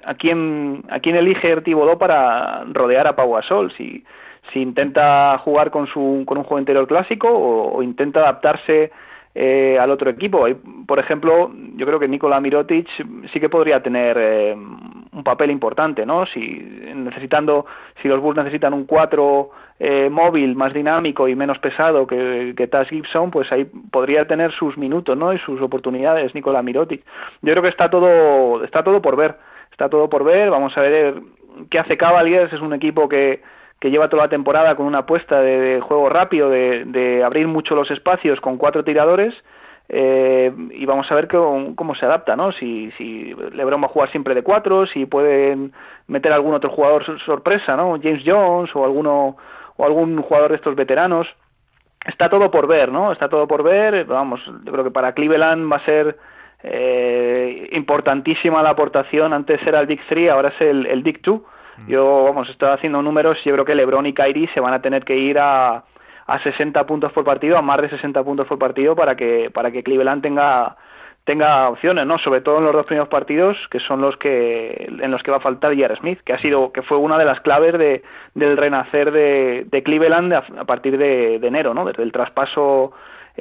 A 0.04 0.14
quién, 0.14 0.84
a 0.90 1.00
quién 1.00 1.16
elige 1.16 1.50
Ertibodó 1.50 1.98
para 1.98 2.64
rodear 2.72 3.06
a 3.06 3.16
Pau 3.16 3.32
Gasol, 3.32 3.72
si, 3.76 4.04
si 4.52 4.60
intenta 4.60 5.38
jugar 5.38 5.70
con, 5.70 5.86
su, 5.86 6.24
con 6.26 6.38
un 6.38 6.44
juego 6.44 6.60
interior 6.60 6.86
clásico 6.86 7.28
o, 7.30 7.82
intenta 7.82 8.20
adaptarse 8.20 8.90
eh, 9.34 9.78
al 9.78 9.90
otro 9.90 10.10
equipo. 10.10 10.46
Por 10.86 10.98
ejemplo, 10.98 11.50
yo 11.76 11.86
creo 11.86 12.00
que 12.00 12.08
Nikola 12.08 12.40
Mirotic 12.40 12.88
sí 13.32 13.40
que 13.40 13.48
podría 13.48 13.82
tener 13.82 14.16
eh, 14.18 14.54
un 14.54 15.24
papel 15.24 15.50
importante, 15.50 16.04
¿no? 16.04 16.26
Si 16.26 16.40
necesitando, 16.94 17.66
si 18.02 18.08
los 18.08 18.20
Bulls 18.20 18.38
necesitan 18.38 18.74
un 18.74 18.86
4 18.86 19.50
eh, 19.78 20.10
móvil 20.10 20.56
más 20.56 20.74
dinámico 20.74 21.28
y 21.28 21.34
menos 21.36 21.58
pesado 21.58 22.06
que, 22.06 22.54
que 22.56 22.66
Taz 22.66 22.88
Gibson, 22.88 23.30
pues 23.30 23.50
ahí 23.52 23.64
podría 23.64 24.26
tener 24.26 24.52
sus 24.52 24.76
minutos, 24.76 25.16
¿no? 25.16 25.32
Y 25.32 25.38
sus 25.38 25.60
oportunidades 25.60 26.34
Nikola 26.34 26.62
Mirotic. 26.62 27.04
Yo 27.42 27.52
creo 27.52 27.62
que 27.62 27.70
está 27.70 27.88
todo, 27.88 28.64
está 28.64 28.82
todo 28.82 29.00
por 29.00 29.16
ver 29.16 29.36
está 29.80 29.88
todo 29.88 30.10
por 30.10 30.24
ver, 30.24 30.50
vamos 30.50 30.76
a 30.76 30.82
ver 30.82 31.14
qué 31.70 31.80
hace 31.80 31.96
Cavaliers, 31.96 32.52
es 32.52 32.60
un 32.60 32.74
equipo 32.74 33.08
que, 33.08 33.40
que 33.80 33.90
lleva 33.90 34.10
toda 34.10 34.24
la 34.24 34.28
temporada 34.28 34.76
con 34.76 34.84
una 34.84 34.98
apuesta 34.98 35.40
de, 35.40 35.80
juego 35.80 36.10
rápido, 36.10 36.50
de, 36.50 36.84
de, 36.84 37.24
abrir 37.24 37.48
mucho 37.48 37.74
los 37.74 37.90
espacios 37.90 38.38
con 38.42 38.58
cuatro 38.58 38.84
tiradores, 38.84 39.32
eh, 39.88 40.52
y 40.72 40.84
vamos 40.84 41.10
a 41.10 41.14
ver 41.14 41.28
cómo, 41.28 41.74
cómo, 41.76 41.94
se 41.94 42.04
adapta, 42.04 42.36
¿no? 42.36 42.52
Si, 42.52 42.90
si 42.98 43.34
LeBron 43.54 43.80
va 43.80 43.86
a 43.86 43.88
jugar 43.88 44.10
siempre 44.10 44.34
de 44.34 44.42
cuatro, 44.42 44.86
si 44.86 45.06
pueden 45.06 45.72
meter 46.06 46.30
algún 46.30 46.52
otro 46.52 46.68
jugador 46.68 47.02
sorpresa, 47.24 47.74
¿no? 47.74 47.98
James 48.02 48.22
Jones 48.24 48.70
o 48.76 48.84
alguno 48.84 49.38
o 49.78 49.84
algún 49.86 50.20
jugador 50.20 50.50
de 50.50 50.56
estos 50.56 50.76
veteranos. 50.76 51.26
Está 52.04 52.28
todo 52.28 52.50
por 52.50 52.66
ver, 52.66 52.92
¿no? 52.92 53.12
Está 53.12 53.30
todo 53.30 53.48
por 53.48 53.62
ver. 53.62 54.04
Vamos, 54.04 54.40
creo 54.62 54.84
que 54.84 54.90
para 54.90 55.12
Cleveland 55.12 55.72
va 55.72 55.78
a 55.78 55.84
ser 55.86 56.16
eh, 56.62 57.68
importantísima 57.72 58.62
la 58.62 58.70
aportación. 58.70 59.32
Antes 59.32 59.60
era 59.66 59.80
el 59.80 59.86
Big 59.86 60.00
3, 60.08 60.30
ahora 60.30 60.48
es 60.50 60.60
el, 60.60 60.86
el 60.86 61.02
Big 61.02 61.20
2. 61.22 61.40
Mm. 61.78 61.88
Yo, 61.88 62.24
vamos, 62.24 62.48
estoy 62.48 62.70
haciendo 62.70 63.02
números 63.02 63.38
y 63.44 63.48
yo 63.48 63.54
creo 63.54 63.64
que 63.64 63.74
LeBron 63.74 64.06
y 64.06 64.12
Kyrie 64.12 64.50
se 64.52 64.60
van 64.60 64.74
a 64.74 64.82
tener 64.82 65.04
que 65.04 65.16
ir 65.16 65.38
a, 65.38 65.84
a 66.26 66.42
60 66.42 66.86
puntos 66.86 67.12
por 67.12 67.24
partido, 67.24 67.56
a 67.56 67.62
más 67.62 67.80
de 67.80 67.90
60 67.90 68.22
puntos 68.22 68.46
por 68.46 68.58
partido 68.58 68.94
para 68.94 69.16
que, 69.16 69.50
para 69.52 69.70
que 69.70 69.82
Cleveland 69.82 70.22
tenga 70.22 70.76
tenga 71.24 71.68
opciones, 71.68 72.06
¿no? 72.06 72.18
Sobre 72.18 72.40
todo 72.40 72.58
en 72.58 72.64
los 72.64 72.72
dos 72.72 72.86
primeros 72.86 73.08
partidos, 73.08 73.56
que 73.70 73.78
son 73.80 74.00
los 74.00 74.16
que 74.16 74.88
en 74.88 75.10
los 75.10 75.22
que 75.22 75.30
va 75.30 75.36
a 75.36 75.40
faltar 75.40 75.74
J.R. 75.74 75.96
Smith, 75.96 76.18
que 76.24 76.32
ha 76.32 76.40
sido 76.40 76.72
que 76.72 76.82
fue 76.82 76.96
una 76.96 77.18
de 77.18 77.24
las 77.24 77.40
claves 77.40 77.78
de, 77.78 78.02
del 78.34 78.56
renacer 78.56 79.12
de, 79.12 79.66
de 79.70 79.82
Cleveland 79.82 80.32
a, 80.32 80.44
a 80.58 80.64
partir 80.64 80.96
de, 80.98 81.38
de, 81.38 81.46
enero, 81.46 81.74
¿no? 81.74 81.84
Desde 81.84 82.02
el 82.02 82.12
traspaso 82.12 82.92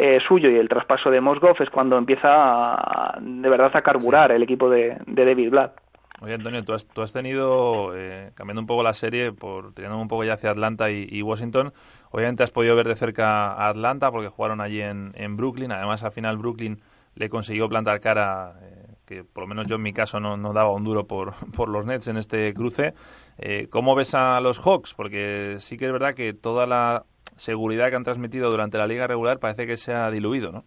eh, 0.02 0.18
suyo 0.26 0.50
y 0.50 0.56
el 0.56 0.70
traspaso 0.70 1.12
de 1.12 1.20
Mosgov 1.20 1.62
es 1.62 1.70
cuando 1.70 1.98
empieza 1.98 3.18
de 3.20 3.50
verdad 3.50 3.72
a 3.74 3.82
carburar 3.82 4.32
el 4.32 4.42
equipo 4.42 4.70
de, 4.70 4.98
de 5.06 5.26
David 5.26 5.50
Blatt. 5.50 5.74
Oye, 6.22 6.36
Antonio, 6.36 6.64
tú 6.64 6.72
has, 6.72 6.88
tú 6.88 7.02
has 7.02 7.12
tenido, 7.12 7.92
eh, 7.98 8.32
cambiando 8.34 8.62
un 8.62 8.68
poco 8.68 8.82
la 8.82 8.94
serie, 8.94 9.34
por 9.34 9.74
tirando 9.74 9.98
un 9.98 10.08
poco 10.08 10.24
ya 10.24 10.34
hacia 10.34 10.52
Atlanta 10.52 10.90
y, 10.90 11.22
Washington, 11.22 11.74
obviamente 12.12 12.44
has 12.44 12.52
podido 12.52 12.78
ver 12.78 12.88
de 12.88 12.96
cerca 12.96 13.52
a 13.52 13.68
Atlanta 13.68 14.10
porque 14.10 14.30
jugaron 14.30 14.62
allí 14.62 14.82
en, 14.82 15.12
en 15.16 15.36
Brooklyn. 15.36 15.74
Además, 15.74 16.02
al 16.06 16.14
final 16.14 16.38
Brooklyn 16.38 16.80
le 17.16 17.30
consiguió 17.30 17.68
plantar 17.68 18.00
cara, 18.00 18.54
eh, 18.62 18.96
que 19.06 19.24
por 19.26 19.44
lo 19.44 19.48
menos 19.48 19.68
yo 19.68 19.76
en 19.76 19.82
mi 19.82 19.92
caso 19.92 20.22
no, 20.22 20.38
no 20.38 20.54
daba 20.54 20.72
un 20.72 20.86
duro 20.86 21.08
por, 21.08 21.34
por 21.58 21.68
los 21.68 21.86
Nets 21.86 22.08
en 22.08 22.16
este 22.16 22.54
cruce. 22.54 22.94
Eh, 23.38 23.68
¿Cómo 23.70 23.96
ves 23.96 24.14
a 24.14 24.40
los 24.40 24.60
Hawks? 24.60 24.94
Porque 24.94 25.58
sí 25.60 25.78
que 25.78 25.88
es 25.88 25.92
verdad 25.92 26.14
que 26.14 26.34
toda 26.34 26.66
la 26.68 27.04
seguridad 27.40 27.90
que 27.90 27.96
han 27.96 28.04
transmitido 28.04 28.52
durante 28.52 28.78
la 28.78 28.88
liga 28.88 29.08
regular 29.08 29.40
parece 29.40 29.66
que 29.66 29.78
se 29.78 29.94
ha 29.94 30.12
diluido, 30.12 30.52
¿no? 30.52 30.64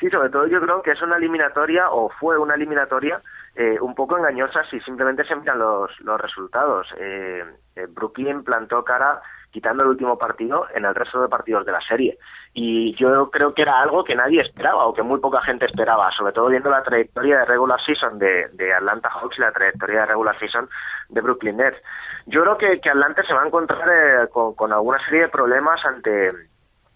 Sí, 0.00 0.08
sobre 0.10 0.30
todo 0.30 0.46
yo 0.46 0.60
creo 0.60 0.80
que 0.80 0.92
es 0.92 1.02
una 1.02 1.16
eliminatoria 1.16 1.90
o 1.90 2.08
fue 2.08 2.38
una 2.38 2.54
eliminatoria 2.54 3.20
eh, 3.56 3.80
un 3.80 3.96
poco 3.96 4.16
engañosa 4.16 4.62
si 4.70 4.78
simplemente 4.80 5.24
se 5.24 5.34
miran 5.34 5.58
los, 5.58 5.90
los 6.00 6.20
resultados. 6.20 6.86
Eh, 6.96 7.42
eh, 7.74 7.86
Brooklyn 7.88 8.44
plantó 8.44 8.84
cara 8.84 9.20
quitando 9.50 9.82
el 9.82 9.88
último 9.88 10.16
partido 10.16 10.66
en 10.72 10.84
el 10.84 10.94
resto 10.94 11.20
de 11.20 11.28
partidos 11.28 11.66
de 11.66 11.72
la 11.72 11.80
serie. 11.80 12.18
Y 12.60 12.92
yo 12.96 13.30
creo 13.30 13.54
que 13.54 13.62
era 13.62 13.80
algo 13.80 14.02
que 14.02 14.16
nadie 14.16 14.40
esperaba 14.40 14.84
o 14.84 14.92
que 14.92 15.04
muy 15.04 15.20
poca 15.20 15.40
gente 15.42 15.64
esperaba, 15.64 16.10
sobre 16.10 16.32
todo 16.32 16.48
viendo 16.48 16.68
la 16.68 16.82
trayectoria 16.82 17.38
de 17.38 17.44
regular 17.44 17.80
season 17.80 18.18
de, 18.18 18.72
Atlanta 18.76 19.08
Hawks 19.10 19.38
y 19.38 19.42
la 19.42 19.52
trayectoria 19.52 20.00
de 20.00 20.06
regular 20.06 20.36
season 20.40 20.68
de 21.08 21.20
Brooklyn 21.20 21.58
Nets. 21.58 21.80
Yo 22.26 22.42
creo 22.42 22.58
que, 22.58 22.80
que 22.80 22.90
Atlanta 22.90 23.22
se 23.22 23.32
va 23.32 23.44
a 23.44 23.46
encontrar 23.46 23.88
eh, 23.88 24.28
con, 24.32 24.56
con 24.56 24.72
alguna 24.72 24.98
serie 25.04 25.20
de 25.22 25.28
problemas 25.28 25.84
ante 25.84 26.30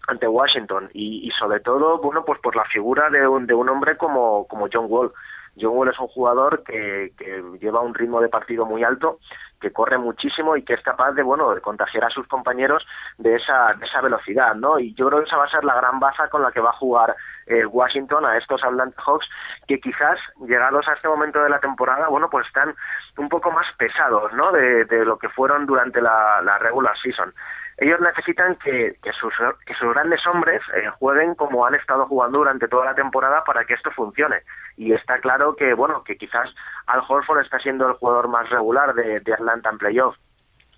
ante 0.05 0.27
Washington 0.27 0.89
y, 0.93 1.25
y, 1.25 1.31
sobre 1.31 1.61
todo 1.61 1.97
bueno 1.99 2.25
pues 2.25 2.37
por 2.41 2.57
la 2.57 2.65
figura 2.65 3.09
de 3.09 3.25
un, 3.25 3.47
de 3.47 3.53
un 3.53 3.69
hombre 3.69 3.95
como, 3.95 4.45
como 4.49 4.67
John 4.69 4.87
Wall 4.89 5.13
John 5.59 5.87
es 5.87 5.99
un 5.99 6.07
jugador 6.07 6.63
que, 6.63 7.11
que 7.17 7.43
lleva 7.59 7.81
un 7.81 7.93
ritmo 7.93 8.21
de 8.21 8.29
partido 8.29 8.65
muy 8.65 8.83
alto, 8.83 9.19
que 9.63 9.71
corre 9.71 9.97
muchísimo 9.97 10.57
y 10.57 10.63
que 10.63 10.73
es 10.73 10.81
capaz 10.81 11.13
de, 11.13 11.23
bueno, 11.23 11.53
de 11.55 11.61
contagiar 11.61 12.05
a 12.05 12.09
sus 12.09 12.27
compañeros 12.27 12.85
de 13.17 13.35
esa, 13.35 13.73
de 13.73 13.85
esa 13.85 14.01
velocidad, 14.01 14.55
¿no? 14.55 14.77
Y 14.77 14.93
yo 14.93 15.07
creo 15.07 15.19
que 15.19 15.27
esa 15.27 15.37
va 15.37 15.45
a 15.45 15.49
ser 15.49 15.63
la 15.63 15.75
gran 15.75 15.99
baza 15.99 16.27
con 16.29 16.41
la 16.41 16.51
que 16.51 16.59
va 16.59 16.71
a 16.71 16.77
jugar 16.77 17.15
eh, 17.47 17.65
Washington 17.65 18.25
a 18.25 18.37
estos 18.37 18.63
Atlanta 18.63 19.01
Hawks 19.05 19.27
que 19.67 19.79
quizás 19.79 20.19
llegados 20.45 20.87
a 20.87 20.93
este 20.93 21.07
momento 21.07 21.41
de 21.41 21.49
la 21.49 21.59
temporada, 21.59 22.07
bueno, 22.09 22.29
pues 22.29 22.45
están 22.47 22.75
un 23.17 23.29
poco 23.29 23.51
más 23.51 23.67
pesados, 23.77 24.33
¿no? 24.33 24.51
De, 24.51 24.85
de 24.85 25.05
lo 25.05 25.17
que 25.17 25.29
fueron 25.29 25.65
durante 25.65 26.01
la, 26.01 26.41
la 26.41 26.57
regular 26.57 26.97
season 27.01 27.33
ellos 27.77 27.99
necesitan 27.99 28.55
que, 28.57 28.95
sus, 29.19 29.33
que 29.65 29.73
sus 29.73 29.93
grandes 29.93 30.25
hombres 30.27 30.61
eh, 30.75 30.89
jueguen 30.99 31.35
como 31.35 31.65
han 31.65 31.75
estado 31.75 32.05
jugando 32.05 32.39
durante 32.39 32.67
toda 32.67 32.85
la 32.85 32.95
temporada 32.95 33.43
para 33.43 33.65
que 33.65 33.73
esto 33.73 33.91
funcione. 33.91 34.41
Y 34.77 34.93
está 34.93 35.19
claro 35.19 35.55
que, 35.55 35.73
bueno, 35.73 36.03
que 36.03 36.17
quizás 36.17 36.53
Al 36.87 37.01
Horford 37.07 37.41
está 37.41 37.59
siendo 37.59 37.87
el 37.87 37.93
jugador 37.93 38.27
más 38.27 38.49
regular 38.49 38.93
de, 38.93 39.19
de 39.19 39.33
Atlanta 39.33 39.69
en 39.69 39.77
playoff 39.77 40.15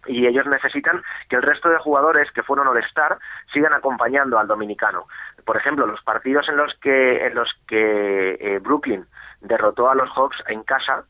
y 0.07 0.27
ellos 0.27 0.45
necesitan 0.45 1.01
que 1.29 1.35
el 1.35 1.41
resto 1.41 1.69
de 1.69 1.79
jugadores 1.79 2.31
que 2.31 2.43
fueron 2.43 2.67
All-Star 2.67 3.17
sigan 3.51 3.73
acompañando 3.73 4.37
al 4.37 4.47
dominicano. 4.47 5.07
Por 5.45 5.57
ejemplo, 5.57 5.85
los 5.85 6.01
partidos 6.03 6.47
en 6.49 6.57
los 6.57 6.73
que, 6.75 7.25
en 7.25 7.35
los 7.35 7.51
que 7.67 8.37
eh, 8.39 8.59
Brooklyn 8.59 9.05
derrotó 9.41 9.89
a 9.89 9.95
los 9.95 10.09
Hawks 10.11 10.43
en 10.47 10.63
casa, 10.63 11.05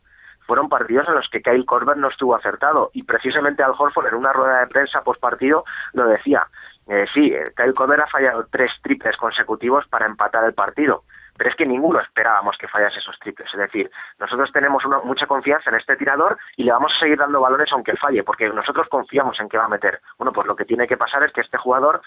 fueron 0.46 0.70
partidos 0.70 1.08
en 1.08 1.16
los 1.16 1.30
que 1.30 1.42
Kyle 1.42 1.66
Korver 1.66 1.98
no 1.98 2.10
estuvo 2.10 2.36
acertado 2.36 2.92
y 2.94 3.04
precisamente 3.04 3.64
Al 3.64 3.74
Horford 3.78 4.08
en 4.08 4.16
una 4.16 4.34
rueda 4.34 4.62
de 4.62 4.68
prensa 4.68 5.04
post 5.04 5.20
partido 5.20 5.66
lo 5.94 6.06
decía. 6.08 6.48
Eh, 6.88 7.06
sí, 7.14 7.34
eh, 7.34 7.52
Kyle 7.56 7.74
Korver 7.74 8.02
ha 8.02 8.08
fallado 8.08 8.46
tres 8.52 8.72
triples 8.84 9.18
consecutivos 9.18 9.88
para 9.88 10.06
empatar 10.06 10.44
el 10.44 10.54
partido, 10.54 11.04
pero 11.36 11.50
es 11.50 11.56
que 11.56 11.66
ninguno 11.66 12.00
esperábamos 12.00 12.58
que 12.60 12.68
fallase 12.68 13.00
esos 13.00 13.18
triples. 13.18 13.50
Es 13.52 13.60
decir, 13.60 13.90
nosotros 14.20 14.52
tenemos 14.52 14.86
una, 14.86 15.00
mucha 15.00 15.26
confianza 15.26 15.72
en 15.72 15.78
este 15.78 15.96
tirador 15.96 16.38
y 16.56 16.64
le 16.64 16.72
vamos 16.72 16.94
a 16.96 17.00
seguir 17.00 17.18
dando 17.18 17.42
balones 17.42 17.72
aunque 17.72 17.98
falle, 17.98 18.24
porque 18.24 18.48
nosotros 18.50 18.88
confiamos 18.88 19.40
en 19.40 19.50
que 19.50 19.58
va 19.58 19.66
a 19.66 19.70
meter. 19.70 20.00
Bueno, 20.20 20.32
pues 20.32 20.46
lo 20.46 20.56
que 20.56 20.66
tiene 20.66 20.88
que 20.88 20.98
pasar 20.98 21.24
es 21.24 21.34
que 21.34 21.42
este 21.42 21.58
jugador 21.58 22.02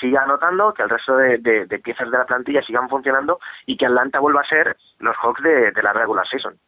siga 0.00 0.22
anotando, 0.22 0.72
que 0.72 0.82
el 0.82 0.88
resto 0.88 1.14
de, 1.16 1.80
piezas 1.84 2.10
de 2.10 2.16
la 2.18 2.24
plantilla 2.24 2.62
sigan 2.62 2.88
funcionando 2.88 3.38
y 3.66 3.76
que 3.76 3.84
Atlanta 3.84 4.18
vuelva 4.18 4.40
a 4.40 4.48
ser 4.48 4.78
los 4.98 5.16
Hawks 5.16 5.42
de 5.42 5.82
la 5.82 5.92
regular 5.92 6.26
season. 6.26 6.58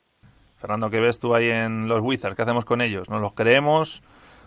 Fernando, 0.57 0.91
¿qué 0.91 1.01
ves 1.01 1.19
tú 1.19 1.35
ahí 1.35 1.51
en 1.51 1.89
los 1.89 2.01
Wizards? 2.01 2.37
¿Qué 2.37 2.43
hacemos 2.43 2.65
con 2.65 2.81
ellos? 2.81 3.09
¿Nos 3.09 3.21
los 3.21 3.33
creemos? 3.33 4.03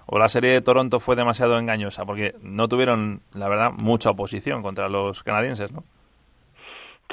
¿O 0.05 0.17
la 0.19 0.29
serie 0.29 0.51
de 0.51 0.61
Toronto 0.61 0.99
fue 0.99 1.15
demasiado 1.15 1.59
engañosa? 1.59 2.05
Porque 2.05 2.35
no 2.41 2.67
tuvieron, 2.67 3.21
la 3.33 3.49
verdad, 3.49 3.71
mucha 3.71 4.11
oposición 4.11 4.61
contra 4.63 4.89
los 4.89 5.23
canadienses, 5.23 5.71
¿no? 5.71 5.83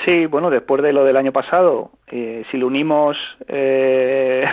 Sí, 0.05 0.27
bueno, 0.27 0.51
después 0.51 0.83
de 0.83 0.93
lo 0.93 1.05
del 1.05 1.17
año 1.17 1.33
pasado, 1.33 1.91
eh, 2.09 2.45
si 2.51 2.59
le 2.59 2.65
unimos 2.65 3.17
eh, 3.47 4.45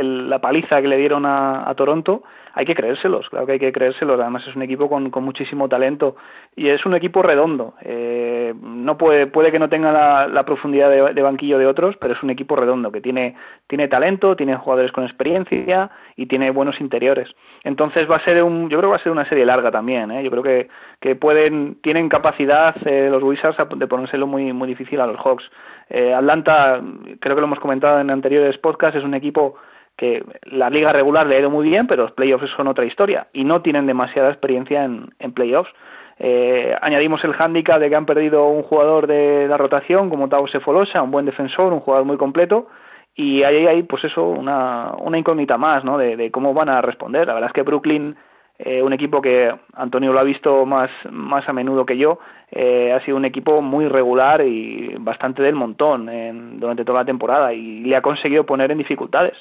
la 0.02 0.40
paliza 0.40 0.82
que 0.82 0.88
le 0.88 0.96
dieron 0.96 1.24
a 1.26 1.72
Toronto, 1.76 2.22
hay 2.56 2.66
que 2.66 2.74
creérselos, 2.74 3.28
claro 3.28 3.46
que 3.46 3.52
hay 3.52 3.58
que 3.58 3.72
creérselos. 3.72 4.18
Además 4.20 4.46
es 4.46 4.54
un 4.54 4.62
equipo 4.62 4.88
con, 4.88 5.10
con 5.10 5.24
muchísimo 5.24 5.68
talento 5.68 6.14
y 6.54 6.68
es 6.68 6.86
un 6.86 6.94
equipo 6.94 7.20
redondo. 7.20 7.74
Eh, 7.82 8.54
no 8.62 8.96
puede, 8.96 9.26
puede 9.26 9.50
que 9.50 9.58
no 9.58 9.68
tenga 9.68 10.28
la, 10.28 10.44
profundidad 10.44 10.88
de, 10.88 11.22
banquillo 11.22 11.58
de 11.58 11.66
otros, 11.66 11.96
pero 12.00 12.14
es 12.14 12.22
un 12.22 12.30
equipo 12.30 12.54
redondo 12.54 12.92
que 12.92 13.00
tiene, 13.00 13.34
tiene 13.66 13.88
talento, 13.88 14.36
tiene 14.36 14.56
jugadores 14.56 14.92
con 14.92 15.04
experiencia 15.04 15.90
y 16.16 16.26
tiene 16.26 16.52
buenos 16.52 16.80
interiores. 16.80 17.28
Entonces 17.64 18.08
va 18.08 18.16
a 18.16 18.24
ser 18.24 18.42
un, 18.44 18.70
yo 18.70 18.78
creo 18.78 18.90
que 18.90 18.96
va 18.96 18.96
a 18.96 19.02
ser 19.02 19.12
una 19.12 19.28
serie 19.28 19.44
larga 19.44 19.72
también. 19.72 20.12
¿eh? 20.12 20.22
Yo 20.22 20.30
creo 20.30 20.42
que, 20.44 20.68
que 21.00 21.16
pueden, 21.16 21.80
tienen 21.82 22.08
capacidad 22.08 22.76
eh, 22.86 23.08
los 23.10 23.22
Wizards 23.22 23.56
de 23.76 23.86
ponérselo 23.88 24.28
muy, 24.28 24.52
muy 24.52 24.63
difícil 24.66 25.00
a 25.00 25.06
los 25.06 25.18
Hawks. 25.18 25.44
Eh, 25.90 26.14
Atlanta, 26.14 26.80
creo 27.20 27.34
que 27.34 27.40
lo 27.40 27.46
hemos 27.46 27.60
comentado 27.60 28.00
en 28.00 28.10
anteriores 28.10 28.58
podcasts, 28.58 28.98
es 28.98 29.04
un 29.04 29.14
equipo 29.14 29.56
que 29.96 30.24
la 30.44 30.70
liga 30.70 30.92
regular 30.92 31.26
le 31.26 31.36
ha 31.36 31.40
ido 31.40 31.50
muy 31.50 31.68
bien, 31.68 31.86
pero 31.86 32.02
los 32.02 32.12
playoffs 32.12 32.50
son 32.56 32.66
otra 32.66 32.84
historia 32.84 33.28
y 33.32 33.44
no 33.44 33.62
tienen 33.62 33.86
demasiada 33.86 34.30
experiencia 34.30 34.84
en, 34.84 35.10
en 35.18 35.32
playoffs. 35.32 35.70
Eh, 36.18 36.74
añadimos 36.80 37.22
el 37.24 37.32
hándicap 37.32 37.80
de 37.80 37.88
que 37.88 37.96
han 37.96 38.06
perdido 38.06 38.46
un 38.46 38.62
jugador 38.62 39.06
de 39.06 39.46
la 39.48 39.56
rotación 39.56 40.10
como 40.10 40.28
Tao 40.28 40.46
Sefolosa, 40.46 41.02
un 41.02 41.10
buen 41.10 41.26
defensor, 41.26 41.72
un 41.72 41.80
jugador 41.80 42.06
muy 42.06 42.16
completo, 42.16 42.68
y 43.16 43.42
ahí 43.44 43.66
hay 43.66 43.82
pues 43.84 44.04
eso, 44.04 44.24
una, 44.24 44.92
una 44.98 45.18
incógnita 45.18 45.56
más 45.56 45.84
¿no? 45.84 45.98
de, 45.98 46.30
cómo 46.30 46.54
van 46.54 46.68
a 46.68 46.80
responder. 46.80 47.26
La 47.26 47.34
verdad 47.34 47.50
es 47.50 47.54
que 47.54 47.62
Brooklyn, 47.62 48.16
eh, 48.58 48.82
un 48.82 48.92
equipo 48.92 49.20
que 49.20 49.52
Antonio 49.74 50.12
lo 50.12 50.20
ha 50.20 50.24
visto 50.24 50.64
más, 50.64 50.90
más 51.10 51.48
a 51.48 51.52
menudo 51.52 51.84
que 51.84 51.96
yo, 51.96 52.18
eh, 52.52 52.92
ha 52.92 53.04
sido 53.04 53.16
un 53.16 53.24
equipo 53.24 53.60
muy 53.62 53.88
regular 53.88 54.40
y 54.46 54.94
bastante 54.98 55.42
del 55.42 55.56
montón 55.56 56.08
en, 56.08 56.60
durante 56.60 56.84
toda 56.84 57.00
la 57.00 57.04
temporada 57.04 57.52
y 57.52 57.80
le 57.80 57.96
ha 57.96 58.02
conseguido 58.02 58.46
poner 58.46 58.70
en 58.70 58.78
dificultades. 58.78 59.34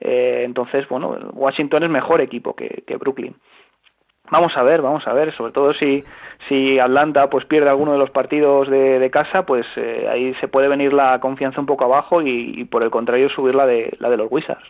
Eh, 0.00 0.42
entonces, 0.44 0.88
bueno, 0.88 1.16
Washington 1.32 1.84
es 1.84 1.90
mejor 1.90 2.20
equipo 2.20 2.54
que, 2.54 2.82
Brooklyn. 2.98 3.36
Vamos 4.32 4.56
a 4.56 4.64
ver, 4.64 4.82
vamos 4.82 5.06
a 5.06 5.12
ver, 5.12 5.32
sobre 5.36 5.52
todo 5.52 5.72
si, 5.72 6.02
si 6.48 6.80
Atlanta 6.80 7.30
pues 7.30 7.44
pierde 7.44 7.70
alguno 7.70 7.92
de 7.92 7.98
los 7.98 8.10
partidos 8.10 8.68
de, 8.68 9.08
casa, 9.12 9.46
pues 9.46 9.64
eh, 9.76 10.08
ahí 10.10 10.34
se 10.40 10.48
puede 10.48 10.66
venir 10.66 10.92
la 10.92 11.20
confianza 11.20 11.60
un 11.60 11.66
poco 11.66 11.84
abajo 11.84 12.20
y, 12.22 12.64
por 12.64 12.82
el 12.82 12.90
contrario 12.90 13.28
subir 13.28 13.54
la 13.54 13.66
de, 13.66 13.96
la 14.00 14.10
de 14.10 14.16
los 14.16 14.26
Wizards. 14.28 14.68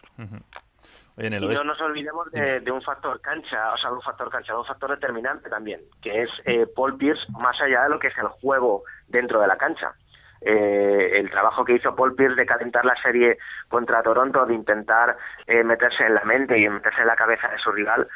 Y 1.19 1.31
no 1.31 1.65
nos 1.65 1.81
olvidemos 1.81 2.31
de, 2.31 2.71
un 2.71 2.83
factor 2.83 3.21
cancha, 3.23 3.73
o 3.73 3.79
sea, 3.79 3.91
un 3.91 4.03
factor 4.03 4.29
cancha, 4.31 4.59
un 4.59 4.67
factor 4.67 4.91
determinante 4.91 5.49
también, 5.49 5.81
que 6.03 6.23
es 6.23 6.31
eh, 6.45 6.67
Paul 6.75 6.99
Pierce 6.99 7.25
más 7.33 7.59
allá 7.61 7.85
de 7.85 7.89
lo 7.89 7.99
que 7.99 8.09
es 8.09 8.19
el 8.19 8.29
juego 8.29 8.83
dentro 9.09 9.41
de 9.41 9.47
la 9.47 9.57
cancha. 9.57 9.95
Eh, 10.43 11.13
el 11.15 11.31
trabajo 11.31 11.65
que 11.65 11.73
hizo 11.73 11.97
Paul 11.97 12.15
Pierce 12.15 12.37
de 12.37 12.45
calentar 12.45 12.85
la 12.85 12.95
serie 13.03 13.39
contra 13.69 14.03
Toronto, 14.03 14.45
de 14.45 14.55
intentar 14.55 15.17
eh, 15.47 15.65
meterse 15.65 16.05
en 16.05 16.15
la 16.15 16.25
mente 16.25 16.59
y 16.59 16.69
meterse 16.69 17.01
en 17.01 17.07
la 17.07 17.17
cabeza 17.17 17.49
de 17.49 17.59
su 17.59 17.73
rival, 17.73 18.07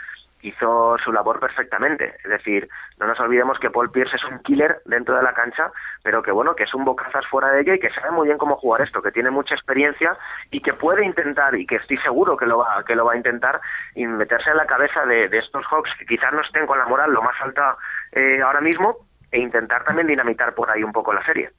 hizo 0.43 0.97
su 1.05 1.13
labor 1.13 1.41
perfectamente. 1.41 2.17
Es 2.25 2.31
decir, 2.31 2.69
no 2.99 3.07
nos 3.07 3.21
olvidemos 3.21 3.59
que 3.59 3.71
Paul 3.71 3.91
Pierce 3.91 4.17
es 4.17 4.25
un 4.25 4.39
killer 4.41 4.81
dentro 4.85 5.17
de 5.17 5.23
la 5.23 5.35
cancha, 5.35 5.71
pero 6.03 6.23
que 6.23 6.33
bueno, 6.33 6.55
que 6.55 6.65
es 6.65 6.75
un 6.75 6.85
bocazas 6.85 7.27
fuera 7.27 7.51
de 7.51 7.61
ella 7.61 7.75
y 7.75 7.81
que 7.81 7.91
sabe 7.91 8.11
muy 8.11 8.27
bien 8.27 8.39
cómo 8.39 8.57
jugar 8.57 8.83
esto, 8.83 9.03
que 9.03 9.13
tiene 9.13 9.31
mucha 9.31 9.55
experiencia 9.55 10.17
y 10.51 10.61
que 10.61 10.73
puede 10.73 11.05
intentar, 11.05 11.55
y 11.55 11.67
que 11.67 11.77
estoy 11.77 11.99
seguro 11.99 12.37
que 12.37 12.47
lo 12.47 12.59
va, 12.59 12.85
que 12.85 12.95
lo 12.95 13.05
va 13.05 13.15
a 13.15 13.17
intentar, 13.17 13.61
y 13.95 14.07
meterse 14.07 14.51
en 14.51 14.57
la 14.57 14.67
cabeza 14.67 15.05
de, 15.07 15.31
estos 15.39 15.65
Hawks 15.67 15.91
que 15.99 16.07
quizás 16.07 16.33
no 16.33 16.41
estén 16.43 16.67
con 16.67 16.79
la 16.79 16.87
moral 16.87 17.13
lo 17.13 17.23
más 17.23 17.35
alta 17.41 17.77
eh, 18.13 18.41
ahora 18.43 18.61
mismo, 18.61 18.97
e 19.31 19.39
intentar 19.39 19.85
también 19.85 20.07
dinamitar 20.07 20.55
por 20.55 20.71
ahí 20.71 20.83
un 20.83 20.93
poco 20.93 21.13
la 21.13 21.25
serie. 21.25 21.51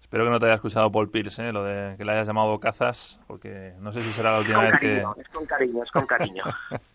Espero 0.00 0.24
que 0.24 0.30
no 0.30 0.38
te 0.38 0.46
haya 0.46 0.56
escuchado 0.56 0.92
Paul 0.92 1.10
Pierce, 1.10 1.48
¿eh? 1.48 1.52
lo 1.52 1.64
de 1.64 1.96
que 1.96 2.04
le 2.04 2.12
hayas 2.12 2.26
llamado 2.26 2.58
cazas, 2.60 3.18
porque 3.26 3.72
no 3.78 3.92
sé 3.92 4.02
si 4.02 4.12
será 4.12 4.32
la 4.32 4.40
última 4.40 4.60
vez 4.60 4.78
que... 4.78 4.98
Es 5.16 5.28
con 5.28 5.46
cariño, 5.46 5.82
es 5.82 5.90
con 5.90 6.06
cariño. 6.06 6.44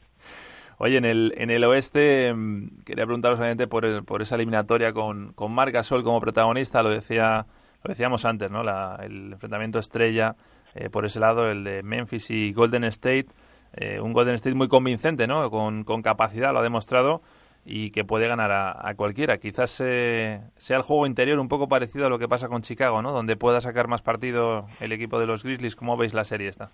Oye, 0.77 0.97
en 0.97 1.05
el, 1.05 1.33
en 1.37 1.49
el 1.49 1.63
oeste 1.63 2.33
mm, 2.33 2.83
quería 2.85 3.05
preguntaros 3.05 3.39
obviamente 3.39 3.67
por, 3.67 4.05
por 4.05 4.21
esa 4.21 4.35
eliminatoria 4.35 4.93
con, 4.93 5.33
con 5.33 5.51
Marc 5.51 5.73
Gasol 5.73 6.03
como 6.03 6.21
protagonista, 6.21 6.83
lo 6.83 6.89
decía 6.89 7.47
lo 7.83 7.89
decíamos 7.89 8.25
antes, 8.25 8.49
¿no? 8.51 8.63
La, 8.63 8.99
el 9.03 9.33
enfrentamiento 9.33 9.79
estrella 9.79 10.35
eh, 10.75 10.89
por 10.89 11.05
ese 11.05 11.19
lado, 11.19 11.49
el 11.49 11.63
de 11.63 11.83
Memphis 11.83 12.29
y 12.29 12.53
Golden 12.53 12.83
State, 12.85 13.27
eh, 13.73 13.99
un 13.99 14.13
Golden 14.13 14.35
State 14.35 14.55
muy 14.55 14.67
convincente, 14.67 15.27
¿no? 15.27 15.49
Con, 15.49 15.83
con 15.83 16.01
capacidad, 16.01 16.53
lo 16.53 16.59
ha 16.59 16.63
demostrado 16.63 17.21
y 17.65 17.91
que 17.91 18.05
puede 18.05 18.27
ganar 18.27 18.51
a, 18.51 18.93
cualquiera. 18.95 19.39
Quizás 19.39 19.71
sea 19.71 20.77
el 20.77 20.81
juego 20.83 21.05
interior 21.05 21.37
un 21.39 21.49
poco 21.49 21.67
parecido 21.67 22.05
a 22.05 22.09
lo 22.09 22.17
que 22.17 22.27
pasa 22.29 22.47
con 22.47 22.61
Chicago, 22.61 23.01
¿no? 23.01 23.11
Donde 23.11 23.35
pueda 23.35 23.59
sacar 23.59 23.87
más 23.87 24.01
partido 24.01 24.67
el 24.79 24.93
equipo 24.93 25.19
de 25.19 25.25
los 25.25 25.43
Grizzlies. 25.43 25.75
¿Cómo 25.75 25.97
veis 25.97 26.13
la 26.13 26.23
serie 26.23 26.47
esta? 26.47 26.69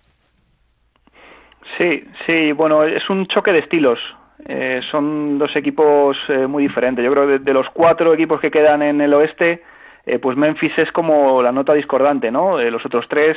Sí, 1.78 2.04
sí, 2.26 2.52
bueno, 2.52 2.84
es 2.84 3.08
un 3.10 3.26
choque 3.26 3.52
de 3.52 3.60
estilos. 3.60 3.98
Eh, 4.46 4.80
son 4.90 5.38
dos 5.38 5.54
equipos 5.56 6.16
eh, 6.28 6.46
muy 6.46 6.64
diferentes. 6.64 7.04
Yo 7.04 7.12
creo 7.12 7.26
que 7.26 7.38
de, 7.38 7.52
los 7.54 7.68
cuatro 7.70 8.12
equipos 8.12 8.40
que 8.40 8.50
quedan 8.50 8.82
en 8.82 9.00
el 9.00 9.14
oeste, 9.14 9.62
eh, 10.06 10.18
pues 10.18 10.36
Memphis 10.36 10.72
es 10.76 10.92
como 10.92 11.42
la 11.42 11.52
nota 11.52 11.72
discordante, 11.72 12.30
¿no? 12.30 12.60
los 12.60 12.84
otros 12.84 13.06
tres 13.08 13.36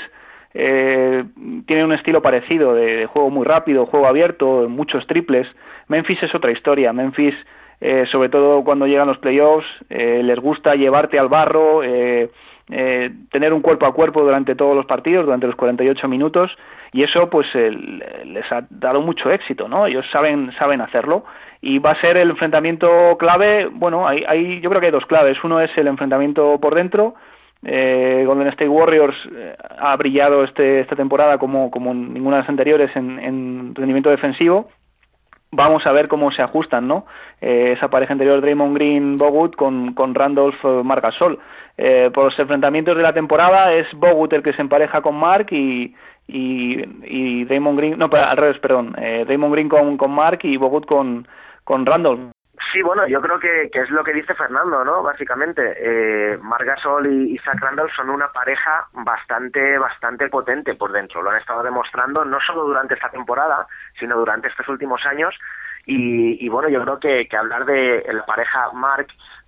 tienen 0.54 1.86
un 1.86 1.94
estilo 1.94 2.22
parecido, 2.22 2.74
de, 2.74 3.06
juego 3.06 3.30
muy 3.30 3.46
rápido, 3.46 3.86
juego 3.86 4.08
abierto, 4.08 4.68
muchos 4.68 5.06
triples. 5.06 5.48
Memphis 5.88 6.22
es 6.24 6.34
otra 6.34 6.52
historia. 6.52 6.94
Memphis, 6.94 7.36
eh, 7.80 8.06
sobre 8.12 8.30
todo 8.30 8.64
cuando 8.64 8.88
llegan 8.88 9.08
los 9.08 9.20
playoffs, 9.20 9.68
eh, 9.90 10.22
les 10.24 10.40
gusta 10.40 10.76
llevarte 10.76 11.20
al 11.20 11.30
barro, 11.30 11.84
eh, 11.84 12.30
tener 12.68 13.54
un 13.54 13.62
cuerpo 13.62 13.86
a 13.86 13.94
cuerpo 13.94 14.22
durante 14.22 14.56
todos 14.56 14.76
los 14.76 14.86
partidos, 14.86 15.26
durante 15.26 15.48
los 15.48 15.56
48 15.56 16.08
minutos, 16.08 16.52
y 16.92 17.04
eso 17.04 17.30
pues 17.30 17.48
les 17.56 18.52
ha 18.52 18.66
dado 18.70 19.02
mucho 19.02 19.32
éxito, 19.32 19.68
¿no? 19.68 19.88
Ellos 19.88 20.06
saben, 20.12 20.52
saben 20.60 20.82
hacerlo 20.82 21.24
y 21.62 21.80
va 21.80 21.92
a 21.92 22.02
ser 22.02 22.18
el 22.18 22.30
enfrentamiento 22.30 23.18
clave, 23.18 23.68
bueno, 23.72 24.08
hay, 24.08 24.24
hay, 24.28 24.60
yo 24.60 24.70
creo 24.70 24.82
que 24.82 24.88
hay 24.88 24.92
dos 24.92 25.06
claves. 25.06 25.38
Uno 25.44 25.62
es 25.62 25.72
el 25.78 25.88
enfrentamiento 25.88 26.60
por 26.60 26.76
dentro, 26.76 27.16
eh, 27.64 28.24
Golden 28.26 28.48
State 28.50 28.70
Warriors 28.70 29.16
ha 29.80 29.96
brillado 29.96 30.44
este, 30.44 30.82
esta 30.82 30.96
temporada 30.96 31.38
como, 31.38 31.72
como 31.72 31.94
ninguna 31.94 32.38
de 32.38 32.42
las 32.44 32.50
anteriores 32.50 32.96
en, 32.96 33.20
en 33.20 33.76
rendimiento 33.76 34.10
defensivo 34.10 34.68
vamos 35.52 35.86
a 35.86 35.92
ver 35.92 36.08
cómo 36.08 36.32
se 36.32 36.42
ajustan, 36.42 36.88
¿no? 36.88 37.06
Eh, 37.42 37.74
esa 37.76 37.90
pareja 37.90 38.14
anterior 38.14 38.42
Draymond 38.42 38.76
Green 38.76 39.18
Bogut 39.18 39.56
con, 39.56 39.94
con 39.94 40.14
Randolph 40.14 40.64
eh, 40.64 40.82
Margasol. 40.84 41.40
Eh, 41.78 42.10
por 42.12 42.26
los 42.26 42.40
enfrentamientos 42.40 42.98
de 42.98 43.04
la 43.04 43.14
temporada 43.14 43.72
es 43.74 43.88
Bogut 43.94 44.34
el 44.34 44.42
que 44.42 44.54
se 44.54 44.62
empareja 44.62 45.02
con 45.02 45.16
Mark 45.16 45.48
y, 45.52 45.96
y, 46.28 47.46
Draymond 47.46 47.78
Green, 47.78 48.00
no, 48.00 48.10
al 48.12 48.38
revés, 48.38 48.60
perdón, 48.60 48.96
eh, 48.98 49.24
Draymond 49.26 49.54
Green 49.54 49.70
con, 49.70 49.96
con 49.96 50.12
Mark 50.12 50.40
y 50.42 50.58
Bogut 50.58 50.88
con, 50.88 51.28
con 51.64 51.86
Randolph. 51.86 52.32
Sí, 52.74 52.82
bueno, 52.82 53.08
yo 53.08 53.22
creo 53.22 53.40
que, 53.40 53.70
que, 53.72 53.82
es 53.82 53.90
lo 53.92 54.04
que 54.04 54.14
dice 54.14 54.34
Fernando, 54.34 54.84
¿no? 54.84 55.04
Básicamente, 55.04 55.62
eh, 55.78 56.38
Margasol 56.42 57.06
y, 57.06 57.38
Zach 57.38 57.60
Randall 57.62 57.90
son 57.96 58.10
una 58.10 58.32
pareja 58.32 58.88
bastante, 58.94 59.78
bastante 59.78 60.28
potente 60.28 60.74
por 60.74 60.92
dentro. 60.92 61.22
Lo 61.22 61.30
han 61.30 61.38
estado 61.38 61.62
demostrando 61.64 62.26
no 62.26 62.40
solo 62.42 62.64
durante 62.64 62.96
esta 62.96 63.10
temporada, 63.10 63.68
sino 64.00 64.18
durante 64.18 64.48
estos 64.48 64.68
últimos 64.68 65.06
años. 65.06 65.36
Y, 65.88 66.46
y 66.46 66.50
bueno, 66.50 66.70
yo 66.70 66.82
creo 66.84 67.00
que, 67.00 67.28
que 67.28 67.38
hablar 67.38 67.66
de 67.66 68.06
la 68.12 68.26
pareja 68.26 68.72
Mark 68.74 69.08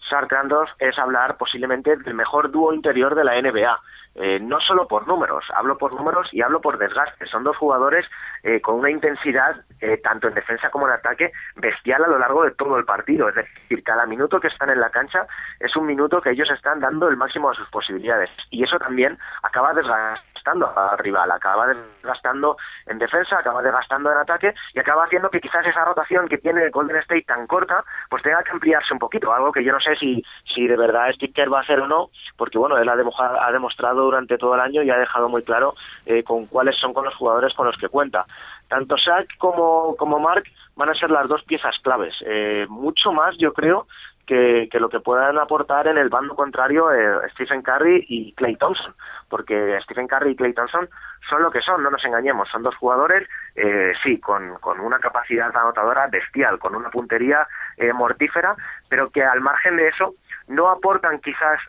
Sark 0.10 0.32
Randolph 0.32 0.70
es 0.80 0.98
hablar 0.98 1.38
posiblemente 1.38 1.96
del 1.98 2.14
mejor 2.14 2.52
dúo 2.52 2.74
interior 2.74 3.16
de 3.16 3.24
la 3.24 3.40
NBA. 3.40 3.80
Eh, 4.16 4.40
no 4.40 4.60
solo 4.60 4.88
por 4.88 5.08
números, 5.08 5.46
hablo 5.54 5.78
por 5.78 5.96
números 5.96 6.28
y 6.34 6.42
hablo 6.42 6.60
por 6.62 6.78
desgaste. 6.78 7.28
Son 7.28 7.44
dos 7.44 7.56
jugadores 7.58 8.06
eh, 8.44 8.60
con 8.60 8.76
una 8.76 8.90
intensidad, 8.90 9.64
eh, 9.80 9.98
tanto 9.98 10.28
en 10.28 10.34
defensa 10.34 10.70
como 10.72 10.88
en 10.88 10.94
ataque, 10.94 11.32
bestial 11.56 12.04
a 12.04 12.08
lo 12.08 12.18
largo 12.18 12.44
de 12.44 12.52
todo 12.52 12.78
el 12.78 12.86
partido. 12.86 13.30
Es 13.30 13.36
decir, 13.36 13.84
cada 13.84 14.06
minuto 14.06 14.40
que 14.40 14.48
están 14.48 14.72
en 14.72 14.80
la 14.80 14.90
cancha 14.90 15.28
es 15.60 15.76
un 15.76 15.86
minuto 15.86 16.22
que 16.22 16.32
ellos 16.32 16.50
están 16.50 16.80
dando 16.80 17.08
el 17.08 17.18
máximo 17.18 17.50
de 17.50 17.58
sus 17.58 17.70
posibilidades. 17.70 18.30
Y 18.50 18.64
eso 18.64 18.80
también 18.80 19.18
acaba 19.44 19.74
desgastando 19.74 20.29
al 20.46 20.98
rival, 20.98 21.32
acaba 21.32 21.68
desgastando 21.68 22.58
en 22.86 22.98
defensa, 22.98 23.40
acaba 23.40 23.62
desgastando 23.62 24.12
en 24.12 24.18
ataque 24.18 24.54
y 24.74 24.80
acaba 24.80 25.06
haciendo 25.06 25.30
que 25.30 25.42
quizás 25.42 25.66
esa 25.66 25.86
rotación 25.86 26.28
que 26.28 26.38
tiene 26.38 26.64
el 26.64 26.72
Golden 26.72 26.98
State 26.98 27.24
tan 27.24 27.48
corta, 27.48 27.84
pues 28.10 28.24
tenga 28.24 28.44
que 28.44 28.52
ampliarse 28.52 28.94
un 28.94 29.00
poquito. 29.00 29.34
Algo 29.34 29.52
que 29.52 29.64
yo 29.64 29.72
no 29.72 29.80
sé 29.80 29.96
si, 29.96 30.24
si 30.54 30.68
de 30.68 30.78
verdad 30.78 31.12
Steve 31.14 31.34
Kerr 31.34 31.54
va 31.54 31.60
a 31.60 31.62
hacer 31.62 31.80
o 31.80 31.88
no, 31.88 32.10
porque 32.38 32.58
bueno, 32.58 32.78
él 32.78 32.90
ha 32.90 33.52
demostrado 33.52 34.04
durante 34.04 34.38
todo 34.38 34.56
el 34.56 34.62
año 34.62 34.84
y 34.84 34.90
ha 34.90 34.98
dejado 34.98 35.30
muy 35.30 35.44
claro 35.44 35.76
eh, 36.06 36.24
con 36.24 36.46
cuáles 36.48 36.78
son 36.78 36.94
con 36.94 37.06
los 37.06 37.16
jugadores 37.16 37.54
con 37.54 37.66
los 37.66 37.78
que 37.78 37.90
cuenta. 37.90 38.26
Tanto 38.68 38.96
Shaq 38.98 39.38
como, 39.38 39.96
como 39.98 40.20
Mark 40.20 40.44
van 40.76 40.90
a 40.90 40.96
ser 40.96 41.10
las 41.10 41.28
dos 41.28 41.44
piezas 41.44 41.76
claves. 41.80 42.16
Eh, 42.26 42.66
mucho 42.70 43.12
más, 43.12 43.36
yo 43.38 43.52
creo, 43.52 43.88
que, 44.30 44.70
que, 44.72 44.80
lo 44.80 44.90
que 44.90 45.00
puedan 45.00 45.40
aportar 45.40 45.88
en 45.88 45.98
el 45.98 46.10
bando 46.10 46.36
contrario 46.36 46.94
eh, 46.94 47.28
Stephen 47.32 47.64
Curry 47.64 48.06
y 48.08 48.34
Clay 48.34 48.56
Thompson, 48.58 48.94
porque 49.28 49.80
Stephen 49.82 50.08
Curry 50.08 50.34
y 50.34 50.36
Clay 50.36 50.54
Thompson 50.54 50.88
son 51.28 51.42
lo 51.42 51.50
que 51.50 51.62
son, 51.62 51.82
no 51.82 51.90
nos 51.90 52.06
engañemos, 52.06 52.48
son 52.50 52.62
dos 52.62 52.76
jugadores, 52.76 53.28
eh, 53.56 53.94
sí, 54.04 54.20
con, 54.20 54.54
con 54.60 54.80
una 54.82 55.00
capacidad 55.00 55.50
anotadora 55.50 56.06
bestial, 56.10 56.60
con 56.60 56.76
una 56.76 56.92
puntería 56.92 57.48
eh, 57.78 57.92
mortífera, 57.92 58.56
pero 58.88 59.10
que 59.10 59.24
al 59.24 59.42
margen 59.42 59.78
de 59.78 59.88
eso 59.88 60.14
no 60.48 60.70
aportan 60.70 61.20
quizás 61.22 61.60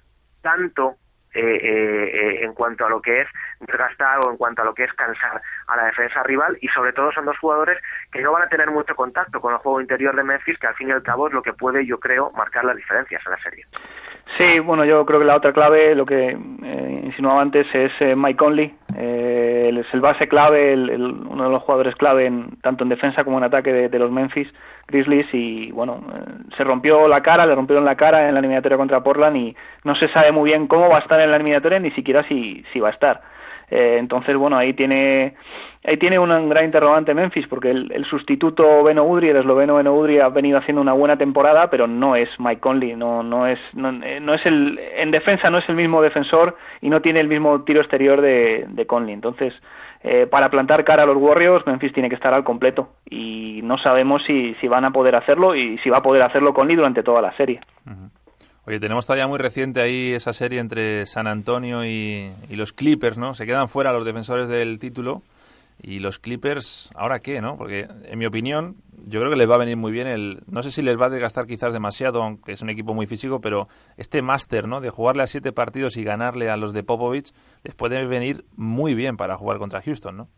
tanto 0.42 0.96
eh, 1.32 1.40
eh, 1.42 2.44
en 2.44 2.54
cuanto 2.54 2.86
a 2.86 2.88
lo 2.88 3.00
que 3.00 3.20
es 3.20 3.28
desgastar 3.60 4.18
o 4.24 4.30
en 4.30 4.36
cuanto 4.36 4.62
a 4.62 4.64
lo 4.64 4.74
que 4.74 4.84
es 4.84 4.92
cansar 4.94 5.40
a 5.68 5.76
la 5.76 5.84
defensa 5.84 6.22
rival 6.24 6.58
y 6.60 6.68
sobre 6.68 6.92
todo 6.92 7.12
son 7.12 7.24
dos 7.24 7.38
jugadores 7.38 7.78
que 8.10 8.20
no 8.20 8.32
van 8.32 8.42
a 8.42 8.48
tener 8.48 8.70
mucho 8.70 8.96
contacto 8.96 9.40
con 9.40 9.52
el 9.52 9.58
juego 9.58 9.80
interior 9.80 10.16
de 10.16 10.24
Memphis 10.24 10.58
que 10.58 10.66
al 10.66 10.74
fin 10.74 10.88
y 10.88 10.92
al 10.92 11.02
cabo 11.02 11.28
es 11.28 11.32
lo 11.32 11.42
que 11.42 11.52
puede 11.52 11.86
yo 11.86 12.00
creo 12.00 12.30
marcar 12.32 12.64
las 12.64 12.76
diferencias 12.76 13.22
en 13.24 13.32
la 13.32 13.38
serie. 13.38 13.66
Sí, 14.38 14.58
bueno, 14.60 14.84
yo 14.84 15.04
creo 15.04 15.18
que 15.18 15.26
la 15.26 15.36
otra 15.36 15.52
clave, 15.52 15.94
lo 15.94 16.06
que 16.06 16.28
eh, 16.30 17.00
insinuaba 17.04 17.42
antes, 17.42 17.66
es 17.74 17.92
eh, 18.00 18.14
Mike 18.14 18.36
Conley. 18.36 18.72
Eh, 18.96 19.72
es 19.80 19.94
el 19.94 20.00
base 20.00 20.28
clave, 20.28 20.72
el, 20.72 20.90
uno 20.90 21.44
de 21.44 21.50
los 21.50 21.62
jugadores 21.62 21.94
clave 21.96 22.26
en, 22.26 22.58
tanto 22.62 22.84
en 22.84 22.90
defensa 22.90 23.24
como 23.24 23.38
en 23.38 23.44
ataque 23.44 23.72
de, 23.72 23.88
de 23.88 23.98
los 23.98 24.10
Memphis 24.10 24.48
Grizzlies. 24.88 25.26
Y 25.32 25.72
bueno, 25.72 26.00
eh, 26.14 26.30
se 26.56 26.64
rompió 26.64 27.08
la 27.08 27.22
cara, 27.22 27.46
le 27.46 27.54
rompieron 27.54 27.84
la 27.84 27.96
cara 27.96 28.28
en 28.28 28.34
la 28.34 28.40
eliminatoria 28.40 28.78
contra 28.78 29.02
Portland 29.02 29.36
y 29.36 29.56
no 29.84 29.94
se 29.96 30.08
sabe 30.08 30.32
muy 30.32 30.50
bien 30.50 30.66
cómo 30.66 30.88
va 30.88 30.98
a 30.98 31.00
estar 31.00 31.20
en 31.20 31.30
la 31.30 31.36
eliminatoria, 31.36 31.78
ni 31.78 31.90
siquiera 31.92 32.26
si, 32.28 32.64
si 32.72 32.80
va 32.80 32.88
a 32.88 32.92
estar. 32.92 33.20
Eh, 33.70 33.96
entonces, 33.98 34.36
bueno, 34.36 34.56
ahí 34.56 34.72
tiene 34.74 35.34
ahí 35.84 35.96
tiene 35.96 36.18
un 36.18 36.48
gran 36.48 36.64
interrogante 36.64 37.14
Memphis, 37.14 37.46
porque 37.48 37.70
el, 37.70 38.04
sustituto 38.04 38.82
Beno 38.82 39.04
Udri, 39.04 39.28
el 39.28 39.36
esloveno 39.36 39.76
Beno 39.76 39.94
Udri, 39.94 40.18
ha 40.18 40.28
venido 40.28 40.58
haciendo 40.58 40.82
una 40.82 40.92
buena 40.92 41.16
temporada, 41.16 41.70
pero 41.70 41.86
no 41.86 42.16
es 42.16 42.28
Mike 42.38 42.60
Conley, 42.60 42.96
no, 42.96 43.22
no 43.22 43.46
es, 43.46 43.58
no, 43.72 43.92
no, 43.92 44.34
es 44.34 44.44
el, 44.44 44.78
en 44.96 45.10
defensa 45.10 45.50
no 45.50 45.58
es 45.58 45.68
el 45.68 45.76
mismo 45.76 46.02
defensor 46.02 46.56
y 46.80 46.90
no 46.90 47.00
tiene 47.00 47.20
el 47.20 47.28
mismo 47.28 47.62
tiro 47.62 47.80
exterior 47.80 48.20
de, 48.20 48.84
Conley. 48.86 49.14
Entonces, 49.14 49.54
eh, 50.02 50.26
para 50.26 50.50
plantar 50.50 50.84
cara 50.84 51.04
a 51.04 51.06
los 51.06 51.16
Warriors, 51.16 51.66
Memphis 51.66 51.92
tiene 51.92 52.08
que 52.08 52.14
estar 52.14 52.32
al 52.34 52.44
completo 52.44 52.88
y 53.08 53.60
no 53.62 53.78
sabemos 53.78 54.22
si, 54.24 54.54
si 54.54 54.68
van 54.68 54.84
a 54.84 54.90
poder 54.90 55.14
hacerlo 55.14 55.54
y 55.54 55.78
si 55.78 55.90
va 55.90 55.98
a 55.98 56.02
poder 56.02 56.22
hacerlo 56.22 56.54
Conley 56.54 56.76
durante 56.76 57.02
toda 57.02 57.22
la 57.22 57.32
serie. 57.36 57.60
Oye, 58.66 58.78
tenemos 58.78 59.06
todavía 59.06 59.26
muy 59.26 59.38
reciente 59.38 59.80
ahí 59.80 60.12
esa 60.12 60.34
serie 60.34 60.60
entre 60.60 61.06
San 61.06 61.26
Antonio 61.26 61.84
y, 61.84 62.30
los 62.50 62.72
Clippers, 62.72 63.16
¿no? 63.16 63.32
Se 63.32 63.46
quedan 63.46 63.68
fuera 63.68 63.92
los 63.92 64.04
defensores 64.04 64.48
del 64.48 64.78
título. 64.78 65.22
Y 65.82 66.00
los 66.00 66.18
Clippers, 66.18 66.90
¿ahora 66.94 67.20
qué, 67.20 67.40
no? 67.40 67.56
Porque, 67.56 67.88
en 68.04 68.18
mi 68.18 68.26
opinión, 68.26 68.76
yo 69.06 69.18
creo 69.18 69.30
que 69.32 69.38
les 69.38 69.48
va 69.48 69.54
a 69.54 69.58
venir 69.58 69.78
muy 69.78 69.90
bien 69.90 70.06
el... 70.08 70.42
No 70.46 70.62
sé 70.62 70.70
si 70.70 70.82
les 70.82 71.00
va 71.00 71.06
a 71.06 71.08
desgastar 71.08 71.46
quizás 71.46 71.72
demasiado, 71.72 72.22
aunque 72.22 72.52
es 72.52 72.60
un 72.60 72.68
equipo 72.68 72.92
muy 72.92 73.06
físico, 73.06 73.40
pero 73.40 73.66
este 73.96 74.20
máster, 74.20 74.68
¿no? 74.68 74.82
De 74.82 74.90
jugarle 74.90 75.22
a 75.22 75.26
siete 75.26 75.52
partidos 75.52 75.96
y 75.96 76.04
ganarle 76.04 76.50
a 76.50 76.58
los 76.58 76.74
de 76.74 76.82
Popovich, 76.82 77.32
les 77.64 77.74
puede 77.74 78.06
venir 78.06 78.44
muy 78.56 78.94
bien 78.94 79.16
para 79.16 79.38
jugar 79.38 79.56
contra 79.56 79.80
Houston, 79.80 80.18
¿no? 80.18 80.28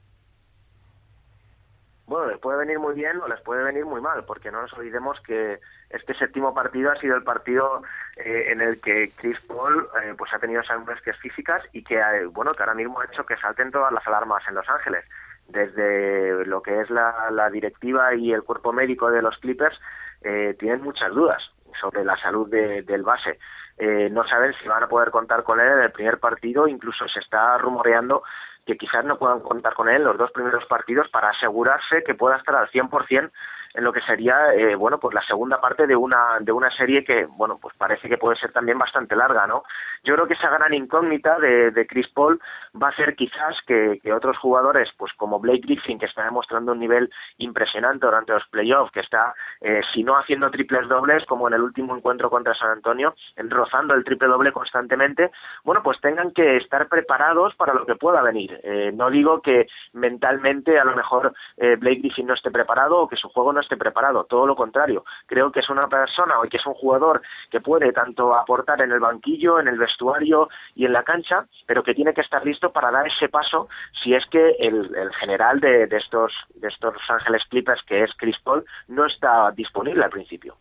bueno, 2.12 2.26
les 2.26 2.40
puede 2.40 2.58
venir 2.58 2.78
muy 2.78 2.94
bien 2.94 3.18
o 3.22 3.26
les 3.28 3.40
puede 3.40 3.64
venir 3.64 3.86
muy 3.86 4.02
mal, 4.02 4.24
porque 4.26 4.50
no 4.50 4.60
nos 4.60 4.72
olvidemos 4.74 5.18
que 5.26 5.58
este 5.88 6.14
séptimo 6.14 6.52
partido 6.52 6.90
ha 6.90 6.96
sido 6.96 7.16
el 7.16 7.22
partido 7.22 7.82
eh, 8.16 8.52
en 8.52 8.60
el 8.60 8.80
que 8.80 9.12
Chris 9.16 9.38
Paul 9.46 9.88
eh, 10.02 10.14
pues 10.16 10.32
ha 10.34 10.38
tenido 10.38 10.60
esas 10.60 10.80
molestias 10.80 11.16
físicas 11.18 11.62
y 11.72 11.82
que 11.82 11.96
eh, 11.96 12.26
bueno 12.26 12.52
que 12.52 12.62
ahora 12.62 12.74
mismo 12.74 13.00
ha 13.00 13.06
hecho 13.06 13.24
que 13.24 13.36
salten 13.36 13.70
todas 13.70 13.92
las 13.92 14.06
alarmas 14.06 14.42
en 14.48 14.54
Los 14.54 14.68
Ángeles. 14.68 15.04
Desde 15.48 16.46
lo 16.46 16.62
que 16.62 16.80
es 16.80 16.88
la, 16.90 17.50
directiva 17.50 18.14
y 18.14 18.32
el 18.32 18.42
cuerpo 18.42 18.72
médico 18.72 19.10
de 19.10 19.22
los 19.22 19.36
Clippers 19.38 19.78
eh, 20.22 20.56
tienen 20.58 20.82
muchas 20.82 21.12
dudas 21.12 21.42
sobre 21.80 22.04
la 22.04 22.16
salud 22.16 22.48
de, 22.48 22.82
del 22.82 23.02
base. 23.02 23.38
Eh, 23.78 24.08
no 24.10 24.26
saben 24.26 24.54
si 24.62 24.68
van 24.68 24.82
a 24.82 24.88
poder 24.88 25.10
contar 25.10 25.42
con 25.42 25.58
él 25.58 25.72
en 25.72 25.82
el 25.82 25.92
primer 25.92 26.18
partido 26.18 26.68
incluso 26.68 27.08
se 27.08 27.20
está 27.20 27.56
rumoreando 27.58 28.22
que 28.66 28.76
quizás 28.76 29.04
no 29.04 29.18
puedan 29.18 29.40
contar 29.40 29.74
con 29.74 29.88
él 29.88 30.04
los 30.04 30.18
dos 30.18 30.30
primeros 30.30 30.64
partidos 30.66 31.08
para 31.08 31.30
asegurarse 31.30 32.04
que 32.04 32.14
pueda 32.14 32.36
estar 32.36 32.54
al 32.54 32.70
100% 32.70 33.30
en 33.74 33.84
lo 33.84 33.92
que 33.92 34.00
sería 34.02 34.54
eh, 34.54 34.74
bueno 34.74 34.98
pues 34.98 35.14
la 35.14 35.22
segunda 35.22 35.60
parte 35.60 35.86
de 35.86 35.96
una 35.96 36.38
de 36.40 36.52
una 36.52 36.70
serie 36.70 37.04
que 37.04 37.26
bueno 37.26 37.58
pues 37.60 37.74
parece 37.76 38.08
que 38.08 38.18
puede 38.18 38.36
ser 38.36 38.52
también 38.52 38.78
bastante 38.78 39.16
larga 39.16 39.46
no 39.46 39.64
yo 40.04 40.14
creo 40.14 40.26
que 40.26 40.34
esa 40.34 40.50
gran 40.50 40.74
incógnita 40.74 41.38
de, 41.38 41.70
de 41.70 41.86
Chris 41.86 42.08
Paul 42.08 42.40
va 42.80 42.88
a 42.88 42.96
ser 42.96 43.14
quizás 43.14 43.56
que, 43.66 44.00
que, 44.02 44.12
otros 44.12 44.36
jugadores 44.38 44.90
pues 44.96 45.12
como 45.14 45.40
Blake 45.40 45.62
Griffin 45.62 45.98
que 45.98 46.06
está 46.06 46.24
demostrando 46.24 46.72
un 46.72 46.80
nivel 46.80 47.10
impresionante 47.38 48.06
durante 48.06 48.32
los 48.32 48.46
playoffs 48.48 48.92
que 48.92 49.00
está 49.00 49.34
eh, 49.60 49.80
si 49.92 50.02
no 50.02 50.16
haciendo 50.16 50.50
triples 50.50 50.88
dobles 50.88 51.24
como 51.26 51.48
en 51.48 51.54
el 51.54 51.62
último 51.62 51.96
encuentro 51.96 52.30
contra 52.30 52.54
San 52.54 52.70
Antonio 52.70 53.14
rozando 53.36 53.94
el 53.94 54.04
triple 54.04 54.28
doble 54.28 54.52
constantemente 54.52 55.30
bueno 55.64 55.82
pues 55.82 56.00
tengan 56.00 56.32
que 56.32 56.56
estar 56.58 56.88
preparados 56.88 57.54
para 57.56 57.74
lo 57.74 57.86
que 57.86 57.94
pueda 57.94 58.22
venir. 58.22 58.60
Eh, 58.62 58.92
no 58.94 59.10
digo 59.10 59.40
que 59.40 59.66
mentalmente 59.92 60.78
a 60.78 60.84
lo 60.84 60.94
mejor 60.94 61.34
eh, 61.56 61.76
Blake 61.76 62.00
Griffin 62.00 62.26
no 62.26 62.34
esté 62.34 62.50
preparado 62.50 62.98
o 62.98 63.08
que 63.08 63.16
su 63.16 63.28
juego 63.28 63.52
no 63.52 63.60
esté 63.62 63.76
preparado, 63.76 64.24
todo 64.24 64.46
lo 64.46 64.54
contrario. 64.54 65.04
Creo 65.26 65.50
que 65.50 65.60
es 65.60 65.70
una 65.70 65.88
persona 65.88 66.38
o 66.38 66.42
que 66.42 66.58
es 66.58 66.66
un 66.66 66.74
jugador 66.74 67.22
que 67.50 67.60
puede 67.60 67.92
tanto 67.92 68.34
aportar 68.34 68.82
en 68.82 68.92
el 68.92 69.00
banquillo, 69.00 69.58
en 69.58 69.68
el 69.68 69.78
vestuario 69.78 70.48
y 70.74 70.84
en 70.84 70.92
la 70.92 71.02
cancha, 71.02 71.46
pero 71.66 71.82
que 71.82 71.94
tiene 71.94 72.14
que 72.14 72.20
estar 72.20 72.44
listo 72.44 72.72
para 72.72 72.90
dar 72.90 73.06
ese 73.06 73.28
paso 73.28 73.68
si 74.02 74.14
es 74.14 74.24
que 74.26 74.56
el, 74.58 74.94
el 74.94 75.12
general 75.14 75.60
de, 75.60 75.86
de, 75.86 75.96
estos 75.96 76.32
de 76.54 76.68
estos 76.68 76.94
Los 76.94 77.10
Ángeles 77.10 77.42
Clippers, 77.48 77.82
que 77.84 78.02
es 78.02 78.10
Chris 78.16 78.38
Paul, 78.44 78.64
no 78.88 79.06
está 79.06 79.50
disponible 79.52 80.04
al 80.04 80.10
principio. 80.10 80.56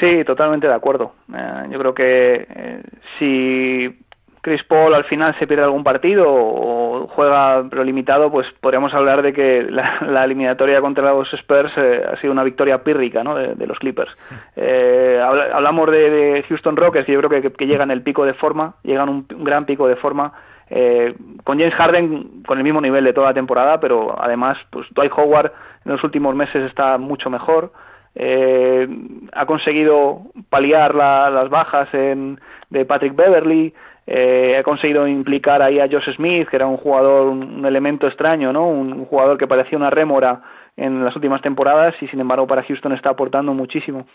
Sí, 0.00 0.24
totalmente 0.24 0.66
de 0.66 0.74
acuerdo. 0.74 1.14
Eh, 1.34 1.68
yo 1.70 1.78
creo 1.78 1.94
que 1.94 2.46
eh, 2.48 2.82
si 3.18 4.04
Chris 4.42 4.62
Paul 4.64 4.92
al 4.92 5.04
final 5.04 5.38
se 5.38 5.46
pierde 5.46 5.62
algún 5.62 5.84
partido 5.84 6.26
o 6.28 7.06
juega 7.14 7.64
pero 7.70 7.84
limitado, 7.84 8.30
pues 8.30 8.46
podríamos 8.60 8.92
hablar 8.92 9.22
de 9.22 9.32
que 9.32 9.62
la, 9.62 10.24
eliminatoria 10.24 10.80
contra 10.80 11.12
los 11.12 11.32
Spurs 11.32 11.72
eh, 11.76 12.02
ha 12.12 12.20
sido 12.20 12.32
una 12.32 12.42
victoria 12.42 12.82
pírrica 12.82 13.22
¿no? 13.22 13.36
de, 13.36 13.66
los 13.66 13.78
Clippers. 13.78 14.10
Eh, 14.56 15.20
hablamos 15.22 15.90
de, 15.92 16.44
Houston 16.48 16.76
Rockets 16.76 17.08
y 17.08 17.12
yo 17.12 17.20
creo 17.22 17.52
que, 17.52 17.66
llegan 17.66 17.92
el 17.92 18.02
pico 18.02 18.24
de 18.24 18.34
forma, 18.34 18.74
llegan 18.82 19.08
un, 19.08 19.26
gran 19.28 19.64
pico 19.64 19.86
de 19.86 19.96
forma. 19.96 20.32
Eh, 20.68 21.14
con 21.44 21.58
James 21.58 21.74
Harden 21.74 22.42
con 22.44 22.58
el 22.58 22.64
mismo 22.64 22.80
nivel 22.80 23.04
de 23.04 23.12
toda 23.12 23.28
la 23.28 23.34
temporada, 23.34 23.78
pero 23.78 24.20
además 24.20 24.58
pues 24.70 24.86
Dwight 24.90 25.12
Howard 25.16 25.52
en 25.84 25.92
los 25.92 26.02
últimos 26.02 26.34
meses 26.34 26.64
está 26.64 26.98
mucho 26.98 27.30
mejor. 27.30 27.72
Eh, 28.14 28.88
ha 29.32 29.46
conseguido 29.46 30.22
paliar 30.50 30.94
la, 30.94 31.30
las 31.30 31.48
bajas 31.48 31.88
en, 31.94 32.40
de 32.70 32.84
Patrick 32.84 33.14
Beverly, 33.14 33.72
eh, 34.06 34.56
ha 34.58 34.62
conseguido 34.62 35.06
implicar 35.06 35.62
ahí 35.62 35.78
a 35.78 35.88
Josh 35.88 36.14
Smith, 36.16 36.48
que 36.48 36.56
era 36.56 36.66
un 36.66 36.76
jugador, 36.76 37.28
un 37.28 37.64
elemento 37.64 38.06
extraño, 38.06 38.52
¿no? 38.52 38.68
Un, 38.68 39.04
jugador 39.06 39.38
que 39.38 39.46
parecía 39.46 39.78
una 39.78 39.90
rémora 39.90 40.40
en 40.76 41.04
las 41.04 41.14
últimas 41.14 41.42
temporadas 41.42 41.94
y 42.00 42.08
sin 42.08 42.20
embargo 42.20 42.46
para 42.46 42.62
Houston 42.62 42.92
está 42.92 43.10
aportando 43.10 43.52
muchísimo. 43.54 44.06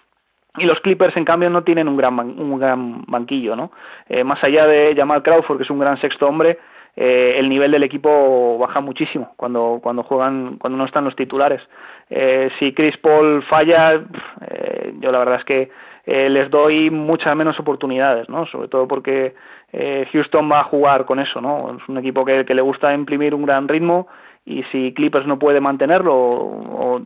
Y 0.57 0.65
los 0.65 0.79
Clippers, 0.79 1.15
en 1.15 1.25
cambio, 1.25 1.49
no 1.49 1.63
tienen 1.63 1.87
un 1.87 1.97
gran, 1.97 2.17
un 2.19 2.59
gran 2.59 3.03
banquillo, 3.05 3.55
¿no? 3.55 3.71
Eh, 4.09 4.23
más 4.23 4.43
allá 4.43 4.65
de 4.65 4.95
Jamal 4.95 5.21
Crawford, 5.21 5.57
que 5.57 5.63
es 5.63 5.69
un 5.69 5.79
gran 5.79 6.01
sexto 6.01 6.27
hombre, 6.27 6.57
eh, 6.99 7.37
el 7.37 7.47
nivel 7.47 7.69
del 7.69 7.83
equipo 7.83 8.57
baja 8.57 8.81
muchísimo 8.81 9.31
cuando, 9.37 9.79
cuando 9.83 10.01
juegan, 10.01 10.57
cuando 10.57 10.79
no 10.79 10.85
están 10.85 11.05
los 11.05 11.15
titulares. 11.15 11.61
Eh, 12.09 12.49
si 12.57 12.73
Chris 12.73 12.97
Paul 12.97 13.43
falla, 13.43 14.01
eh, 14.49 14.93
yo 14.99 15.11
la 15.11 15.19
verdad 15.19 15.39
es 15.39 15.45
que 15.45 15.69
les 16.07 16.49
doy 16.49 16.89
muchas 16.89 17.35
menos 17.35 17.59
oportunidades, 17.59 18.29
¿no? 18.29 18.45
Sobre 18.45 18.69
todo 18.69 18.87
porque 18.87 19.35
eh, 19.73 20.07
Houston 20.11 20.49
va 20.51 20.61
a 20.61 20.65
jugar 20.65 21.05
con 21.05 21.19
eso, 21.19 21.41
¿no? 21.41 21.77
Es 21.77 21.89
un 21.89 21.97
equipo 21.97 22.25
que, 22.25 22.43
le 22.43 22.61
gusta 22.61 22.93
imprimir 22.93 23.33
un 23.35 23.45
gran 23.45 23.67
ritmo 23.67 24.07
y 24.45 24.63
si 24.71 24.93
Clippers 24.93 25.27
no 25.27 25.39
puede 25.39 25.59
mantenerlo 25.59 26.15
o, 26.15 27.01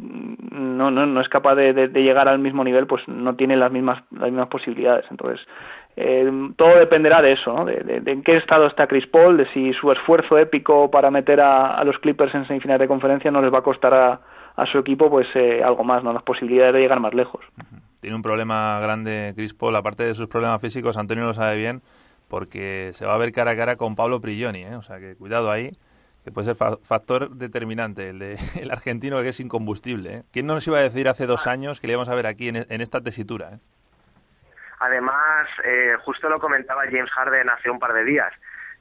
no, 0.52 0.92
no, 0.92 1.22
es 1.22 1.30
capaz 1.30 1.56
de, 1.56 1.88
llegar 1.90 2.28
al 2.28 2.40
mismo 2.40 2.64
nivel, 2.64 2.86
pues 2.88 3.08
no 3.08 3.36
tiene 3.36 3.56
las 3.58 3.72
mismas, 3.72 4.04
las 4.12 4.30
mismas 4.30 4.48
posibilidades. 4.48 5.06
Entonces, 5.10 5.46
eh, 5.96 6.32
todo 6.56 6.78
dependerá 6.78 7.22
de 7.22 7.34
eso, 7.34 7.54
¿no? 7.54 7.66
de, 7.66 8.02
en 8.06 8.24
qué 8.24 8.38
estado 8.38 8.68
está 8.68 8.88
Chris 8.88 9.08
Paul, 9.08 9.38
de 9.38 9.48
si 9.54 9.74
su 9.74 9.92
esfuerzo 9.92 10.38
épico 10.38 10.92
para 10.92 11.10
meter 11.10 11.42
a, 11.42 11.76
a 11.76 11.84
los 11.84 11.98
Clippers 11.98 12.34
en 12.36 12.48
semifinales 12.48 12.82
de 12.82 12.88
conferencia 12.88 13.32
no 13.32 13.42
les 13.42 13.54
va 13.54 13.60
a 13.60 13.64
costar 13.64 13.94
a, 13.94 14.22
a 14.56 14.66
su 14.66 14.78
equipo 14.78 15.10
pues 15.10 15.28
eh, 15.36 15.64
algo 15.64 15.84
más, 15.84 16.04
¿no? 16.04 16.14
las 16.14 16.24
posibilidades 16.24 16.74
de 16.74 16.82
llegar 16.82 17.00
más 17.00 17.14
lejos. 17.14 17.44
Tiene 18.00 18.16
un 18.16 18.22
problema 18.22 18.80
grande 18.80 19.34
Chris 19.36 19.54
Paul, 19.54 19.76
aparte 19.76 20.04
de 20.04 20.16
sus 20.16 20.28
problemas 20.28 20.62
físicos, 20.62 20.98
Antonio 20.98 21.26
lo 21.26 21.34
sabe 21.34 21.58
bien, 21.58 21.82
porque 22.32 22.92
se 22.94 23.06
va 23.06 23.14
a 23.14 23.18
ver 23.18 23.34
cara 23.34 23.52
a 23.52 23.58
cara 23.58 23.76
con 23.76 23.98
Pablo 23.98 24.22
Prigioni, 24.22 24.64
¿eh? 24.64 24.76
o 24.78 24.84
sea 24.84 25.00
que 25.00 25.16
cuidado 25.18 25.52
ahí 25.52 25.78
que 26.24 26.32
puede 26.32 26.54
ser 26.54 26.56
factor 26.56 27.32
determinante, 27.32 28.10
el, 28.10 28.20
de, 28.20 28.38
el 28.62 28.72
argentino 28.72 29.22
que 29.22 29.30
es 29.30 29.40
incombustible. 29.40 30.14
¿eh? 30.14 30.24
¿Quién 30.32 30.48
nos 30.48 30.66
iba 30.66 30.78
a 30.78 30.82
decir 30.82 31.10
hace 31.10 31.26
dos 31.26 31.46
años 31.46 31.82
que 31.82 31.88
le 31.88 31.94
íbamos 31.94 32.10
a 32.10 32.16
ver 32.16 32.28
aquí 32.28 32.48
en, 32.48 32.56
en 32.56 32.82
esta 32.82 33.02
tesitura? 33.02 33.50
¿eh? 33.54 33.60
Además, 34.80 35.48
eh, 35.66 35.96
justo 36.06 36.30
lo 36.30 36.40
comentaba 36.40 36.84
James 36.86 37.10
Harden 37.12 37.50
hace 37.50 37.70
un 37.70 37.80
par 37.80 37.94
de 37.94 38.06
días 38.06 38.32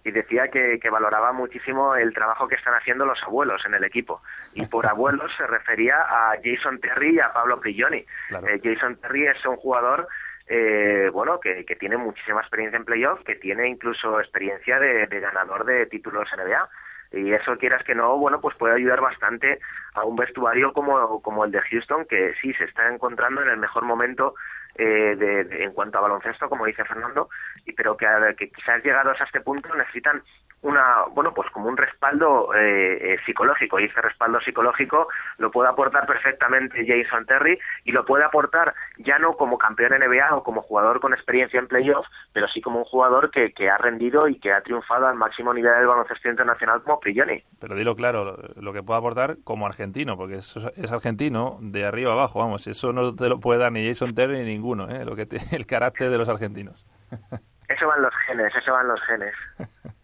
y 0.04 0.12
decía 0.12 0.48
que, 0.48 0.78
que, 0.80 0.88
valoraba 0.88 1.32
muchísimo 1.32 1.94
el 1.94 2.14
trabajo 2.14 2.48
que 2.48 2.54
están 2.54 2.74
haciendo 2.74 3.04
los 3.04 3.22
abuelos 3.22 3.62
en 3.66 3.74
el 3.74 3.84
equipo. 3.84 4.22
Y 4.54 4.64
por 4.66 4.86
abuelos 4.88 5.30
se 5.36 5.46
refería 5.46 5.96
a 5.96 6.36
Jason 6.42 6.78
Terry 6.80 7.16
y 7.16 7.20
a 7.20 7.32
Pablo 7.32 7.60
Prigioni. 7.60 8.06
Claro. 8.28 8.46
Eh, 8.46 8.60
Jason 8.62 8.96
Terry 8.96 9.26
es 9.26 9.44
un 9.44 9.56
jugador 9.56 10.08
eh, 10.52 11.08
bueno, 11.12 11.38
que, 11.38 11.64
que, 11.64 11.76
tiene 11.76 11.96
muchísima 11.96 12.40
experiencia 12.40 12.76
en 12.76 12.84
playoff, 12.84 13.22
que 13.24 13.36
tiene 13.36 13.68
incluso 13.68 14.18
experiencia 14.18 14.80
de, 14.80 15.06
de 15.06 15.20
ganador 15.20 15.64
de 15.64 15.86
títulos 15.86 16.28
NBA 16.36 16.68
y 17.12 17.32
eso 17.32 17.56
quieras 17.56 17.84
que 17.84 17.94
no, 17.94 18.16
bueno, 18.18 18.40
pues 18.40 18.56
puede 18.56 18.74
ayudar 18.74 19.00
bastante 19.00 19.60
a 19.94 20.04
un 20.04 20.16
vestuario 20.16 20.72
como, 20.72 21.22
como 21.22 21.44
el 21.44 21.50
de 21.50 21.60
Houston, 21.60 22.04
que 22.06 22.34
sí 22.40 22.52
se 22.54 22.64
está 22.64 22.88
encontrando 22.88 23.42
en 23.42 23.50
el 23.50 23.58
mejor 23.58 23.84
momento 23.84 24.34
eh, 24.76 25.16
de, 25.16 25.64
en 25.64 25.72
cuanto 25.72 25.98
a 25.98 26.02
baloncesto, 26.02 26.48
como 26.48 26.66
dice 26.66 26.84
Fernando, 26.84 27.28
y 27.66 27.72
pero 27.72 27.96
que, 27.96 28.06
que 28.36 28.50
quizás 28.50 28.82
llegados 28.82 29.20
a 29.20 29.24
este 29.24 29.40
punto 29.40 29.74
necesitan 29.74 30.22
una, 30.62 31.04
bueno, 31.14 31.32
pues 31.32 31.50
como 31.50 31.68
un 31.68 31.76
respaldo 31.76 32.54
eh, 32.54 33.14
eh, 33.14 33.16
psicológico, 33.24 33.80
y 33.80 33.84
ese 33.84 34.00
respaldo 34.00 34.40
psicológico 34.40 35.08
lo 35.38 35.50
puede 35.50 35.70
aportar 35.70 36.06
perfectamente 36.06 36.84
Jason 36.86 37.24
Terry 37.24 37.58
y 37.84 37.92
lo 37.92 38.04
puede 38.04 38.24
aportar 38.24 38.74
ya 38.98 39.18
no 39.18 39.36
como 39.36 39.56
campeón 39.56 39.92
NBA 39.98 40.34
o 40.34 40.42
como 40.42 40.62
jugador 40.62 41.00
con 41.00 41.14
experiencia 41.14 41.58
en 41.58 41.66
playoffs, 41.66 42.08
pero 42.32 42.46
sí 42.48 42.60
como 42.60 42.80
un 42.80 42.84
jugador 42.84 43.30
que, 43.30 43.52
que 43.52 43.70
ha 43.70 43.78
rendido 43.78 44.28
y 44.28 44.38
que 44.38 44.52
ha 44.52 44.60
triunfado 44.60 45.06
al 45.06 45.14
máximo 45.14 45.54
nivel 45.54 45.72
del 45.74 45.86
baloncesto 45.86 46.28
internacional 46.28 46.82
como 46.82 47.00
Prigioni. 47.00 47.42
Pero 47.58 47.74
dilo 47.74 47.96
claro, 47.96 48.36
lo 48.56 48.72
que 48.72 48.82
puede 48.82 48.98
aportar 48.98 49.36
como 49.44 49.66
argentino, 49.66 50.16
porque 50.16 50.36
es 50.36 50.92
argentino 50.92 51.58
de 51.60 51.86
arriba 51.86 52.12
abajo, 52.12 52.38
vamos, 52.38 52.66
eso 52.66 52.92
no 52.92 53.14
te 53.14 53.28
lo 53.28 53.40
puede 53.40 53.60
dar 53.60 53.72
ni 53.72 53.86
Jason 53.88 54.14
Terry 54.14 54.44
ni 54.44 54.58
ninguno, 54.60 54.88
¿eh? 54.88 55.04
lo 55.04 55.16
que 55.16 55.26
te, 55.26 55.38
el 55.56 55.66
carácter 55.66 56.10
de 56.10 56.18
los 56.18 56.28
argentinos. 56.28 56.86
Eso 57.68 57.86
van 57.86 58.02
los 58.02 58.12
genes, 58.26 58.52
eso 58.60 58.72
van 58.72 58.88
los 58.88 59.00
genes. 59.06 59.32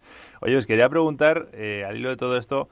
Oye, 0.40 0.56
os 0.56 0.68
quería 0.68 0.88
preguntar, 0.88 1.48
eh, 1.52 1.84
al 1.84 1.96
hilo 1.96 2.10
de 2.10 2.16
todo 2.16 2.36
esto, 2.36 2.68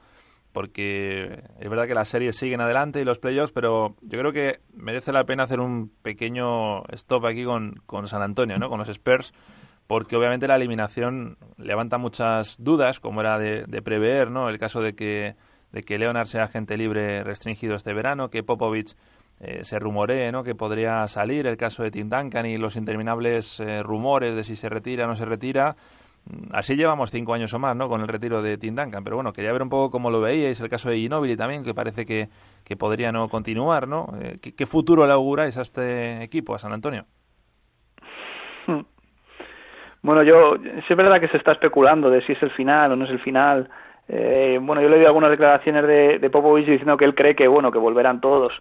porque 0.53 1.43
es 1.59 1.69
verdad 1.69 1.85
que 1.85 1.93
las 1.93 2.07
series 2.07 2.37
siguen 2.37 2.61
adelante 2.61 3.01
y 3.01 3.03
los 3.03 3.19
playoffs, 3.19 3.51
pero 3.51 3.95
yo 3.99 4.17
creo 4.17 4.31
que 4.31 4.61
merece 4.73 5.11
la 5.11 5.25
pena 5.25 5.43
hacer 5.43 5.59
un 5.59 5.91
pequeño 6.01 6.85
stop 6.93 7.25
aquí 7.25 7.43
con, 7.43 7.73
con 7.85 8.07
San 8.07 8.21
Antonio, 8.21 8.57
¿no? 8.57 8.69
con 8.69 8.79
los 8.79 8.87
Spurs, 8.87 9.33
porque 9.85 10.15
obviamente 10.15 10.47
la 10.47 10.55
eliminación 10.55 11.37
levanta 11.57 11.97
muchas 11.97 12.55
dudas, 12.63 13.01
como 13.01 13.19
era 13.19 13.37
de, 13.37 13.65
de 13.67 13.81
prever, 13.81 14.31
¿no? 14.31 14.47
El 14.47 14.59
caso 14.59 14.81
de 14.81 14.95
que, 14.95 15.35
de 15.73 15.83
que 15.83 15.97
Leonard 15.97 16.27
sea 16.27 16.45
agente 16.45 16.77
libre 16.77 17.21
restringido 17.25 17.75
este 17.75 17.93
verano, 17.93 18.29
que 18.29 18.43
Popovich 18.43 18.95
eh, 19.39 19.63
se 19.63 19.79
rumoree 19.79 20.31
¿no? 20.31 20.43
que 20.43 20.55
podría 20.55 21.07
salir, 21.07 21.47
el 21.47 21.57
caso 21.57 21.83
de 21.83 21.91
Tim 21.91 22.09
Duncan 22.09 22.45
y 22.45 22.57
los 22.57 22.75
interminables 22.75 23.59
eh, 23.59 23.83
rumores 23.83 24.35
de 24.35 24.43
si 24.43 24.55
se 24.55 24.69
retira 24.69 25.05
o 25.05 25.07
no 25.07 25.15
se 25.15 25.25
retira. 25.25 25.75
Así 26.51 26.75
llevamos 26.75 27.11
cinco 27.11 27.33
años 27.33 27.53
o 27.53 27.59
más, 27.59 27.75
¿no? 27.75 27.87
Con 27.87 28.01
el 28.01 28.07
retiro 28.07 28.41
de 28.41 28.57
Tim 28.57 28.75
Duncan. 28.75 29.03
Pero 29.03 29.17
bueno, 29.17 29.31
quería 29.31 29.51
ver 29.51 29.61
un 29.61 29.69
poco 29.69 29.91
cómo 29.91 30.09
lo 30.09 30.21
veíais. 30.21 30.59
El 30.59 30.69
caso 30.69 30.89
de 30.89 30.97
Ginobili 30.97 31.37
también, 31.37 31.63
que 31.63 31.75
parece 31.75 32.05
que, 32.05 32.29
que 32.63 32.75
podría 32.75 33.11
no 33.11 33.29
continuar, 33.29 33.87
¿no? 33.87 34.07
Eh, 34.19 34.37
¿qué, 34.41 34.55
¿qué, 34.55 34.65
futuro 34.65 35.05
le 35.05 35.13
auguráis 35.13 35.55
a 35.57 35.61
este 35.61 36.23
equipo, 36.23 36.55
a 36.55 36.59
San 36.59 36.73
Antonio? 36.73 37.05
Hmm. 38.65 38.81
Bueno, 40.01 40.23
yo, 40.23 40.55
es 40.55 40.97
verdad 40.97 41.19
que 41.19 41.27
se 41.27 41.37
está 41.37 41.51
especulando 41.51 42.09
de 42.09 42.23
si 42.25 42.31
es 42.33 42.41
el 42.41 42.51
final 42.51 42.93
o 42.93 42.95
no 42.95 43.05
es 43.05 43.11
el 43.11 43.19
final. 43.19 43.69
Eh, 44.07 44.57
bueno, 44.61 44.81
yo 44.81 44.89
le 44.89 44.97
di 44.97 45.05
algunas 45.05 45.29
declaraciones 45.29 45.85
de, 45.85 46.17
de 46.17 46.29
Popovich 46.31 46.67
diciendo 46.67 46.97
que 46.97 47.05
él 47.05 47.13
cree 47.13 47.35
que, 47.35 47.47
bueno, 47.47 47.71
que 47.71 47.77
volverán 47.77 48.19
todos. 48.19 48.53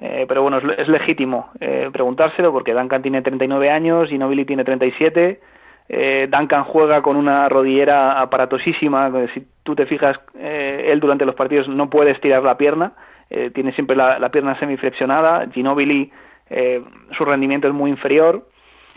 Eh, 0.00 0.26
pero 0.28 0.42
bueno, 0.42 0.58
es, 0.58 0.78
es 0.78 0.88
legítimo 0.88 1.50
eh, 1.58 1.88
preguntárselo 1.90 2.52
porque 2.52 2.74
Duncan 2.74 3.00
tiene 3.00 3.22
39 3.22 3.70
años, 3.70 4.08
Ginobili 4.10 4.44
tiene 4.44 4.62
37 4.62 5.40
eh, 5.88 6.28
Duncan 6.30 6.64
juega 6.64 7.02
con 7.02 7.16
una 7.16 7.48
rodillera 7.48 8.20
aparatosísima. 8.20 9.10
Si 9.34 9.46
tú 9.62 9.74
te 9.74 9.86
fijas, 9.86 10.18
eh, 10.34 10.88
él 10.88 11.00
durante 11.00 11.24
los 11.24 11.34
partidos 11.34 11.68
no 11.68 11.88
puede 11.88 12.10
estirar 12.10 12.42
la 12.42 12.56
pierna, 12.56 12.92
eh, 13.30 13.50
tiene 13.54 13.72
siempre 13.72 13.96
la, 13.96 14.18
la 14.18 14.30
pierna 14.30 14.58
semiflexionada. 14.58 15.46
Ginobili, 15.52 16.10
eh, 16.50 16.82
su 17.16 17.24
rendimiento 17.24 17.68
es 17.68 17.74
muy 17.74 17.90
inferior. 17.90 18.46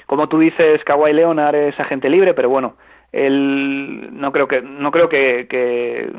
Como 0.05 0.27
tú 0.27 0.39
dices, 0.39 0.83
Kawhi 0.83 1.13
Leonard 1.13 1.55
es 1.55 1.79
agente 1.79 2.09
libre, 2.09 2.33
pero 2.33 2.49
bueno, 2.49 2.75
él 3.11 4.09
no 4.11 4.31
creo 4.31 4.47
que 4.47 4.61
no 4.61 4.91
creo 4.91 5.09
que, 5.09 5.47
que, 5.47 6.09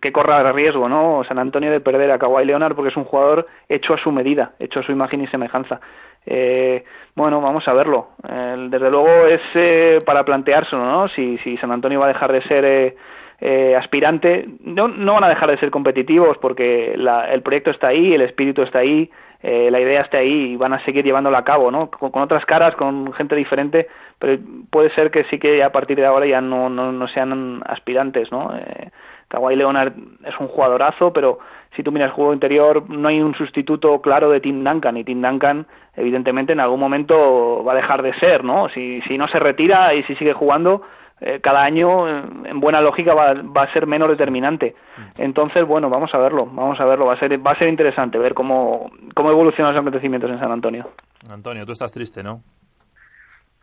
que 0.00 0.12
corra 0.12 0.52
riesgo, 0.52 0.88
¿no? 0.88 1.24
San 1.24 1.38
Antonio 1.38 1.70
de 1.70 1.80
perder 1.80 2.10
a 2.10 2.18
Kawhi 2.18 2.44
Leonard 2.44 2.74
porque 2.74 2.90
es 2.90 2.96
un 2.96 3.04
jugador 3.04 3.46
hecho 3.68 3.94
a 3.94 3.98
su 3.98 4.12
medida, 4.12 4.52
hecho 4.58 4.80
a 4.80 4.82
su 4.82 4.92
imagen 4.92 5.22
y 5.22 5.26
semejanza. 5.28 5.80
Eh, 6.26 6.84
bueno, 7.14 7.40
vamos 7.40 7.66
a 7.68 7.72
verlo. 7.72 8.08
Eh, 8.28 8.66
desde 8.68 8.90
luego 8.90 9.26
es 9.26 9.40
eh, 9.54 9.98
para 10.04 10.24
planteárselo, 10.24 10.84
¿no? 10.84 11.08
Si, 11.08 11.38
si 11.38 11.56
San 11.56 11.72
Antonio 11.72 12.00
va 12.00 12.06
a 12.06 12.12
dejar 12.12 12.32
de 12.32 12.42
ser 12.42 12.64
eh, 12.64 12.96
eh, 13.40 13.76
aspirante, 13.76 14.46
no, 14.64 14.88
no 14.88 15.14
van 15.14 15.24
a 15.24 15.28
dejar 15.28 15.50
de 15.50 15.58
ser 15.58 15.70
competitivos 15.70 16.36
porque 16.38 16.94
la, 16.96 17.32
el 17.32 17.42
proyecto 17.42 17.70
está 17.70 17.88
ahí, 17.88 18.14
el 18.14 18.22
espíritu 18.22 18.62
está 18.62 18.80
ahí, 18.80 19.10
eh, 19.42 19.70
la 19.70 19.80
idea 19.80 20.02
está 20.02 20.18
ahí 20.18 20.52
y 20.52 20.56
van 20.56 20.72
a 20.72 20.84
seguir 20.84 21.04
llevándola 21.04 21.38
a 21.38 21.44
cabo, 21.44 21.70
¿no? 21.70 21.90
Con, 21.90 22.22
otras 22.22 22.44
caras, 22.46 22.74
con 22.76 23.12
gente 23.12 23.36
diferente, 23.36 23.88
pero 24.18 24.38
puede 24.70 24.90
ser 24.94 25.10
que 25.10 25.24
sí 25.24 25.38
que 25.38 25.62
a 25.62 25.70
partir 25.70 25.96
de 25.96 26.06
ahora 26.06 26.26
ya 26.26 26.40
no, 26.40 26.68
no, 26.68 26.92
no 26.92 27.08
sean 27.08 27.62
aspirantes, 27.66 28.30
¿no? 28.32 28.56
Eh, 28.56 28.90
Kawhi 29.28 29.56
Leonard 29.56 29.92
es 30.24 30.34
un 30.38 30.48
jugadorazo, 30.48 31.12
pero 31.12 31.38
si 31.74 31.82
tú 31.82 31.92
miras 31.92 32.08
el 32.08 32.14
juego 32.14 32.32
interior, 32.32 32.88
no 32.88 33.08
hay 33.08 33.20
un 33.20 33.34
sustituto 33.34 34.00
claro 34.00 34.30
de 34.30 34.40
Tim 34.40 34.64
Duncan, 34.64 34.96
y 34.96 35.04
Tim 35.04 35.20
Duncan, 35.20 35.66
evidentemente, 35.94 36.52
en 36.52 36.60
algún 36.60 36.80
momento 36.80 37.62
va 37.64 37.72
a 37.72 37.76
dejar 37.76 38.02
de 38.02 38.14
ser, 38.18 38.44
¿no? 38.44 38.68
Si, 38.70 39.00
si 39.02 39.18
no 39.18 39.28
se 39.28 39.38
retira 39.38 39.92
y 39.94 40.02
si 40.04 40.14
sigue 40.16 40.32
jugando, 40.32 40.82
eh, 41.20 41.40
cada 41.40 41.62
año, 41.62 42.06
en 42.08 42.60
buena 42.60 42.80
lógica, 42.80 43.14
va, 43.14 43.32
va, 43.34 43.62
a 43.62 43.72
ser 43.72 43.86
menos 43.86 44.08
determinante. 44.08 44.74
Entonces, 45.16 45.66
bueno, 45.66 45.88
vamos 45.88 46.14
a 46.14 46.18
verlo, 46.18 46.44
vamos 46.46 46.78
a 46.78 46.84
verlo. 46.84 47.06
Va 47.06 47.14
a 47.14 47.18
ser, 47.18 47.44
va 47.44 47.52
a 47.52 47.58
ser 47.58 47.68
interesante 47.68 48.18
ver 48.18 48.34
cómo, 48.34 48.90
cómo 49.14 49.30
evolucionan 49.30 49.72
los 49.72 49.80
acontecimientos 49.80 50.30
en 50.30 50.38
San 50.38 50.52
Antonio. 50.52 50.90
Antonio, 51.30 51.64
tú 51.64 51.72
estás 51.72 51.92
triste, 51.92 52.22
¿no? 52.22 52.42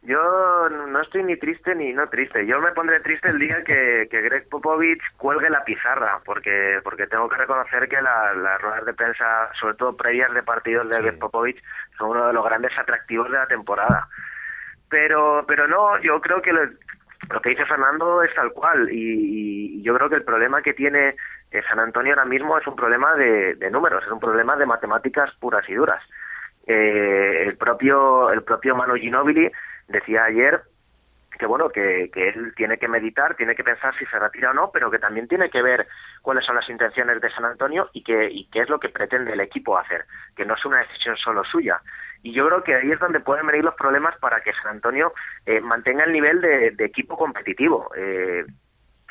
Yo 0.01 0.19
no 0.69 1.01
estoy 1.01 1.23
ni 1.23 1.37
triste 1.37 1.75
ni 1.75 1.93
no 1.93 2.09
triste. 2.09 2.45
Yo 2.45 2.59
me 2.59 2.73
pondré 2.73 2.99
triste 2.99 3.29
el 3.29 3.39
día 3.39 3.63
que, 3.63 4.07
que 4.11 4.21
Greg 4.21 4.49
Popovich 4.49 5.01
cuelgue 5.15 5.49
la 5.49 5.63
pizarra, 5.63 6.19
porque 6.25 6.79
porque 6.83 7.07
tengo 7.07 7.29
que 7.29 7.37
reconocer 7.37 7.87
que 7.87 8.01
la, 8.01 8.33
las 8.33 8.61
ruedas 8.61 8.83
de 8.83 8.93
prensa, 8.93 9.49
sobre 9.57 9.75
todo 9.75 9.95
previas 9.95 10.33
de 10.33 10.43
partidos 10.43 10.89
de 10.89 10.95
sí. 10.95 11.01
Greg 11.03 11.19
Popovich, 11.19 11.63
son 11.97 12.09
uno 12.09 12.27
de 12.27 12.33
los 12.33 12.43
grandes 12.43 12.77
atractivos 12.77 13.31
de 13.31 13.37
la 13.37 13.47
temporada. 13.47 14.09
Pero 14.89 15.45
pero 15.47 15.69
no, 15.69 15.97
yo 16.01 16.19
creo 16.19 16.41
que 16.41 16.51
lo, 16.51 16.63
lo 17.29 17.41
que 17.41 17.49
dice 17.49 17.65
Fernando 17.65 18.21
es 18.23 18.33
tal 18.35 18.51
cual 18.51 18.89
y, 18.91 19.81
yo 19.81 19.95
creo 19.95 20.09
que 20.09 20.15
el 20.15 20.23
problema 20.23 20.61
que 20.61 20.73
tiene 20.73 21.15
San 21.69 21.79
Antonio 21.79 22.13
ahora 22.13 22.25
mismo 22.25 22.57
es 22.57 22.65
un 22.65 22.75
problema 22.75 23.13
de, 23.15 23.55
de 23.55 23.69
números, 23.69 24.03
es 24.05 24.11
un 24.11 24.19
problema 24.19 24.55
de 24.55 24.65
matemáticas 24.65 25.29
puras 25.39 25.67
y 25.69 25.73
duras. 25.73 26.01
Eh, 26.65 27.43
el 27.45 27.57
propio 27.57 28.31
el 28.31 28.43
propio 28.43 28.75
Manu 28.75 28.95
Ginobili 28.95 29.51
decía 29.89 30.23
ayer 30.23 30.61
que 31.37 31.45
bueno, 31.45 31.69
que, 31.69 32.09
que 32.13 32.29
él 32.29 32.53
tiene 32.55 32.77
que 32.77 32.87
meditar, 32.87 33.35
tiene 33.35 33.55
que 33.55 33.63
pensar 33.63 33.93
si 33.97 34.05
se 34.05 34.19
retira 34.19 34.51
o 34.51 34.53
no, 34.53 34.71
pero 34.71 34.91
que 34.91 34.99
también 34.99 35.27
tiene 35.27 35.49
que 35.49 35.61
ver 35.61 35.87
cuáles 36.21 36.45
son 36.45 36.55
las 36.55 36.69
intenciones 36.69 37.19
de 37.21 37.31
San 37.31 37.45
Antonio 37.45 37.89
y, 37.93 38.03
que, 38.03 38.29
y 38.29 38.45
qué 38.49 38.61
es 38.61 38.69
lo 38.69 38.79
que 38.79 38.89
pretende 38.89 39.33
el 39.33 39.39
equipo 39.39 39.77
hacer, 39.77 40.05
que 40.35 40.45
no 40.45 40.53
es 40.53 40.65
una 40.65 40.79
decisión 40.79 41.17
solo 41.17 41.43
suya. 41.43 41.81
Y 42.23 42.33
yo 42.33 42.47
creo 42.47 42.63
que 42.63 42.75
ahí 42.75 42.91
es 42.91 42.99
donde 42.99 43.19
pueden 43.19 43.45
venir 43.45 43.63
los 43.63 43.75
problemas 43.75 44.17
para 44.17 44.41
que 44.41 44.53
San 44.53 44.71
Antonio 44.71 45.13
eh, 45.45 45.59
mantenga 45.59 46.05
el 46.05 46.13
nivel 46.13 46.41
de, 46.41 46.73
equipo 46.79 47.17
competitivo. 47.17 47.91
Eh, 47.95 48.45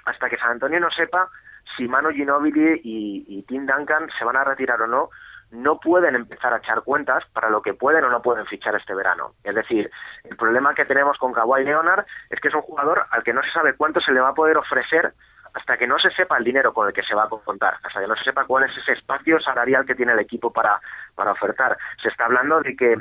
hasta 0.04 0.28
que 0.28 0.38
San 0.38 0.52
Antonio 0.52 0.80
no 0.80 0.90
sepa 0.90 1.28
si 1.76 1.86
Manu 1.86 2.10
Ginobili 2.10 2.80
y, 2.82 3.24
y 3.28 3.42
Tim 3.44 3.66
Duncan 3.66 4.08
se 4.18 4.24
van 4.24 4.36
a 4.36 4.44
retirar 4.44 4.80
o 4.82 4.86
no, 4.86 5.10
no 5.52 5.78
pueden 5.78 6.14
empezar 6.14 6.52
a 6.54 6.56
echar 6.56 6.82
cuentas 6.82 7.24
para 7.32 7.50
lo 7.50 7.60
que 7.60 7.74
pueden 7.74 8.04
o 8.04 8.10
no 8.10 8.22
pueden 8.22 8.46
fichar 8.46 8.74
este 8.74 8.94
verano. 8.94 9.34
Es 9.44 9.54
decir, 9.54 9.90
el 10.24 10.36
problema 10.36 10.74
que 10.74 10.86
tenemos 10.86 11.18
con 11.18 11.32
Kawhi 11.32 11.64
Leonard 11.64 12.06
es 12.30 12.40
que 12.40 12.48
es 12.48 12.54
un 12.54 12.62
jugador 12.62 13.04
al 13.10 13.22
que 13.22 13.34
no 13.34 13.42
se 13.42 13.50
sabe 13.50 13.74
cuánto 13.74 14.00
se 14.00 14.12
le 14.12 14.20
va 14.20 14.30
a 14.30 14.34
poder 14.34 14.56
ofrecer 14.56 15.12
hasta 15.54 15.76
que 15.76 15.86
no 15.86 15.98
se 15.98 16.10
sepa 16.10 16.38
el 16.38 16.44
dinero 16.44 16.72
con 16.72 16.88
el 16.88 16.94
que 16.94 17.02
se 17.02 17.14
va 17.14 17.24
a 17.24 17.28
contar, 17.28 17.74
hasta 17.82 18.00
que 18.00 18.06
no 18.06 18.16
se 18.16 18.24
sepa 18.24 18.44
cuál 18.44 18.64
es 18.64 18.76
ese 18.76 18.92
espacio 18.92 19.40
salarial 19.40 19.84
que 19.84 19.94
tiene 19.94 20.12
el 20.12 20.18
equipo 20.18 20.52
para, 20.52 20.80
para 21.14 21.32
ofertar. 21.32 21.76
Se 22.02 22.08
está 22.08 22.24
hablando 22.24 22.60
de 22.60 22.76
que 22.76 22.96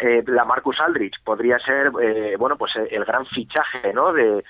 eh, 0.00 0.22
la 0.26 0.44
Marcus 0.44 0.80
Aldrich 0.80 1.22
podría 1.22 1.58
ser 1.58 1.92
eh, 2.00 2.34
bueno 2.38 2.56
pues 2.56 2.74
eh, 2.76 2.88
el 2.90 3.04
gran 3.04 3.26
fichaje 3.26 3.92
¿no? 3.92 4.12
de, 4.12 4.42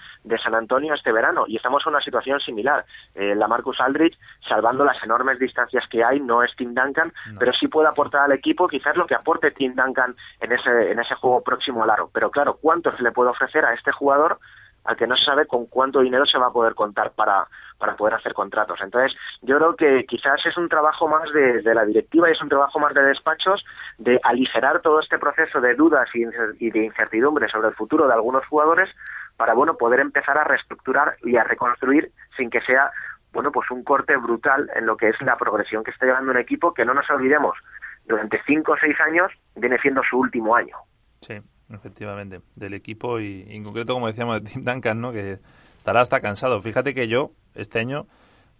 San 0.42 0.54
Antonio 0.54 0.94
este 0.94 1.12
verano 1.12 1.44
y 1.46 1.56
estamos 1.56 1.82
en 1.84 1.90
una 1.92 2.00
situación 2.00 2.40
similar 2.40 2.84
la 3.14 3.48
Marcus 3.48 3.80
Aldrich 3.80 4.16
salvando 4.48 4.84
las 4.84 5.02
enormes 5.02 5.38
distancias 5.38 5.84
que 5.90 6.02
hay 6.02 6.20
no 6.20 6.42
es 6.42 6.54
Tim 6.56 6.74
Duncan 6.74 7.12
pero 7.38 7.52
sí 7.52 7.68
puede 7.68 7.88
aportar 7.88 8.22
al 8.22 8.32
equipo 8.32 8.66
quizás 8.66 8.96
lo 8.96 9.06
que 9.06 9.14
aporte 9.14 9.50
Tim 9.50 9.74
Duncan 9.74 10.16
en 10.40 10.52
ese 10.52 10.90
en 10.90 10.98
ese 10.98 11.14
juego 11.16 11.42
próximo 11.42 11.82
al 11.82 11.90
aro 11.90 12.10
pero 12.12 12.30
claro 12.30 12.58
cuánto 12.60 12.96
se 12.96 13.02
le 13.02 13.12
puede 13.12 13.30
ofrecer 13.30 13.64
a 13.64 13.74
este 13.74 13.92
jugador 13.92 14.38
al 14.84 14.96
que 14.96 15.06
no 15.06 15.16
se 15.16 15.24
sabe 15.24 15.46
con 15.46 15.66
cuánto 15.66 16.00
dinero 16.00 16.26
se 16.26 16.38
va 16.38 16.48
a 16.48 16.52
poder 16.52 16.74
contar 16.74 17.12
para, 17.12 17.46
para 17.78 17.96
poder 17.96 18.14
hacer 18.14 18.34
contratos. 18.34 18.80
Entonces, 18.82 19.16
yo 19.42 19.56
creo 19.56 19.76
que 19.76 20.04
quizás 20.06 20.44
es 20.44 20.56
un 20.56 20.68
trabajo 20.68 21.08
más 21.08 21.32
de, 21.32 21.62
la 21.74 21.84
directiva 21.84 22.28
y 22.28 22.32
es 22.32 22.42
un 22.42 22.48
trabajo 22.48 22.78
más 22.78 22.94
de 22.94 23.02
despachos 23.02 23.64
de 23.98 24.20
aligerar 24.22 24.80
todo 24.82 25.00
este 25.00 25.18
proceso 25.18 25.60
de 25.60 25.74
dudas 25.74 26.08
y, 26.14 26.70
de 26.70 26.84
incertidumbre 26.84 27.48
sobre 27.48 27.68
el 27.68 27.74
futuro 27.74 28.06
de 28.06 28.14
algunos 28.14 28.46
jugadores 28.46 28.88
para, 29.36 29.54
bueno, 29.54 29.76
poder 29.76 30.00
empezar 30.00 30.36
a 30.38 30.44
reestructurar 30.44 31.16
y 31.24 31.36
a 31.36 31.44
reconstruir 31.44 32.12
sin 32.36 32.50
que 32.50 32.60
sea, 32.60 32.90
bueno, 33.32 33.50
pues 33.50 33.70
un 33.70 33.82
corte 33.82 34.16
brutal 34.16 34.70
en 34.74 34.86
lo 34.86 34.96
que 34.96 35.08
es 35.08 35.20
la 35.22 35.36
progresión 35.36 35.84
que 35.84 35.90
está 35.90 36.06
llevando 36.06 36.32
un 36.32 36.38
equipo 36.38 36.74
que 36.74 36.84
no 36.84 36.94
nos 36.94 37.08
olvidemos, 37.10 37.56
durante 38.04 38.42
cinco 38.46 38.72
o 38.72 38.76
seis 38.76 38.98
años 39.00 39.30
viene 39.54 39.78
siendo 39.78 40.02
su 40.02 40.18
último 40.18 40.54
año. 40.54 40.76
Sí 41.20 41.40
efectivamente, 41.70 42.40
del 42.56 42.74
equipo 42.74 43.20
y, 43.20 43.44
en 43.48 43.64
concreto, 43.64 43.94
como 43.94 44.06
decíamos, 44.06 44.42
de 44.42 44.50
Tim 44.50 44.64
Duncan, 44.64 45.00
¿no? 45.00 45.12
que 45.12 45.38
estará 45.78 46.00
hasta 46.00 46.20
cansado. 46.20 46.60
Fíjate 46.62 46.94
que 46.94 47.08
yo, 47.08 47.32
este 47.54 47.78
año, 47.78 48.06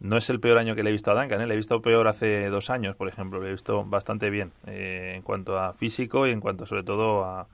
no 0.00 0.16
es 0.16 0.28
el 0.30 0.40
peor 0.40 0.58
año 0.58 0.74
que 0.74 0.82
le 0.82 0.90
he 0.90 0.92
visto 0.92 1.10
a 1.10 1.14
Duncan, 1.14 1.40
¿eh? 1.40 1.46
le 1.46 1.54
he 1.54 1.56
visto 1.56 1.80
peor 1.80 2.08
hace 2.08 2.48
dos 2.48 2.70
años, 2.70 2.96
por 2.96 3.08
ejemplo, 3.08 3.40
le 3.40 3.48
he 3.48 3.52
visto 3.52 3.84
bastante 3.84 4.30
bien 4.30 4.50
eh, 4.66 5.12
en 5.14 5.22
cuanto 5.22 5.58
a 5.58 5.74
físico 5.74 6.26
y 6.26 6.32
en 6.32 6.40
cuanto 6.40 6.66
sobre 6.66 6.82
todo 6.82 7.24
a, 7.24 7.46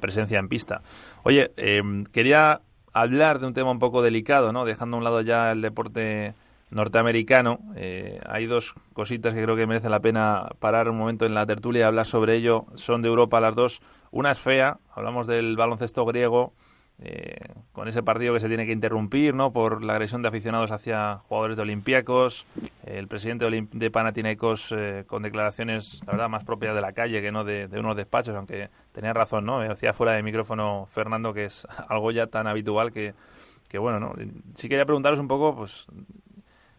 presencia 0.00 0.40
en 0.40 0.48
pista. 0.48 0.82
Oye, 1.22 1.52
em, 1.56 2.04
quería 2.04 2.60
hablar 2.92 3.38
de 3.38 3.46
un 3.46 3.54
tema 3.54 3.70
un 3.70 3.78
poco 3.78 4.02
delicado, 4.02 4.52
¿no? 4.52 4.64
dejando 4.64 4.96
a 4.96 4.98
un 4.98 5.04
lado 5.04 5.20
ya 5.20 5.52
el 5.52 5.62
deporte 5.62 6.34
norteamericano. 6.70 7.60
Eh, 7.76 8.20
hay 8.26 8.46
dos 8.46 8.74
cositas 8.92 9.34
que 9.34 9.42
creo 9.42 9.56
que 9.56 9.66
merece 9.66 9.88
la 9.88 10.00
pena 10.00 10.48
parar 10.58 10.88
un 10.88 10.98
momento 10.98 11.26
en 11.26 11.34
la 11.34 11.46
tertulia 11.46 11.80
y 11.80 11.82
hablar 11.82 12.06
sobre 12.06 12.36
ello. 12.36 12.66
Son 12.74 13.02
de 13.02 13.08
Europa 13.08 13.40
las 13.40 13.54
dos. 13.54 13.80
Una 14.10 14.30
es 14.30 14.40
fea, 14.40 14.78
hablamos 14.94 15.26
del 15.26 15.56
baloncesto 15.56 16.04
griego, 16.04 16.52
eh, 17.00 17.36
con 17.72 17.88
ese 17.88 18.04
partido 18.04 18.32
que 18.32 18.38
se 18.38 18.46
tiene 18.46 18.66
que 18.66 18.72
interrumpir 18.72 19.34
¿no? 19.34 19.52
por 19.52 19.82
la 19.82 19.94
agresión 19.94 20.22
de 20.22 20.28
aficionados 20.28 20.70
hacia 20.70 21.16
jugadores 21.28 21.56
de 21.56 21.62
Olympiacos, 21.62 22.46
el 22.86 23.08
presidente 23.08 23.46
de 23.72 23.90
Panathinaikos 23.90 24.70
eh, 24.70 25.02
con 25.08 25.22
declaraciones, 25.22 26.00
la 26.06 26.12
verdad, 26.12 26.28
más 26.28 26.44
propias 26.44 26.72
de 26.72 26.80
la 26.80 26.92
calle 26.92 27.20
que 27.20 27.32
no 27.32 27.42
de, 27.42 27.68
unos 27.76 27.96
despachos, 27.96 28.36
aunque 28.36 28.70
tenía 28.92 29.12
razón, 29.12 29.44
¿no? 29.44 29.58
Decía 29.58 29.92
fuera 29.92 30.12
de 30.12 30.22
micrófono 30.22 30.86
Fernando 30.92 31.34
que 31.34 31.46
es 31.46 31.66
algo 31.88 32.12
ya 32.12 32.28
tan 32.28 32.46
habitual 32.46 32.92
que, 32.92 33.14
que 33.68 33.78
bueno, 33.78 33.98
¿no? 33.98 34.14
Sí 34.54 34.68
quería 34.68 34.86
preguntaros 34.86 35.18
un 35.18 35.26
poco, 35.26 35.56
pues, 35.56 35.88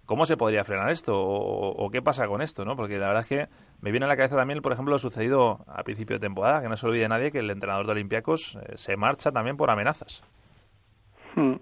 ¿Cómo 0.05 0.25
se 0.25 0.37
podría 0.37 0.63
frenar 0.63 0.91
esto? 0.91 1.13
O, 1.15 1.89
qué 1.89 2.01
pasa 2.01 2.27
con 2.27 2.41
esto? 2.41 2.63
¿no? 2.63 2.75
Porque 2.75 2.97
la 2.97 3.07
verdad 3.07 3.23
es 3.23 3.29
que 3.29 3.47
me 3.81 3.91
viene 3.91 4.05
a 4.05 4.09
la 4.09 4.15
cabeza 4.15 4.35
también, 4.35 4.61
por 4.61 4.71
ejemplo, 4.71 4.93
lo 4.93 4.99
sucedido 4.99 5.59
a 5.67 5.83
principio 5.83 6.17
de 6.17 6.19
temporada, 6.19 6.61
que 6.61 6.69
no 6.69 6.77
se 6.77 6.85
olvide 6.85 7.07
nadie 7.07 7.31
que 7.31 7.39
el 7.39 7.49
entrenador 7.49 7.87
de 7.87 7.93
Olympiacos 7.93 8.55
eh, 8.55 8.73
se 8.75 8.97
marcha 8.97 9.31
también 9.31 9.57
por 9.57 9.71
amenazas. 9.71 10.23
Hmm. 11.35 11.55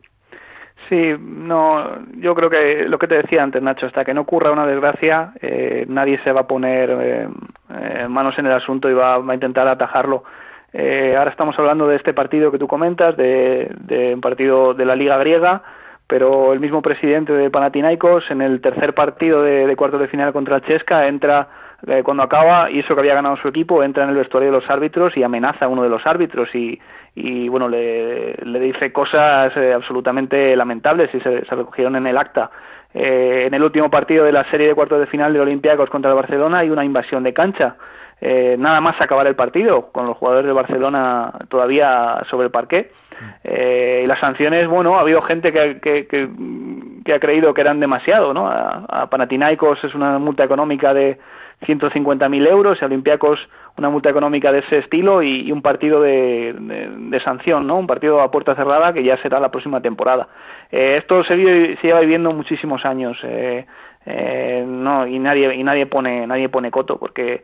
Sí, 0.89 1.13
no, 1.17 2.05
yo 2.17 2.35
creo 2.35 2.49
que 2.49 2.83
lo 2.87 2.99
que 2.99 3.07
te 3.07 3.15
decía 3.15 3.41
antes, 3.41 3.63
Nacho, 3.63 3.85
hasta 3.85 4.03
que 4.03 4.13
no 4.13 4.21
ocurra 4.21 4.51
una 4.51 4.65
desgracia, 4.65 5.31
eh, 5.41 5.85
nadie 5.87 6.21
se 6.23 6.33
va 6.33 6.41
a 6.41 6.47
poner 6.47 6.89
eh, 6.91 8.07
manos 8.09 8.37
en 8.37 8.47
el 8.47 8.51
asunto 8.51 8.89
y 8.89 8.93
va, 8.93 9.15
a 9.15 9.33
intentar 9.33 9.65
atajarlo. 9.69 10.25
ahora 10.73 11.31
estamos 11.31 11.57
hablando 11.57 11.87
de 11.87 11.95
este 11.95 12.13
partido 12.13 12.51
que 12.51 12.59
tú 12.59 12.67
comentas, 12.67 13.15
de, 13.15 13.71
de 13.79 14.13
un 14.13 14.19
partido 14.19 14.73
de 14.73 14.85
la 14.85 14.97
Liga 14.97 15.17
Griega 15.17 15.63
pero 16.07 16.53
el 16.53 16.59
mismo 16.59 16.81
presidente 16.81 17.33
de 17.33 17.49
Panathinaikos 17.49 18.29
en 18.29 18.41
el 18.41 18.61
tercer 18.61 18.93
partido 18.93 19.41
de, 19.41 19.75
cuartos 19.75 20.01
de 20.01 20.07
final 20.07 20.33
contra 20.33 20.57
el 20.57 20.63
Chesca 20.63 21.07
entra 21.07 21.47
eh, 21.87 22.01
cuando 22.03 22.23
acaba 22.23 22.69
y 22.69 22.79
eso 22.79 22.93
que 22.93 23.01
había 23.01 23.15
ganado 23.15 23.37
su 23.37 23.47
equipo 23.47 23.83
entra 23.83 24.03
en 24.03 24.09
el 24.09 24.15
vestuario 24.15 24.51
de 24.51 24.59
los 24.59 24.69
árbitros 24.69 25.15
y 25.17 25.23
amenaza 25.23 25.65
a 25.65 25.67
uno 25.67 25.83
de 25.83 25.89
los 25.89 26.05
árbitros 26.05 26.53
y, 26.53 26.79
y 27.15 27.47
bueno 27.49 27.67
le, 27.67 28.35
le 28.35 28.59
dice 28.59 28.91
cosas 28.91 29.55
eh, 29.57 29.73
absolutamente 29.73 30.55
lamentables 30.55 31.13
y 31.13 31.19
se, 31.19 31.45
se, 31.45 31.55
recogieron 31.55 31.95
en 31.95 32.07
el 32.07 32.17
acta 32.17 32.51
eh, 32.93 33.45
en 33.47 33.53
el 33.53 33.63
último 33.63 33.89
partido 33.89 34.25
de 34.25 34.31
la 34.31 34.49
serie 34.51 34.67
de 34.67 34.75
cuartos 34.75 34.99
de 34.99 35.07
final 35.07 35.33
de 35.33 35.39
Olympiacos 35.39 35.89
contra 35.89 36.11
el 36.11 36.15
Barcelona 36.15 36.59
hay 36.59 36.69
una 36.69 36.85
invasión 36.85 37.23
de 37.23 37.33
cancha 37.33 37.75
eh, 38.25 38.55
nada 38.57 38.79
más 38.79 38.95
acabar 39.01 39.27
el 39.27 39.35
partido, 39.35 39.91
con 39.91 40.05
los 40.05 40.15
jugadores 40.15 40.47
de 40.47 40.53
Barcelona 40.53 41.33
todavía 41.49 42.23
sobre 42.29 42.45
el 42.45 42.51
parqué. 42.51 42.89
Eh, 43.43 44.01
y 44.03 44.07
las 44.07 44.19
sanciones, 44.19 44.67
bueno, 44.67 44.97
ha 44.97 45.01
habido 45.01 45.21
gente 45.21 45.51
que, 45.51 45.79
que, 45.79 46.07
que, 46.07 47.13
ha 47.13 47.19
creído 47.19 47.53
que 47.53 47.61
eran 47.61 47.79
demasiado, 47.79 48.33
¿no? 48.33 48.47
A, 48.47 48.85
a 48.89 49.09
es 49.83 49.95
una 49.95 50.19
multa 50.19 50.43
económica 50.43 50.93
de 50.93 51.17
150.000 51.65 52.47
euros 52.47 52.77
y 52.79 52.83
a 52.83 52.87
Olympiacos 52.87 53.39
una 53.77 53.89
multa 53.89 54.09
económica 54.09 54.51
de 54.51 54.59
ese 54.59 54.79
estilo 54.79 55.23
y, 55.23 55.51
un 55.51 55.61
partido 55.61 56.01
de, 56.01 56.53
de, 56.55 57.19
sanción, 57.21 57.65
¿no? 57.65 57.77
Un 57.77 57.87
partido 57.87 58.21
a 58.21 58.29
puerta 58.29 58.55
cerrada 58.55 58.93
que 58.93 59.03
ya 59.03 59.17
será 59.21 59.39
la 59.39 59.49
próxima 59.49 59.81
temporada. 59.81 60.27
Eh, 60.71 60.95
esto 60.97 61.23
se, 61.23 61.35
se, 61.35 61.87
lleva 61.87 62.01
viviendo 62.01 62.31
muchísimos 62.31 62.85
años, 62.85 63.17
eh, 63.23 63.65
eh, 64.05 64.63
no 64.67 65.07
y 65.07 65.17
nadie 65.17 65.55
y 65.55 65.63
nadie 65.63 65.85
pone 65.85 66.27
nadie 66.27 66.49
pone 66.49 66.69
coto 66.69 66.99
porque 66.99 67.41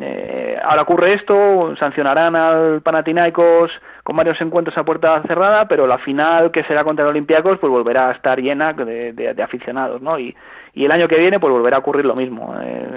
eh, 0.00 0.58
ahora 0.62 0.82
ocurre 0.82 1.14
esto, 1.14 1.74
sancionarán 1.76 2.34
al 2.34 2.80
Panathinaikos 2.80 3.70
con 4.02 4.16
varios 4.16 4.40
encuentros 4.40 4.76
a 4.78 4.84
puerta 4.84 5.22
cerrada, 5.26 5.68
pero 5.68 5.86
la 5.86 5.98
final 5.98 6.50
que 6.50 6.64
será 6.64 6.84
contra 6.84 7.04
el 7.04 7.10
Olympiacos 7.10 7.58
pues 7.58 7.70
volverá 7.70 8.08
a 8.08 8.12
estar 8.12 8.40
llena 8.40 8.72
de, 8.72 9.12
de, 9.12 9.42
aficionados, 9.42 10.00
¿no? 10.00 10.18
Y, 10.18 10.34
el 10.74 10.90
año 10.90 11.06
que 11.06 11.20
viene 11.20 11.38
pues 11.38 11.52
volverá 11.52 11.76
a 11.76 11.80
ocurrir 11.80 12.04
lo 12.04 12.16
mismo. 12.16 12.54
Eh, 12.60 12.88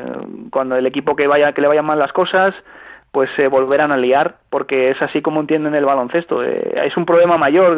cuando 0.49 0.75
el 0.77 0.85
equipo 0.87 1.15
que 1.15 1.27
vaya 1.27 1.51
que 1.53 1.61
le 1.61 1.67
vayan 1.67 1.85
mal 1.85 1.99
las 1.99 2.11
cosas 2.11 2.55
pues 3.11 3.29
se 3.37 3.47
volverán 3.47 3.91
a 3.91 3.97
liar 3.97 4.35
porque 4.49 4.89
es 4.91 5.01
así 5.01 5.21
como 5.21 5.41
entienden 5.41 5.75
el 5.75 5.85
baloncesto. 5.85 6.43
Eh, 6.43 6.81
es 6.85 6.95
un 6.97 7.05
problema 7.05 7.37
mayor, 7.37 7.77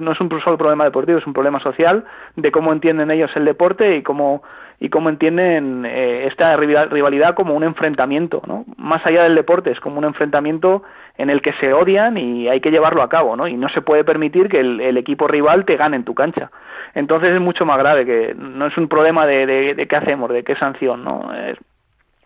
no 0.00 0.12
es 0.12 0.20
un 0.20 0.28
solo 0.42 0.58
problema 0.58 0.84
deportivo, 0.84 1.18
es 1.18 1.26
un 1.26 1.32
problema 1.32 1.60
social 1.60 2.04
de 2.36 2.50
cómo 2.50 2.72
entienden 2.72 3.10
ellos 3.10 3.30
el 3.36 3.44
deporte 3.44 3.96
y 3.96 4.02
cómo 4.02 4.42
y 4.78 4.90
cómo 4.90 5.08
entienden 5.08 5.86
eh, 5.86 6.26
esta 6.26 6.54
rivalidad 6.56 7.34
como 7.34 7.54
un 7.54 7.64
enfrentamiento, 7.64 8.42
¿no? 8.46 8.64
Más 8.76 9.04
allá 9.06 9.22
del 9.22 9.34
deporte, 9.34 9.70
es 9.70 9.80
como 9.80 9.98
un 9.98 10.04
enfrentamiento 10.04 10.82
en 11.16 11.30
el 11.30 11.40
que 11.40 11.54
se 11.60 11.72
odian 11.72 12.18
y 12.18 12.48
hay 12.48 12.60
que 12.60 12.70
llevarlo 12.70 13.02
a 13.02 13.08
cabo, 13.08 13.36
¿no? 13.36 13.48
Y 13.48 13.56
no 13.56 13.68
se 13.70 13.80
puede 13.80 14.04
permitir 14.04 14.48
que 14.48 14.60
el, 14.60 14.96
equipo 14.96 15.28
rival 15.28 15.64
te 15.64 15.76
gane 15.76 15.96
en 15.96 16.04
tu 16.04 16.14
cancha. 16.14 16.50
Entonces 16.94 17.32
es 17.32 17.40
mucho 17.40 17.64
más 17.64 17.78
grave, 17.78 18.04
que 18.04 18.34
no 18.34 18.66
es 18.66 18.76
un 18.76 18.88
problema 18.88 19.26
de, 19.26 19.74
de, 19.74 19.86
qué 19.86 19.96
hacemos, 19.96 20.30
de 20.30 20.42
qué 20.42 20.56
sanción, 20.56 21.04
¿no? 21.04 21.32
Es, 21.34 21.58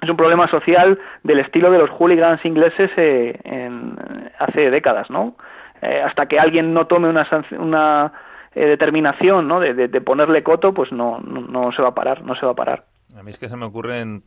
un 0.09 0.17
problema 0.17 0.49
social 0.49 0.99
del 1.23 1.41
estilo 1.41 1.71
de 1.71 1.79
los 1.79 1.91
hooligans 1.91 2.43
ingleses 2.45 2.91
eh, 2.97 3.39
en, 3.45 3.97
hace 4.39 4.71
décadas, 4.71 5.11
¿no? 5.11 5.35
Eh, 5.83 6.03
hasta 6.05 6.27
que 6.27 6.39
alguien 6.39 6.73
no 6.73 6.87
tome 6.87 7.09
una, 7.09 7.29
una 7.59 8.13
eh, 8.55 8.67
determinación, 8.67 9.47
¿no? 9.47 9.61
De, 9.61 9.75
de, 9.75 10.01
ponerle 10.01 10.43
coto, 10.43 10.75
pues 10.75 10.91
no, 10.93 11.21
no, 11.21 11.73
se 11.73 11.83
va 11.83 11.89
a 11.89 11.95
parar, 11.95 12.23
no 12.25 12.35
se 12.35 12.47
va 12.47 12.53
a 12.53 12.57
parar. 12.57 12.85
A 13.17 13.23
mí 13.23 13.31
es 13.31 13.39
que 13.39 13.49
se 13.49 13.57
me 13.57 13.67
ocurren 13.67 14.23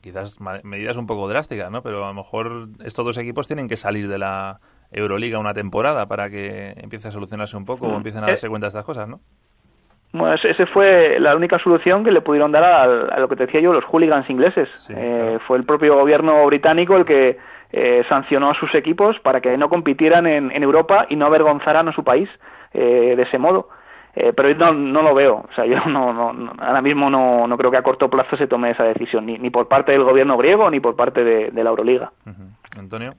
quizás 0.00 0.38
medidas 0.62 0.96
un 0.96 1.06
poco 1.06 1.28
drásticas, 1.28 1.70
¿no? 1.70 1.82
Pero 1.82 2.04
a 2.04 2.08
lo 2.08 2.14
mejor 2.14 2.68
estos 2.84 3.04
dos 3.04 3.18
equipos 3.18 3.46
tienen 3.46 3.68
que 3.68 3.76
salir 3.76 4.08
de 4.08 4.18
la 4.18 4.58
Euroliga 4.90 5.38
una 5.38 5.54
temporada 5.54 6.06
para 6.06 6.30
que 6.30 6.74
empiece 6.76 7.08
a 7.08 7.10
solucionarse 7.10 7.56
un 7.56 7.64
poco 7.64 7.86
o 7.86 7.90
mm. 7.92 7.96
empiecen 7.96 8.24
a 8.24 8.26
darse 8.28 8.48
cuenta 8.48 8.66
de 8.66 8.68
estas 8.68 8.84
cosas, 8.84 9.08
¿no? 9.08 9.20
Bueno, 10.12 10.34
esa 10.34 10.66
fue 10.66 11.18
la 11.18 11.34
única 11.34 11.58
solución 11.58 12.04
que 12.04 12.10
le 12.10 12.20
pudieron 12.20 12.52
dar 12.52 12.64
a, 12.64 13.18
lo 13.18 13.28
que 13.28 13.36
te 13.36 13.46
decía 13.46 13.62
yo, 13.62 13.72
los 13.72 13.84
hooligans 13.84 14.28
ingleses. 14.28 14.68
eh, 14.90 15.38
Fue 15.46 15.56
el 15.56 15.64
propio 15.64 15.94
gobierno 15.94 16.44
británico 16.46 16.96
el 16.96 17.06
que 17.06 17.38
eh, 17.72 18.04
sancionó 18.10 18.50
a 18.50 18.54
sus 18.54 18.74
equipos 18.74 19.18
para 19.20 19.40
que 19.40 19.56
no 19.56 19.70
compitieran 19.70 20.26
en, 20.26 20.50
en, 20.50 20.62
Europa 20.62 21.06
y 21.08 21.16
no 21.16 21.24
avergonzaran 21.24 21.88
a 21.88 21.92
su 21.92 22.04
país. 22.04 22.28
De 22.72 23.22
ese 23.22 23.38
modo. 23.38 23.68
pero 24.14 24.54
no, 24.54 24.72
no 24.72 25.02
lo 25.02 25.14
veo. 25.14 25.46
O 25.48 25.54
sea, 25.54 25.64
yo 25.66 25.84
no, 25.86 26.12
no, 26.12 26.52
ahora 26.58 26.82
mismo 26.82 27.10
no, 27.10 27.46
no 27.46 27.56
creo 27.56 27.70
que 27.70 27.78
a 27.78 27.82
corto 27.82 28.10
plazo 28.10 28.36
se 28.36 28.46
tome 28.46 28.70
esa 28.70 28.84
decisión, 28.84 29.26
ni, 29.26 29.38
ni 29.38 29.50
por 29.50 29.68
parte 29.68 29.92
del 29.92 30.04
gobierno 30.04 30.36
griego 30.36 30.70
ni 30.70 30.80
por 30.80 30.96
parte 30.96 31.22
de, 31.24 31.50
la 31.52 31.70
Euroliga. 31.70 32.12
Antonio. 32.76 33.14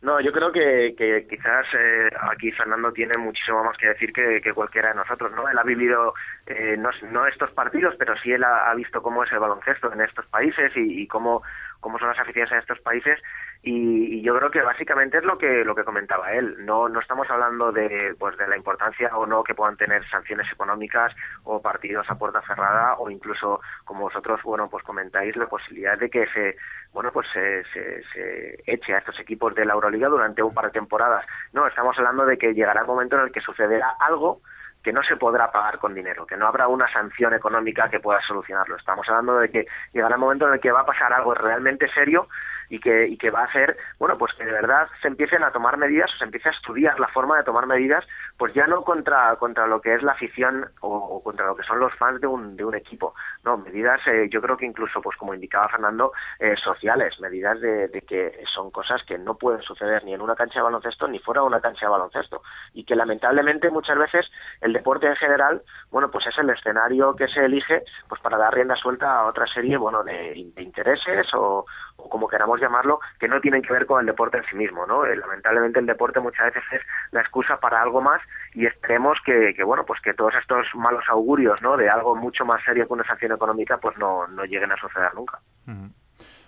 No, 0.00 0.20
yo 0.20 0.30
creo 0.30 0.52
que, 0.52 0.94
que 0.96 1.26
quizás 1.28 1.66
eh, 1.74 2.08
aquí 2.30 2.52
Fernando 2.52 2.92
tiene 2.92 3.18
muchísimo 3.18 3.64
más 3.64 3.76
que 3.76 3.88
decir 3.88 4.12
que, 4.12 4.52
cualquiera 4.54 4.90
de 4.90 4.94
nosotros, 4.94 5.32
¿no? 5.32 5.48
Él 5.48 5.58
ha 5.58 5.64
vivido 5.64 6.14
eh, 6.46 6.76
no, 6.78 6.90
no, 7.10 7.26
estos 7.26 7.50
partidos, 7.50 7.96
pero 7.98 8.14
sí 8.22 8.30
él 8.30 8.44
ha, 8.44 8.72
visto 8.74 9.02
cómo 9.02 9.24
es 9.24 9.32
el 9.32 9.40
baloncesto 9.40 9.92
en 9.92 10.02
estos 10.02 10.24
países 10.26 10.70
y, 10.76 11.02
y 11.02 11.06
cómo, 11.08 11.42
cómo 11.80 11.98
son 11.98 12.08
las 12.08 12.18
aficiones 12.18 12.50
en 12.52 12.58
estos 12.58 12.80
países 12.80 13.20
y, 13.62 14.22
yo 14.22 14.36
creo 14.36 14.50
que 14.50 14.62
básicamente 14.62 15.18
es 15.18 15.24
lo 15.24 15.38
que 15.38 15.64
lo 15.64 15.74
que 15.74 15.84
comentaba 15.84 16.32
él. 16.32 16.56
No 16.64 16.88
no 16.88 17.00
estamos 17.00 17.28
hablando 17.30 17.72
de 17.72 18.14
pues 18.18 18.36
de 18.36 18.48
la 18.48 18.56
importancia 18.56 19.16
o 19.16 19.26
no 19.26 19.42
que 19.42 19.54
puedan 19.54 19.76
tener 19.76 20.06
sanciones 20.08 20.50
económicas 20.52 21.14
o 21.44 21.62
partidos 21.62 22.08
a 22.10 22.18
puerta 22.18 22.42
cerrada 22.42 22.96
o 22.98 23.10
incluso 23.10 23.60
como 23.84 24.02
vosotros 24.02 24.40
bueno 24.42 24.68
pues 24.68 24.84
comentáis 24.84 25.36
la 25.36 25.46
posibilidad 25.46 25.96
de 25.98 26.10
que 26.10 26.26
se 26.28 26.56
bueno 26.92 27.10
pues 27.12 27.26
se, 27.32 27.64
se, 27.72 28.02
se 28.12 28.62
eche 28.66 28.94
a 28.94 28.98
estos 28.98 29.18
equipos 29.20 29.54
de 29.54 29.64
la 29.64 29.74
Euroliga 29.74 30.08
durante 30.08 30.42
un 30.42 30.54
par 30.54 30.66
de 30.66 30.72
temporadas. 30.72 31.24
No 31.52 31.66
estamos 31.66 31.96
hablando 31.98 32.26
de 32.26 32.36
que 32.36 32.54
llegará 32.54 32.80
el 32.80 32.86
momento 32.86 33.16
en 33.16 33.22
el 33.22 33.32
que 33.32 33.40
sucederá 33.40 33.94
algo 34.00 34.40
que 34.88 34.92
no 34.94 35.02
se 35.02 35.16
podrá 35.16 35.52
pagar 35.52 35.78
con 35.78 35.92
dinero, 35.92 36.24
que 36.24 36.38
no 36.38 36.46
habrá 36.46 36.66
una 36.66 36.90
sanción 36.90 37.34
económica 37.34 37.90
que 37.90 38.00
pueda 38.00 38.22
solucionarlo. 38.22 38.74
Estamos 38.74 39.06
hablando 39.06 39.36
de 39.36 39.50
que 39.50 39.66
llegará 39.92 40.14
el 40.14 40.20
momento 40.20 40.48
en 40.48 40.54
el 40.54 40.60
que 40.60 40.72
va 40.72 40.80
a 40.80 40.86
pasar 40.86 41.12
algo 41.12 41.34
realmente 41.34 41.92
serio 41.92 42.26
y 42.70 42.80
que, 42.80 43.06
y 43.06 43.16
que 43.16 43.30
va 43.30 43.40
a 43.40 43.44
hacer, 43.44 43.76
bueno, 43.98 44.18
pues 44.18 44.32
que 44.34 44.44
de 44.44 44.52
verdad 44.52 44.88
se 45.00 45.08
empiecen 45.08 45.42
a 45.42 45.52
tomar 45.52 45.76
medidas 45.76 46.10
o 46.14 46.18
se 46.18 46.24
empiece 46.24 46.48
a 46.48 46.52
estudiar 46.52 46.98
la 47.00 47.08
forma 47.08 47.36
de 47.36 47.44
tomar 47.44 47.66
medidas, 47.66 48.06
pues 48.36 48.52
ya 48.54 48.66
no 48.66 48.82
contra, 48.82 49.36
contra 49.36 49.66
lo 49.66 49.80
que 49.80 49.94
es 49.94 50.02
la 50.02 50.12
afición 50.12 50.70
o, 50.80 51.22
contra 51.22 51.46
lo 51.46 51.56
que 51.56 51.62
son 51.62 51.80
los 51.80 51.94
fans 51.94 52.20
de 52.20 52.26
un, 52.26 52.56
de 52.56 52.64
un 52.64 52.74
equipo, 52.74 53.14
no, 53.44 53.56
medidas 53.56 54.00
eh, 54.06 54.28
yo 54.30 54.40
creo 54.40 54.56
que 54.56 54.66
incluso, 54.66 55.00
pues 55.00 55.16
como 55.16 55.34
indicaba 55.34 55.68
Fernando, 55.68 56.12
eh, 56.38 56.54
sociales, 56.56 57.18
medidas 57.20 57.60
de, 57.60 57.88
de 57.88 58.02
que 58.02 58.42
son 58.54 58.70
cosas 58.70 59.02
que 59.04 59.18
no 59.18 59.36
pueden 59.36 59.62
suceder 59.62 60.04
ni 60.04 60.14
en 60.14 60.20
una 60.20 60.34
cancha 60.34 60.60
de 60.60 60.64
baloncesto 60.64 61.08
ni 61.08 61.18
fuera 61.18 61.40
de 61.40 61.46
una 61.46 61.60
cancha 61.60 61.86
de 61.86 61.92
baloncesto 61.92 62.42
y 62.74 62.84
que 62.84 62.96
lamentablemente 62.96 63.70
muchas 63.70 63.98
veces 63.98 64.30
el 64.60 64.72
deporte 64.78 65.06
en 65.06 65.16
general, 65.16 65.62
bueno, 65.90 66.10
pues 66.10 66.26
es 66.26 66.38
el 66.38 66.50
escenario 66.50 67.14
que 67.14 67.28
se 67.28 67.44
elige 67.44 67.82
pues 68.08 68.20
para 68.20 68.38
dar 68.38 68.54
rienda 68.54 68.76
suelta 68.76 69.20
a 69.20 69.26
otra 69.26 69.46
serie, 69.46 69.76
bueno, 69.76 70.02
de, 70.02 70.36
intereses 70.56 71.26
o, 71.34 71.66
como 71.96 72.28
queramos 72.28 72.60
llamarlo, 72.60 73.00
que 73.18 73.28
no 73.28 73.40
tienen 73.40 73.62
que 73.62 73.72
ver 73.72 73.86
con 73.86 74.00
el 74.00 74.06
deporte 74.06 74.38
en 74.38 74.44
sí 74.44 74.56
mismo, 74.56 74.86
¿no? 74.86 75.04
Eh, 75.04 75.16
lamentablemente 75.16 75.80
el 75.80 75.86
deporte 75.86 76.20
muchas 76.20 76.46
veces 76.46 76.62
es 76.72 76.82
la 77.10 77.20
excusa 77.20 77.58
para 77.58 77.82
algo 77.82 78.00
más 78.00 78.20
y 78.54 78.66
esperemos 78.66 79.18
que, 79.24 79.54
que, 79.54 79.64
bueno, 79.64 79.84
pues 79.84 80.00
que 80.00 80.14
todos 80.14 80.34
estos 80.40 80.66
malos 80.74 81.04
augurios, 81.08 81.60
¿no? 81.62 81.76
De 81.76 81.88
algo 81.88 82.14
mucho 82.14 82.44
más 82.44 82.62
serio 82.64 82.86
que 82.86 82.92
una 82.92 83.04
sanción 83.04 83.32
económica, 83.32 83.78
pues 83.78 83.96
no, 83.98 84.26
no 84.28 84.44
lleguen 84.44 84.72
a 84.72 84.76
suceder 84.76 85.14
nunca. 85.14 85.40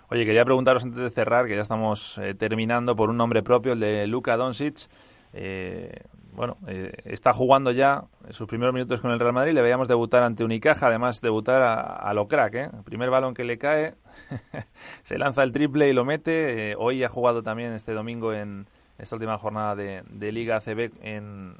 Oye, 0.09 0.25
quería 0.25 0.43
preguntaros 0.43 0.83
antes 0.83 1.01
de 1.01 1.09
cerrar, 1.09 1.47
que 1.47 1.55
ya 1.55 1.61
estamos 1.61 2.17
eh, 2.17 2.33
terminando, 2.33 2.95
por 2.95 3.09
un 3.09 3.17
nombre 3.17 3.43
propio, 3.43 3.73
el 3.73 3.79
de 3.79 4.07
Luka 4.07 4.35
Doncic. 4.35 4.89
Eh, 5.33 5.91
bueno, 6.33 6.57
eh, 6.67 6.93
está 7.05 7.33
jugando 7.33 7.71
ya 7.71 8.05
sus 8.29 8.47
primeros 8.47 8.73
minutos 8.73 9.01
con 9.01 9.11
el 9.11 9.19
Real 9.19 9.33
Madrid. 9.33 9.53
Le 9.53 9.61
veíamos 9.61 9.87
debutar 9.87 10.23
ante 10.23 10.43
Unicaja, 10.43 10.87
además 10.87 11.21
debutar 11.21 11.61
a, 11.61 12.13
lo 12.13 12.27
crack. 12.27 12.53
¿eh? 12.55 12.69
Primer 12.85 13.09
balón 13.09 13.33
que 13.33 13.43
le 13.43 13.57
cae, 13.57 13.95
se 15.03 15.17
lanza 15.17 15.43
el 15.43 15.51
triple 15.51 15.89
y 15.89 15.93
lo 15.93 16.05
mete. 16.05 16.71
Eh, 16.71 16.75
hoy 16.77 17.03
ha 17.03 17.09
jugado 17.09 17.43
también 17.43 17.73
este 17.73 17.93
domingo 17.93 18.33
en 18.33 18.65
esta 18.97 19.15
última 19.15 19.37
jornada 19.37 19.75
de, 19.75 20.31
Liga 20.31 20.57
ACB 20.57 20.91
en, 21.01 21.55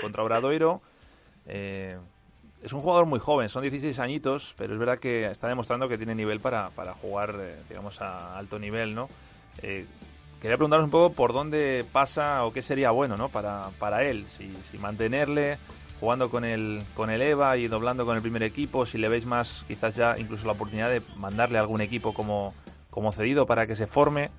contra 0.00 0.24
Obradoiro. 0.24 0.82
Es 1.46 2.74
un 2.74 2.82
jugador 2.82 3.06
muy 3.06 3.20
joven, 3.20 3.48
son 3.48 3.62
16 3.62 3.98
añitos, 4.00 4.54
pero 4.58 4.74
es 4.74 4.78
verdad 4.78 4.98
que 4.98 5.30
está 5.30 5.48
demostrando 5.48 5.88
que 5.88 5.96
tiene 5.96 6.14
nivel 6.14 6.40
para, 6.40 6.68
para 6.70 6.92
jugar, 6.92 7.34
digamos, 7.68 8.02
a 8.02 8.36
alto 8.36 8.58
nivel, 8.58 8.94
¿no? 8.94 9.08
Quería 10.40 10.56
preguntaros 10.56 10.84
un 10.84 10.90
poco 10.90 11.14
por 11.14 11.34
dónde 11.34 11.84
pasa 11.92 12.44
o 12.44 12.52
qué 12.52 12.62
sería 12.62 12.90
bueno 12.92 13.16
¿no? 13.18 13.28
para, 13.28 13.68
para 13.78 14.04
él, 14.04 14.26
si, 14.26 14.78
mantenerle 14.78 15.58
jugando 16.00 16.30
con 16.30 16.46
el, 16.46 16.82
con 16.94 17.10
el 17.10 17.20
EVA 17.20 17.58
y 17.58 17.68
doblando 17.68 18.06
con 18.06 18.16
el 18.16 18.22
primer 18.22 18.42
equipo, 18.42 18.86
si 18.86 18.96
le 18.96 19.10
veis 19.10 19.26
más 19.26 19.66
quizás 19.68 19.94
ya 19.94 20.16
incluso 20.18 20.46
la 20.46 20.52
oportunidad 20.52 20.88
de 20.88 21.02
mandarle 21.18 21.58
a 21.58 21.60
algún 21.60 21.82
equipo 21.82 22.14
como, 22.14 22.54
como 22.88 23.12
cedido 23.12 23.46
para 23.46 23.66
que 23.66 23.76
se 23.76 23.86
forme. 23.86 24.30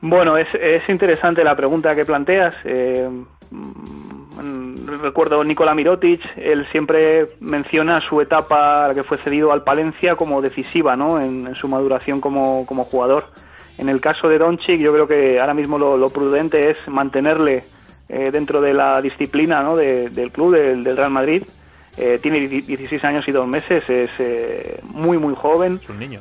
Bueno, 0.00 0.36
es, 0.36 0.48
es 0.60 0.88
interesante 0.88 1.44
la 1.44 1.54
pregunta 1.54 1.94
que 1.94 2.04
planteas. 2.04 2.56
Eh, 2.64 3.08
recuerdo 5.02 5.42
Nicola 5.44 5.74
Mirotic, 5.74 6.20
él 6.36 6.66
siempre 6.70 7.30
menciona 7.40 8.00
su 8.00 8.20
etapa 8.20 8.92
que 8.94 9.02
fue 9.02 9.18
cedido 9.18 9.52
al 9.52 9.64
Palencia 9.64 10.16
como 10.16 10.40
decisiva 10.40 10.96
¿no? 10.96 11.20
en, 11.20 11.54
su 11.54 11.68
maduración 11.68 12.20
como, 12.20 12.64
como, 12.66 12.84
jugador. 12.84 13.26
En 13.78 13.88
el 13.88 14.00
caso 14.00 14.28
de 14.28 14.38
Doncic, 14.38 14.80
yo 14.80 14.92
creo 14.92 15.06
que 15.06 15.40
ahora 15.40 15.54
mismo 15.54 15.78
lo, 15.78 16.10
prudente 16.10 16.70
es 16.70 16.76
mantenerle 16.88 17.64
eh, 18.08 18.30
dentro 18.32 18.60
de 18.60 18.74
la 18.74 19.00
disciplina 19.00 19.62
¿no? 19.62 19.76
del 19.76 20.32
club, 20.32 20.54
del, 20.54 20.96
Real 20.96 21.10
Madrid. 21.10 21.42
Eh, 21.96 22.18
tiene 22.22 22.46
16 22.46 23.02
años 23.04 23.24
y 23.26 23.32
dos 23.32 23.46
meses, 23.46 23.82
es 23.88 24.10
eh, 24.18 24.80
muy, 24.84 25.18
muy 25.18 25.34
joven. 25.34 25.80
Es 25.82 25.88
un 25.88 25.98
niño. 25.98 26.20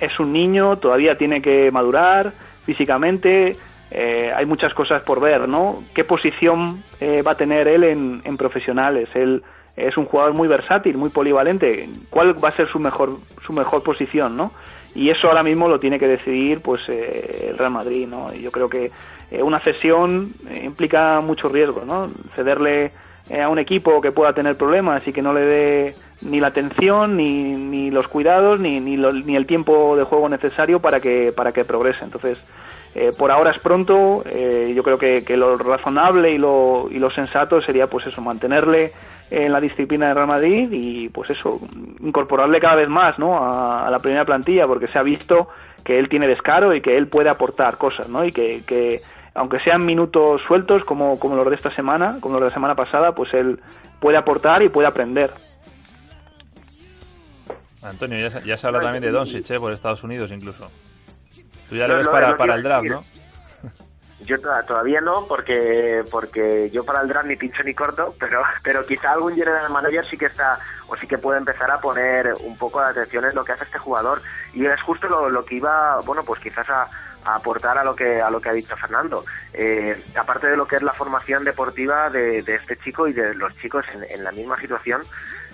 es 0.00 0.20
un 0.20 0.32
niño, 0.32 0.78
todavía 0.78 1.16
tiene 1.16 1.40
que 1.40 1.70
madurar 1.70 2.32
físicamente, 2.64 3.56
eh, 3.90 4.32
hay 4.34 4.46
muchas 4.46 4.74
cosas 4.74 5.02
por 5.02 5.20
ver, 5.20 5.48
¿no? 5.48 5.82
¿Qué 5.94 6.04
posición 6.04 6.82
eh, 7.00 7.22
va 7.22 7.32
a 7.32 7.36
tener 7.36 7.68
él 7.68 7.84
en, 7.84 8.36
profesionales? 8.36 9.08
Él 9.14 9.42
es 9.76 9.96
un 9.96 10.06
jugador 10.06 10.34
muy 10.34 10.48
versátil, 10.48 10.96
muy 10.96 11.10
polivalente. 11.10 11.88
¿Cuál 12.10 12.42
va 12.42 12.48
a 12.48 12.56
ser 12.56 12.68
su 12.68 12.78
mejor 12.78 13.18
su 13.46 13.52
mejor 13.52 13.82
posición, 13.82 14.36
no? 14.36 14.52
Y 14.94 15.10
eso 15.10 15.28
ahora 15.28 15.42
mismo 15.42 15.68
lo 15.68 15.80
tiene 15.80 15.98
que 15.98 16.06
decidir, 16.06 16.60
pues, 16.60 16.80
eh, 16.88 17.48
el 17.50 17.58
Real 17.58 17.72
Madrid, 17.72 18.06
¿no? 18.06 18.32
yo 18.32 18.50
creo 18.52 18.68
que 18.68 18.92
una 19.42 19.58
cesión 19.58 20.32
implica 20.62 21.20
mucho 21.20 21.48
riesgo, 21.48 21.84
¿no? 21.84 22.08
Cederle 22.36 22.92
a 23.42 23.48
un 23.48 23.58
equipo 23.58 24.00
que 24.00 24.12
pueda 24.12 24.32
tener 24.32 24.56
problemas 24.56 25.08
y 25.08 25.12
que 25.12 25.22
no 25.22 25.32
le 25.32 25.40
dé 25.40 25.94
ni 26.22 26.38
la 26.38 26.48
atención, 26.48 27.16
ni, 27.16 27.42
ni 27.42 27.90
los 27.90 28.06
cuidados, 28.06 28.60
ni, 28.60 28.78
ni, 28.78 28.96
ni 28.96 29.34
el 29.34 29.46
tiempo 29.46 29.96
de 29.96 30.04
juego 30.04 30.28
necesario 30.28 30.78
para 30.78 31.00
que 31.00 31.32
para 31.32 31.50
que 31.50 31.64
progrese. 31.64 32.04
Entonces 32.04 32.38
eh, 32.94 33.12
por 33.16 33.32
ahora 33.32 33.50
es 33.50 33.58
pronto, 33.60 34.22
eh, 34.24 34.72
yo 34.74 34.84
creo 34.84 34.96
que, 34.96 35.36
lo 35.36 35.56
razonable 35.56 36.30
y 36.30 36.38
lo, 36.38 36.88
y 36.90 37.00
lo 37.00 37.10
sensato 37.10 37.60
sería 37.60 37.88
pues 37.88 38.06
eso, 38.06 38.20
mantenerle 38.20 38.92
en 39.30 39.52
la 39.52 39.60
disciplina 39.60 40.08
de 40.08 40.14
Real 40.14 40.28
Madrid 40.28 40.68
y 40.70 41.08
pues 41.08 41.30
eso, 41.30 41.60
incorporarle 42.00 42.60
cada 42.60 42.76
vez 42.76 42.88
más 42.88 43.18
¿no? 43.18 43.36
a, 43.36 43.90
la 43.90 43.98
primera 43.98 44.24
plantilla 44.24 44.68
porque 44.68 44.86
se 44.86 44.98
ha 44.98 45.02
visto 45.02 45.48
que 45.84 45.98
él 45.98 46.08
tiene 46.08 46.28
descaro 46.28 46.72
y 46.72 46.80
que 46.80 46.96
él 46.96 47.08
puede 47.08 47.28
aportar 47.28 47.78
cosas 47.78 48.08
¿no? 48.08 48.24
y 48.24 48.30
que, 48.30 48.62
que 48.64 49.00
aunque 49.34 49.58
sean 49.60 49.84
minutos 49.84 50.40
sueltos 50.46 50.84
como, 50.84 51.18
como 51.18 51.34
los 51.34 51.50
de 51.50 51.56
esta 51.56 51.74
semana, 51.74 52.18
como 52.20 52.34
los 52.34 52.42
de 52.42 52.48
la 52.50 52.54
semana 52.54 52.74
pasada, 52.76 53.12
pues 53.12 53.34
él 53.34 53.58
puede 53.98 54.18
aportar 54.18 54.62
y 54.62 54.68
puede 54.68 54.86
aprender. 54.86 55.32
Antonio, 57.82 58.20
ya 58.20 58.30
se, 58.30 58.46
ya 58.46 58.56
se 58.56 58.66
habla 58.68 58.80
también 58.80 59.02
de 59.02 59.10
Doncic, 59.10 59.50
¿eh? 59.50 59.58
por 59.58 59.72
Estados 59.72 60.04
Unidos 60.04 60.30
incluso. 60.30 60.70
Tú 61.68 61.76
ya 61.76 61.88
lo, 61.88 61.96
ves 61.96 62.08
para, 62.08 62.36
para 62.36 62.54
el 62.54 62.62
draft, 62.62 62.86
¿no? 62.86 63.02
Yo 64.24 64.40
todavía 64.40 65.00
no, 65.02 65.26
porque 65.26 66.02
porque 66.10 66.70
yo 66.70 66.84
para 66.84 67.02
el 67.02 67.08
draft 67.08 67.26
ni 67.26 67.36
pincho 67.36 67.62
ni 67.62 67.74
corto, 67.74 68.14
pero 68.18 68.42
pero 68.62 68.86
quizá 68.86 69.12
algún 69.12 69.34
general 69.34 69.70
manager 69.70 70.06
sí 70.08 70.16
que 70.16 70.26
está 70.26 70.58
o 70.88 70.96
sí 70.96 71.06
que 71.06 71.18
puede 71.18 71.38
empezar 71.38 71.70
a 71.70 71.80
poner 71.80 72.32
un 72.40 72.56
poco 72.56 72.80
de 72.80 72.86
atención 72.86 73.26
en 73.26 73.34
lo 73.34 73.44
que 73.44 73.52
hace 73.52 73.64
este 73.64 73.78
jugador 73.78 74.22
y 74.54 74.64
es 74.64 74.80
justo 74.82 75.08
lo, 75.08 75.28
lo 75.28 75.44
que 75.44 75.56
iba, 75.56 76.00
bueno, 76.06 76.24
pues 76.24 76.40
quizás 76.40 76.68
a, 76.70 76.88
aportar 77.24 77.76
a 77.76 77.84
lo 77.84 77.94
que 77.94 78.22
a 78.22 78.30
lo 78.30 78.40
que 78.40 78.48
ha 78.48 78.54
dicho 78.54 78.76
Fernando. 78.76 79.24
Eh, 79.52 80.02
aparte 80.16 80.46
de 80.46 80.56
lo 80.56 80.66
que 80.66 80.76
es 80.76 80.82
la 80.82 80.92
formación 80.94 81.44
deportiva 81.44 82.08
de, 82.08 82.42
de 82.42 82.54
este 82.54 82.76
chico 82.76 83.06
y 83.08 83.12
de 83.12 83.34
los 83.34 83.54
chicos 83.58 83.84
en, 83.92 84.04
en 84.10 84.24
la 84.24 84.32
misma 84.32 84.58
situación, 84.58 85.02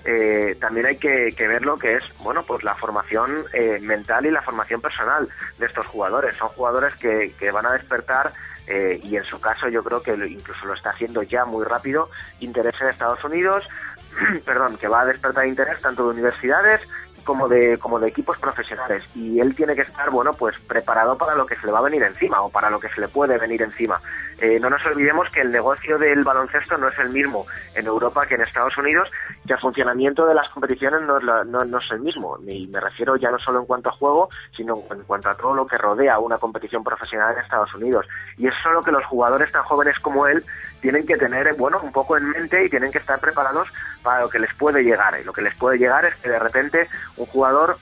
eh, 0.05 0.57
también 0.61 0.87
hay 0.87 0.97
que, 0.97 1.35
ver 1.37 1.63
lo 1.63 1.77
que 1.77 1.97
es, 1.97 2.05
bueno, 2.19 2.43
pues 2.45 2.63
la 2.65 2.75
formación 2.75 3.45
eh, 3.53 3.79
mental 3.81 4.27
y 4.27 4.31
la 4.31 4.43
formación 4.43 4.81
personal 4.81 5.29
de 5.59 5.67
estos 5.67 5.87
jugadores. 5.87 6.37
Son 6.37 6.49
jugadores 6.49 6.95
que, 6.97 7.33
que 7.39 7.51
van 7.51 7.67
a 7.67 7.73
despertar 7.73 8.33
eh, 8.67 9.01
y 9.03 9.17
en 9.17 9.25
su 9.25 9.41
caso 9.41 9.69
yo 9.69 9.83
creo 9.83 10.01
que 10.01 10.13
incluso 10.13 10.65
lo 10.67 10.75
está 10.75 10.91
haciendo 10.91 11.23
ya 11.23 11.45
muy 11.45 11.65
rápido, 11.65 12.09
interés 12.39 12.75
en 12.81 12.89
Estados 12.89 13.23
Unidos, 13.25 13.69
perdón, 14.45 14.77
que 14.77 14.89
va 14.89 15.01
a 15.01 15.07
despertar 15.07 15.47
interés 15.47 15.81
tanto 15.81 16.05
de 16.05 16.11
universidades 16.11 16.81
como 17.25 17.49
de 17.49 17.79
como 17.79 17.99
de 18.01 18.09
equipos 18.09 18.39
profesionales 18.39 19.05
y 19.15 19.41
él 19.41 19.55
tiene 19.55 19.75
que 19.75 19.83
estar 19.83 20.11
bueno 20.11 20.33
pues 20.33 20.57
preparado 20.67 21.19
para 21.19 21.35
lo 21.35 21.45
que 21.45 21.55
se 21.57 21.67
le 21.67 21.73
va 21.73 21.79
a 21.79 21.83
venir 21.83 22.03
encima 22.03 22.41
o 22.41 22.49
para 22.49 22.71
lo 22.71 22.81
que 22.81 22.89
se 22.89 23.01
le 23.01 23.09
puede 23.09 23.37
venir 23.37 23.61
encima 23.61 24.01
eh, 24.41 24.59
no 24.59 24.71
nos 24.71 24.85
olvidemos 24.87 25.29
que 25.29 25.43
el 25.43 25.53
negocio 25.53 25.99
del 25.99 26.25
baloncesto 26.25 26.79
no 26.79 26.89
es 26.89 26.99
el 26.99 27.11
mismo 27.11 27.47
en 27.75 27.87
Europa 27.87 28.27
que 28.27 28.37
en 28.37 28.41
Estados 28.41 28.77
Unidos, 28.79 29.11
que 29.47 29.53
el 29.53 29.59
funcionamiento 29.59 30.27
de 30.27 30.35
las 30.35 30.49
competiciones 30.49 31.03
no 31.03 31.19
es, 31.19 31.25
no, 31.47 31.79
es 31.79 31.91
el 31.91 32.01
mismo. 32.01 32.39
Y 32.47 32.67
me 32.69 32.81
refiero 32.81 33.17
ya 33.17 33.31
no 33.31 33.39
solo 33.39 33.61
en 33.61 33.67
cuanto 33.67 33.91
a 33.91 33.93
juego, 33.93 34.31
sino 34.57 34.83
en 34.91 35.03
cuanto 35.03 35.29
a 35.29 35.37
todo 35.37 35.55
lo 35.55 35.67
que 35.67 35.77
rodea 35.77 36.19
una 36.19 36.39
competición 36.39 36.83
profesional 36.83 37.35
en 37.35 37.43
Estados 37.43 37.75
Unidos. 37.75 38.07
Y 38.39 38.47
es 38.47 38.55
solo 38.63 38.83
que 38.83 38.93
los 38.93 39.05
jugadores 39.05 39.53
tan 39.53 39.63
jóvenes 39.63 39.99
como 40.01 40.27
él 40.27 40.43
tienen 40.81 41.07
que 41.07 41.19
tener, 41.19 41.55
bueno, 41.57 41.79
un 41.83 41.93
poco 41.93 42.17
en 42.17 42.31
mente 42.31 42.65
y 42.65 42.71
tienen 42.71 42.91
que 42.91 42.99
estar 42.99 43.21
preparados 43.21 43.69
para 44.03 44.23
lo 44.23 44.31
que 44.31 44.39
les 44.39 44.55
puede 44.55 44.83
llegar. 44.83 45.19
Y 45.21 45.25
lo 45.25 45.35
que 45.35 45.43
les 45.43 45.55
puede 45.57 45.79
llegar 45.79 46.07
es 46.07 46.15
que 46.17 46.31
de 46.31 46.39
repente 46.39 46.89
un 47.17 47.27
jugador 47.27 47.77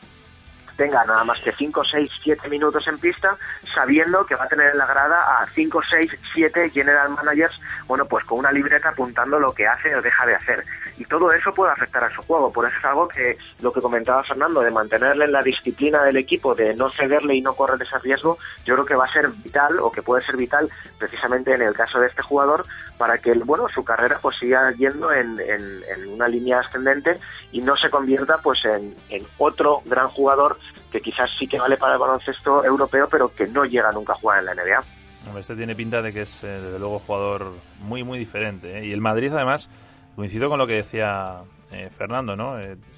tenga 0.78 1.04
nada 1.04 1.24
más 1.24 1.40
que 1.40 1.52
5, 1.52 1.82
6, 1.84 2.10
7 2.22 2.48
minutos 2.48 2.86
en 2.86 2.98
pista, 2.98 3.36
sabiendo 3.74 4.24
que 4.24 4.36
va 4.36 4.44
a 4.44 4.48
tener 4.48 4.70
en 4.70 4.78
la 4.78 4.86
grada 4.86 5.40
a 5.40 5.46
5, 5.46 5.80
6, 5.90 6.12
7 6.32 6.70
general 6.70 7.10
managers, 7.10 7.60
bueno, 7.88 8.06
pues 8.06 8.24
con 8.24 8.38
una 8.38 8.52
libreta 8.52 8.90
apuntando 8.90 9.40
lo 9.40 9.52
que 9.52 9.66
hace 9.66 9.94
o 9.96 10.00
deja 10.00 10.24
de 10.24 10.36
hacer. 10.36 10.64
Y 10.96 11.04
todo 11.04 11.32
eso 11.32 11.52
puede 11.52 11.72
afectar 11.72 12.04
a 12.04 12.14
su 12.14 12.22
juego. 12.22 12.52
Por 12.52 12.66
eso 12.66 12.76
es 12.78 12.84
algo 12.84 13.08
que 13.08 13.36
lo 13.60 13.72
que 13.72 13.80
comentaba 13.80 14.22
Fernando, 14.22 14.60
de 14.60 14.70
mantenerle 14.70 15.24
en 15.24 15.32
la 15.32 15.42
disciplina 15.42 16.04
del 16.04 16.16
equipo, 16.16 16.54
de 16.54 16.74
no 16.74 16.90
cederle 16.90 17.34
y 17.34 17.42
no 17.42 17.54
correr 17.54 17.82
ese 17.82 17.98
riesgo, 17.98 18.38
yo 18.64 18.74
creo 18.74 18.86
que 18.86 18.94
va 18.94 19.06
a 19.06 19.12
ser 19.12 19.28
vital 19.28 19.80
o 19.80 19.90
que 19.90 20.02
puede 20.02 20.24
ser 20.24 20.36
vital 20.36 20.68
precisamente 20.96 21.52
en 21.52 21.62
el 21.62 21.74
caso 21.74 21.98
de 21.98 22.06
este 22.06 22.22
jugador 22.22 22.64
para 22.98 23.16
que 23.18 23.32
bueno 23.32 23.66
su 23.72 23.84
carrera 23.84 24.18
pues 24.20 24.36
siga 24.36 24.72
yendo 24.72 25.12
en, 25.12 25.38
en, 25.40 26.08
una 26.08 26.28
línea 26.28 26.60
ascendente 26.60 27.14
y 27.52 27.60
no 27.60 27.76
se 27.76 27.88
convierta 27.90 28.38
pues 28.38 28.64
en, 28.64 28.94
en 29.08 29.24
otro 29.38 29.82
gran 29.86 30.08
jugador 30.08 30.58
que 30.90 31.00
quizás 31.00 31.30
sí 31.38 31.46
que 31.46 31.58
vale 31.58 31.76
para 31.76 31.94
el 31.94 31.98
baloncesto 31.98 32.64
europeo, 32.64 33.08
pero 33.10 33.34
que 33.34 33.46
no 33.46 33.64
llega 33.64 33.92
nunca 33.92 34.12
a 34.12 34.16
jugar 34.16 34.40
en 34.40 34.46
la 34.46 34.54
NBA. 34.54 35.38
Este 35.38 35.56
tiene 35.56 35.74
pinta 35.74 36.00
de 36.00 36.12
que 36.12 36.22
es, 36.22 36.42
eh, 36.42 36.46
desde 36.46 36.78
luego, 36.78 36.98
jugador 37.00 37.52
muy, 37.80 38.02
muy 38.02 38.18
diferente. 38.18 38.78
¿eh? 38.78 38.86
Y 38.86 38.92
el 38.92 39.00
Madrid, 39.00 39.32
además, 39.32 39.68
coincido 40.16 40.48
con 40.48 40.58
lo 40.58 40.66
que 40.66 40.74
decía 40.74 41.42
eh, 41.70 41.90
Fernando, 41.96 42.34
¿no? 42.34 42.56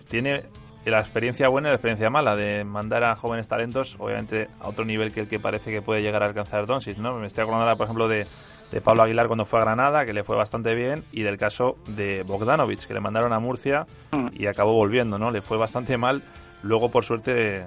tiene 0.08 0.44
la 0.84 1.00
experiencia 1.00 1.48
buena 1.48 1.68
y 1.68 1.70
la 1.70 1.76
experiencia 1.76 2.08
mala 2.08 2.36
de 2.36 2.64
mandar 2.64 3.04
a 3.04 3.16
jóvenes 3.16 3.48
talentos, 3.48 3.96
obviamente, 3.98 4.48
a 4.60 4.68
otro 4.68 4.84
nivel 4.84 5.12
que 5.12 5.20
el 5.20 5.28
que 5.28 5.38
parece 5.38 5.70
que 5.70 5.82
puede 5.82 6.02
llegar 6.02 6.22
a 6.22 6.26
alcanzar 6.26 6.66
Doncic, 6.66 6.96
¿no? 6.98 7.14
Me 7.16 7.26
estoy 7.26 7.42
acordando 7.42 7.64
ahora, 7.64 7.76
por 7.76 7.84
ejemplo, 7.84 8.08
de, 8.08 8.26
de 8.70 8.80
Pablo 8.80 9.02
Aguilar 9.02 9.26
cuando 9.26 9.44
fue 9.44 9.58
a 9.58 9.62
Granada, 9.62 10.06
que 10.06 10.12
le 10.12 10.24
fue 10.24 10.36
bastante 10.36 10.74
bien, 10.74 11.04
y 11.12 11.22
del 11.22 11.36
caso 11.36 11.76
de 11.86 12.22
Bogdanovic, 12.22 12.86
que 12.86 12.94
le 12.94 13.00
mandaron 13.00 13.32
a 13.32 13.38
Murcia 13.38 13.86
mm. 14.12 14.28
y 14.32 14.46
acabó 14.46 14.72
volviendo, 14.72 15.18
¿no? 15.18 15.30
Le 15.30 15.42
fue 15.42 15.58
bastante 15.58 15.98
mal 15.98 16.22
Luego, 16.62 16.90
por 16.90 17.04
suerte, 17.04 17.58
eh, 17.58 17.64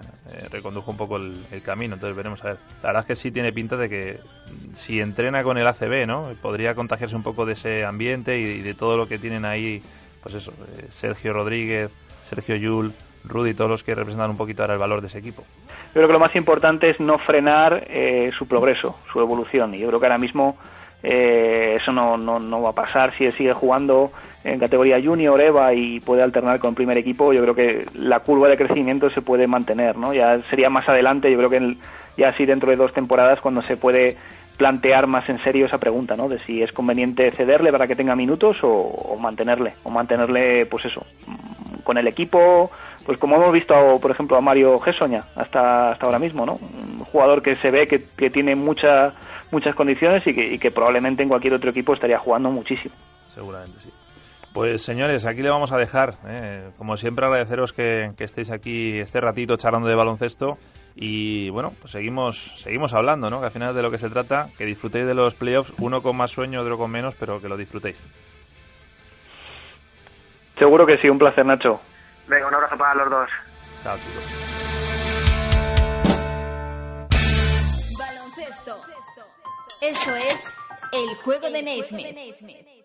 recondujo 0.52 0.92
un 0.92 0.98
poco 0.98 1.18
el, 1.18 1.44
camino, 1.66 1.96
entonces 1.96 2.16
veremos 2.16 2.44
a 2.44 2.50
ver. 2.50 2.58
La 2.82 2.90
verdad 2.90 3.02
es 3.02 3.08
que 3.08 3.16
sí 3.16 3.32
tiene 3.32 3.52
pinta 3.52 3.76
de 3.76 3.90
que 3.90 4.18
si 4.74 5.02
entrena 5.02 5.44
con 5.44 5.58
el 5.58 5.68
ACB, 5.68 6.06
¿no? 6.06 6.30
Podría 6.42 6.76
contagiarse 6.76 7.16
un 7.16 7.24
poco 7.24 7.46
de 7.46 7.54
ese 7.54 7.86
ambiente 7.86 8.38
y, 8.38 8.62
de 8.62 8.74
todo 8.74 8.98
lo 8.98 9.08
que 9.08 9.18
tienen 9.18 9.46
ahí, 9.46 9.82
pues 10.22 10.36
eso, 10.36 10.54
eh, 10.78 10.88
Sergio 10.90 11.34
Rodríguez, 11.34 11.90
Sergio 12.24 12.56
Yul, 12.56 12.94
Rudy, 13.24 13.54
todos 13.54 13.70
los 13.70 13.84
que 13.84 13.96
representan 13.96 14.30
un 14.30 14.38
poquito 14.38 14.62
ahora 14.62 14.74
el 14.74 14.80
valor 14.80 15.02
de 15.02 15.08
ese 15.08 15.20
equipo. 15.20 15.44
Yo 15.88 15.94
creo 15.94 16.08
que 16.08 16.14
lo 16.14 16.20
más 16.20 16.36
importante 16.36 16.90
es 16.90 17.00
no 17.00 17.18
frenar 17.18 17.86
eh, 17.88 18.32
su 18.38 18.48
progreso, 18.48 19.00
su 19.12 19.20
evolución, 19.20 19.74
y 19.74 19.80
yo 19.80 19.88
creo 19.88 20.00
que 20.00 20.06
ahora 20.06 20.18
mismo 20.18 20.58
eh, 21.04 21.78
eso 21.82 21.92
no, 21.92 22.18
no, 22.18 22.40
no, 22.40 22.62
va 22.62 22.70
a 22.70 22.74
pasar 22.74 23.12
si 23.12 23.26
él 23.26 23.34
sigue 23.34 23.52
jugando 23.52 24.12
en 24.46 24.58
categoría 24.58 25.02
junior, 25.04 25.40
EVA 25.40 25.74
y 25.74 26.00
puede 26.00 26.24
alternar 26.24 26.60
con 26.60 26.70
el 26.70 26.76
primer 26.76 26.98
equipo. 26.98 27.34
Yo 27.34 27.42
creo 27.42 27.56
que 27.56 27.86
la 27.94 28.22
curva 28.22 28.48
de 28.48 28.58
crecimiento 28.58 29.10
se 29.10 29.22
puede 29.22 29.46
mantener, 29.46 29.98
¿no? 29.98 30.14
Ya 30.14 30.40
sería 30.50 30.70
más 30.70 30.88
adelante, 30.88 31.30
yo 31.30 31.38
creo 31.38 31.50
que 31.50 31.76
ya 32.18 32.30
así 32.30 32.46
dentro 32.46 32.70
de 32.70 32.78
dos 32.78 32.94
temporadas 32.94 33.42
cuando 33.42 33.62
se 33.64 33.76
puede 33.76 34.18
plantear 34.58 35.08
más 35.08 35.28
en 35.30 35.44
serio 35.44 35.66
esa 35.66 35.78
pregunta, 35.78 36.16
¿no? 36.16 36.30
De 36.30 36.40
si 36.40 36.62
es 36.62 36.72
conveniente 36.72 37.32
cederle 37.32 37.72
para 37.72 37.88
que 37.88 37.96
tenga 37.96 38.16
minutos 38.16 38.60
o, 38.62 39.18
mantenerle, 39.20 39.74
o 39.84 39.90
mantenerle, 39.90 40.66
pues 40.68 40.86
eso, 40.86 41.06
con 41.84 41.98
el 41.98 42.08
equipo, 42.08 42.72
pues 43.06 43.18
como 43.18 43.36
hemos 43.36 43.52
visto, 43.52 43.74
por 44.02 44.12
ejemplo, 44.12 44.38
a 44.38 44.42
Mario 44.42 44.80
Gessoña 44.80 45.24
hasta, 45.36 45.92
hasta 45.92 46.06
ahora 46.06 46.20
mismo, 46.20 46.46
¿no? 46.46 46.54
Un 46.54 47.00
jugador 47.06 47.42
que 47.42 47.56
se 47.58 47.70
ve 47.70 47.88
que, 47.88 48.04
que 48.18 48.30
tiene 48.30 48.56
mucha 48.56 49.14
muchas 49.54 49.76
condiciones 49.76 50.24
y 50.26 50.58
que, 50.58 50.72
probablemente 50.72 51.24
en 51.24 51.30
cualquier 51.30 51.54
otro 51.54 51.70
equipo 51.70 51.94
estaría 51.94 52.20
jugando 52.20 52.50
muchísimo. 52.50 52.94
Seguramente, 53.34 53.78
sí. 53.82 53.90
Pues 54.52 54.82
señores, 54.82 55.26
aquí 55.26 55.42
le 55.42 55.50
vamos 55.50 55.72
a 55.72 55.78
dejar. 55.78 56.16
¿eh? 56.28 56.70
Como 56.78 56.98
siempre, 56.98 57.26
agradeceros 57.26 57.72
que, 57.72 58.12
estéis 58.20 58.52
aquí 58.52 59.00
este 59.00 59.22
ratito 59.22 59.56
charlando 59.56 59.88
de 59.88 59.96
baloncesto. 59.96 60.58
Y 60.96 61.50
bueno, 61.50 61.74
pues 61.80 61.92
seguimos, 61.92 62.54
seguimos 62.58 62.94
hablando, 62.94 63.30
¿no? 63.30 63.40
Que 63.40 63.46
al 63.46 63.52
final 63.52 63.74
de 63.74 63.82
lo 63.82 63.90
que 63.90 63.98
se 63.98 64.10
trata, 64.10 64.50
que 64.58 64.66
disfrutéis 64.66 65.08
de 65.08 65.16
los 65.16 65.34
playoffs, 65.34 65.74
uno 65.80 66.04
con 66.04 66.16
más 66.16 66.32
sueño, 66.32 66.62
otro 66.62 66.78
con 66.78 66.92
menos, 66.92 67.16
pero 67.20 67.42
que 67.42 67.50
lo 67.50 67.58
disfrutéis. 67.58 67.96
Seguro 70.58 70.86
que 70.86 70.98
sí, 70.98 71.10
un 71.10 71.18
placer, 71.18 71.46
Nacho. 71.46 71.80
Venga, 72.28 72.48
un 72.48 72.54
abrazo 72.56 72.78
para 72.78 72.96
los 72.96 73.10
dos. 73.10 73.30
Chao, 73.84 73.98
chicos. 73.98 74.44
Eso 79.82 80.16
es 80.16 80.54
el 80.94 81.16
juego 81.18 81.50
de 81.50 81.62
Naismith. 81.62 82.83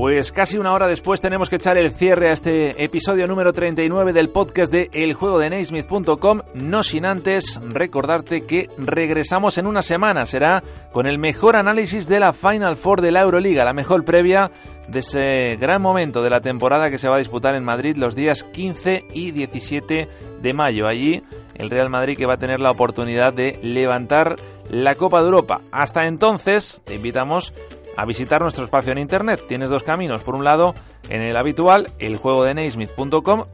Pues 0.00 0.32
casi 0.32 0.56
una 0.56 0.72
hora 0.72 0.88
después 0.88 1.20
tenemos 1.20 1.50
que 1.50 1.56
echar 1.56 1.76
el 1.76 1.92
cierre 1.92 2.30
a 2.30 2.32
este 2.32 2.82
episodio 2.82 3.26
número 3.26 3.52
39 3.52 4.14
del 4.14 4.30
podcast 4.30 4.72
de 4.72 4.88
eljuegodenaismith.com, 4.94 6.40
no 6.54 6.82
sin 6.82 7.04
antes 7.04 7.60
recordarte 7.62 8.46
que 8.46 8.70
regresamos 8.78 9.58
en 9.58 9.66
una 9.66 9.82
semana, 9.82 10.24
será 10.24 10.62
con 10.90 11.04
el 11.04 11.18
mejor 11.18 11.54
análisis 11.54 12.08
de 12.08 12.18
la 12.18 12.32
Final 12.32 12.76
Four 12.76 13.02
de 13.02 13.10
la 13.10 13.20
Euroliga, 13.20 13.62
la 13.62 13.74
mejor 13.74 14.06
previa 14.06 14.50
de 14.88 15.00
ese 15.00 15.58
gran 15.60 15.82
momento 15.82 16.22
de 16.22 16.30
la 16.30 16.40
temporada 16.40 16.88
que 16.88 16.96
se 16.96 17.10
va 17.10 17.16
a 17.16 17.18
disputar 17.18 17.54
en 17.54 17.64
Madrid 17.64 17.98
los 17.98 18.14
días 18.14 18.42
15 18.42 19.04
y 19.12 19.32
17 19.32 20.08
de 20.40 20.52
mayo. 20.54 20.86
Allí 20.86 21.22
el 21.56 21.68
Real 21.68 21.90
Madrid 21.90 22.16
que 22.16 22.24
va 22.24 22.34
a 22.34 22.38
tener 22.38 22.58
la 22.58 22.70
oportunidad 22.70 23.34
de 23.34 23.58
levantar 23.62 24.36
la 24.70 24.94
Copa 24.94 25.20
de 25.20 25.26
Europa. 25.26 25.60
Hasta 25.72 26.06
entonces 26.06 26.80
te 26.86 26.94
invitamos 26.94 27.52
a 28.00 28.06
visitar 28.06 28.40
nuestro 28.40 28.64
espacio 28.64 28.92
en 28.92 28.98
internet. 28.98 29.42
Tienes 29.46 29.68
dos 29.68 29.82
caminos. 29.82 30.22
Por 30.22 30.34
un 30.34 30.42
lado, 30.42 30.74
en 31.10 31.20
el 31.20 31.36
habitual, 31.36 31.90
el 31.98 32.16
juego 32.16 32.44
de. 32.44 32.54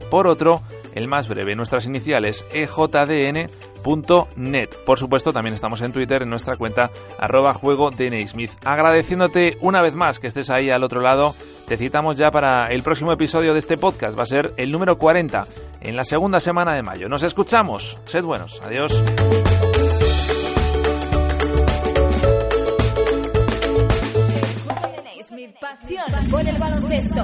Por 0.09 0.27
otro, 0.27 0.61
el 0.95 1.09
más 1.09 1.27
breve, 1.27 1.53
nuestras 1.55 1.85
iniciales, 1.85 2.45
ejdn.net. 2.53 3.49
Por 4.85 4.99
supuesto, 4.99 5.33
también 5.33 5.53
estamos 5.53 5.81
en 5.81 5.91
Twitter 5.91 6.21
en 6.21 6.29
nuestra 6.29 6.55
cuenta 6.55 6.91
arroba 7.19 7.53
juego 7.53 7.91
de 7.91 8.09
Naismith. 8.09 8.51
Agradeciéndote 8.63 9.57
una 9.59 9.81
vez 9.81 9.95
más 9.95 10.19
que 10.19 10.27
estés 10.27 10.49
ahí 10.49 10.69
al 10.69 10.85
otro 10.85 11.01
lado. 11.01 11.35
Te 11.67 11.75
citamos 11.75 12.15
ya 12.15 12.31
para 12.31 12.71
el 12.71 12.83
próximo 12.83 13.11
episodio 13.11 13.51
de 13.51 13.59
este 13.59 13.77
podcast. 13.77 14.17
Va 14.17 14.23
a 14.23 14.27
ser 14.27 14.53
el 14.55 14.71
número 14.71 14.97
40 14.97 15.45
en 15.81 15.97
la 15.97 16.05
segunda 16.05 16.39
semana 16.39 16.73
de 16.73 16.83
mayo. 16.83 17.09
Nos 17.09 17.23
escuchamos. 17.23 17.99
Sed 18.05 18.23
buenos. 18.23 18.61
Adiós. 18.63 18.93
Pasión 25.45 26.03
por 26.31 26.41
el 26.41 26.57
baloncesto. 26.57 27.23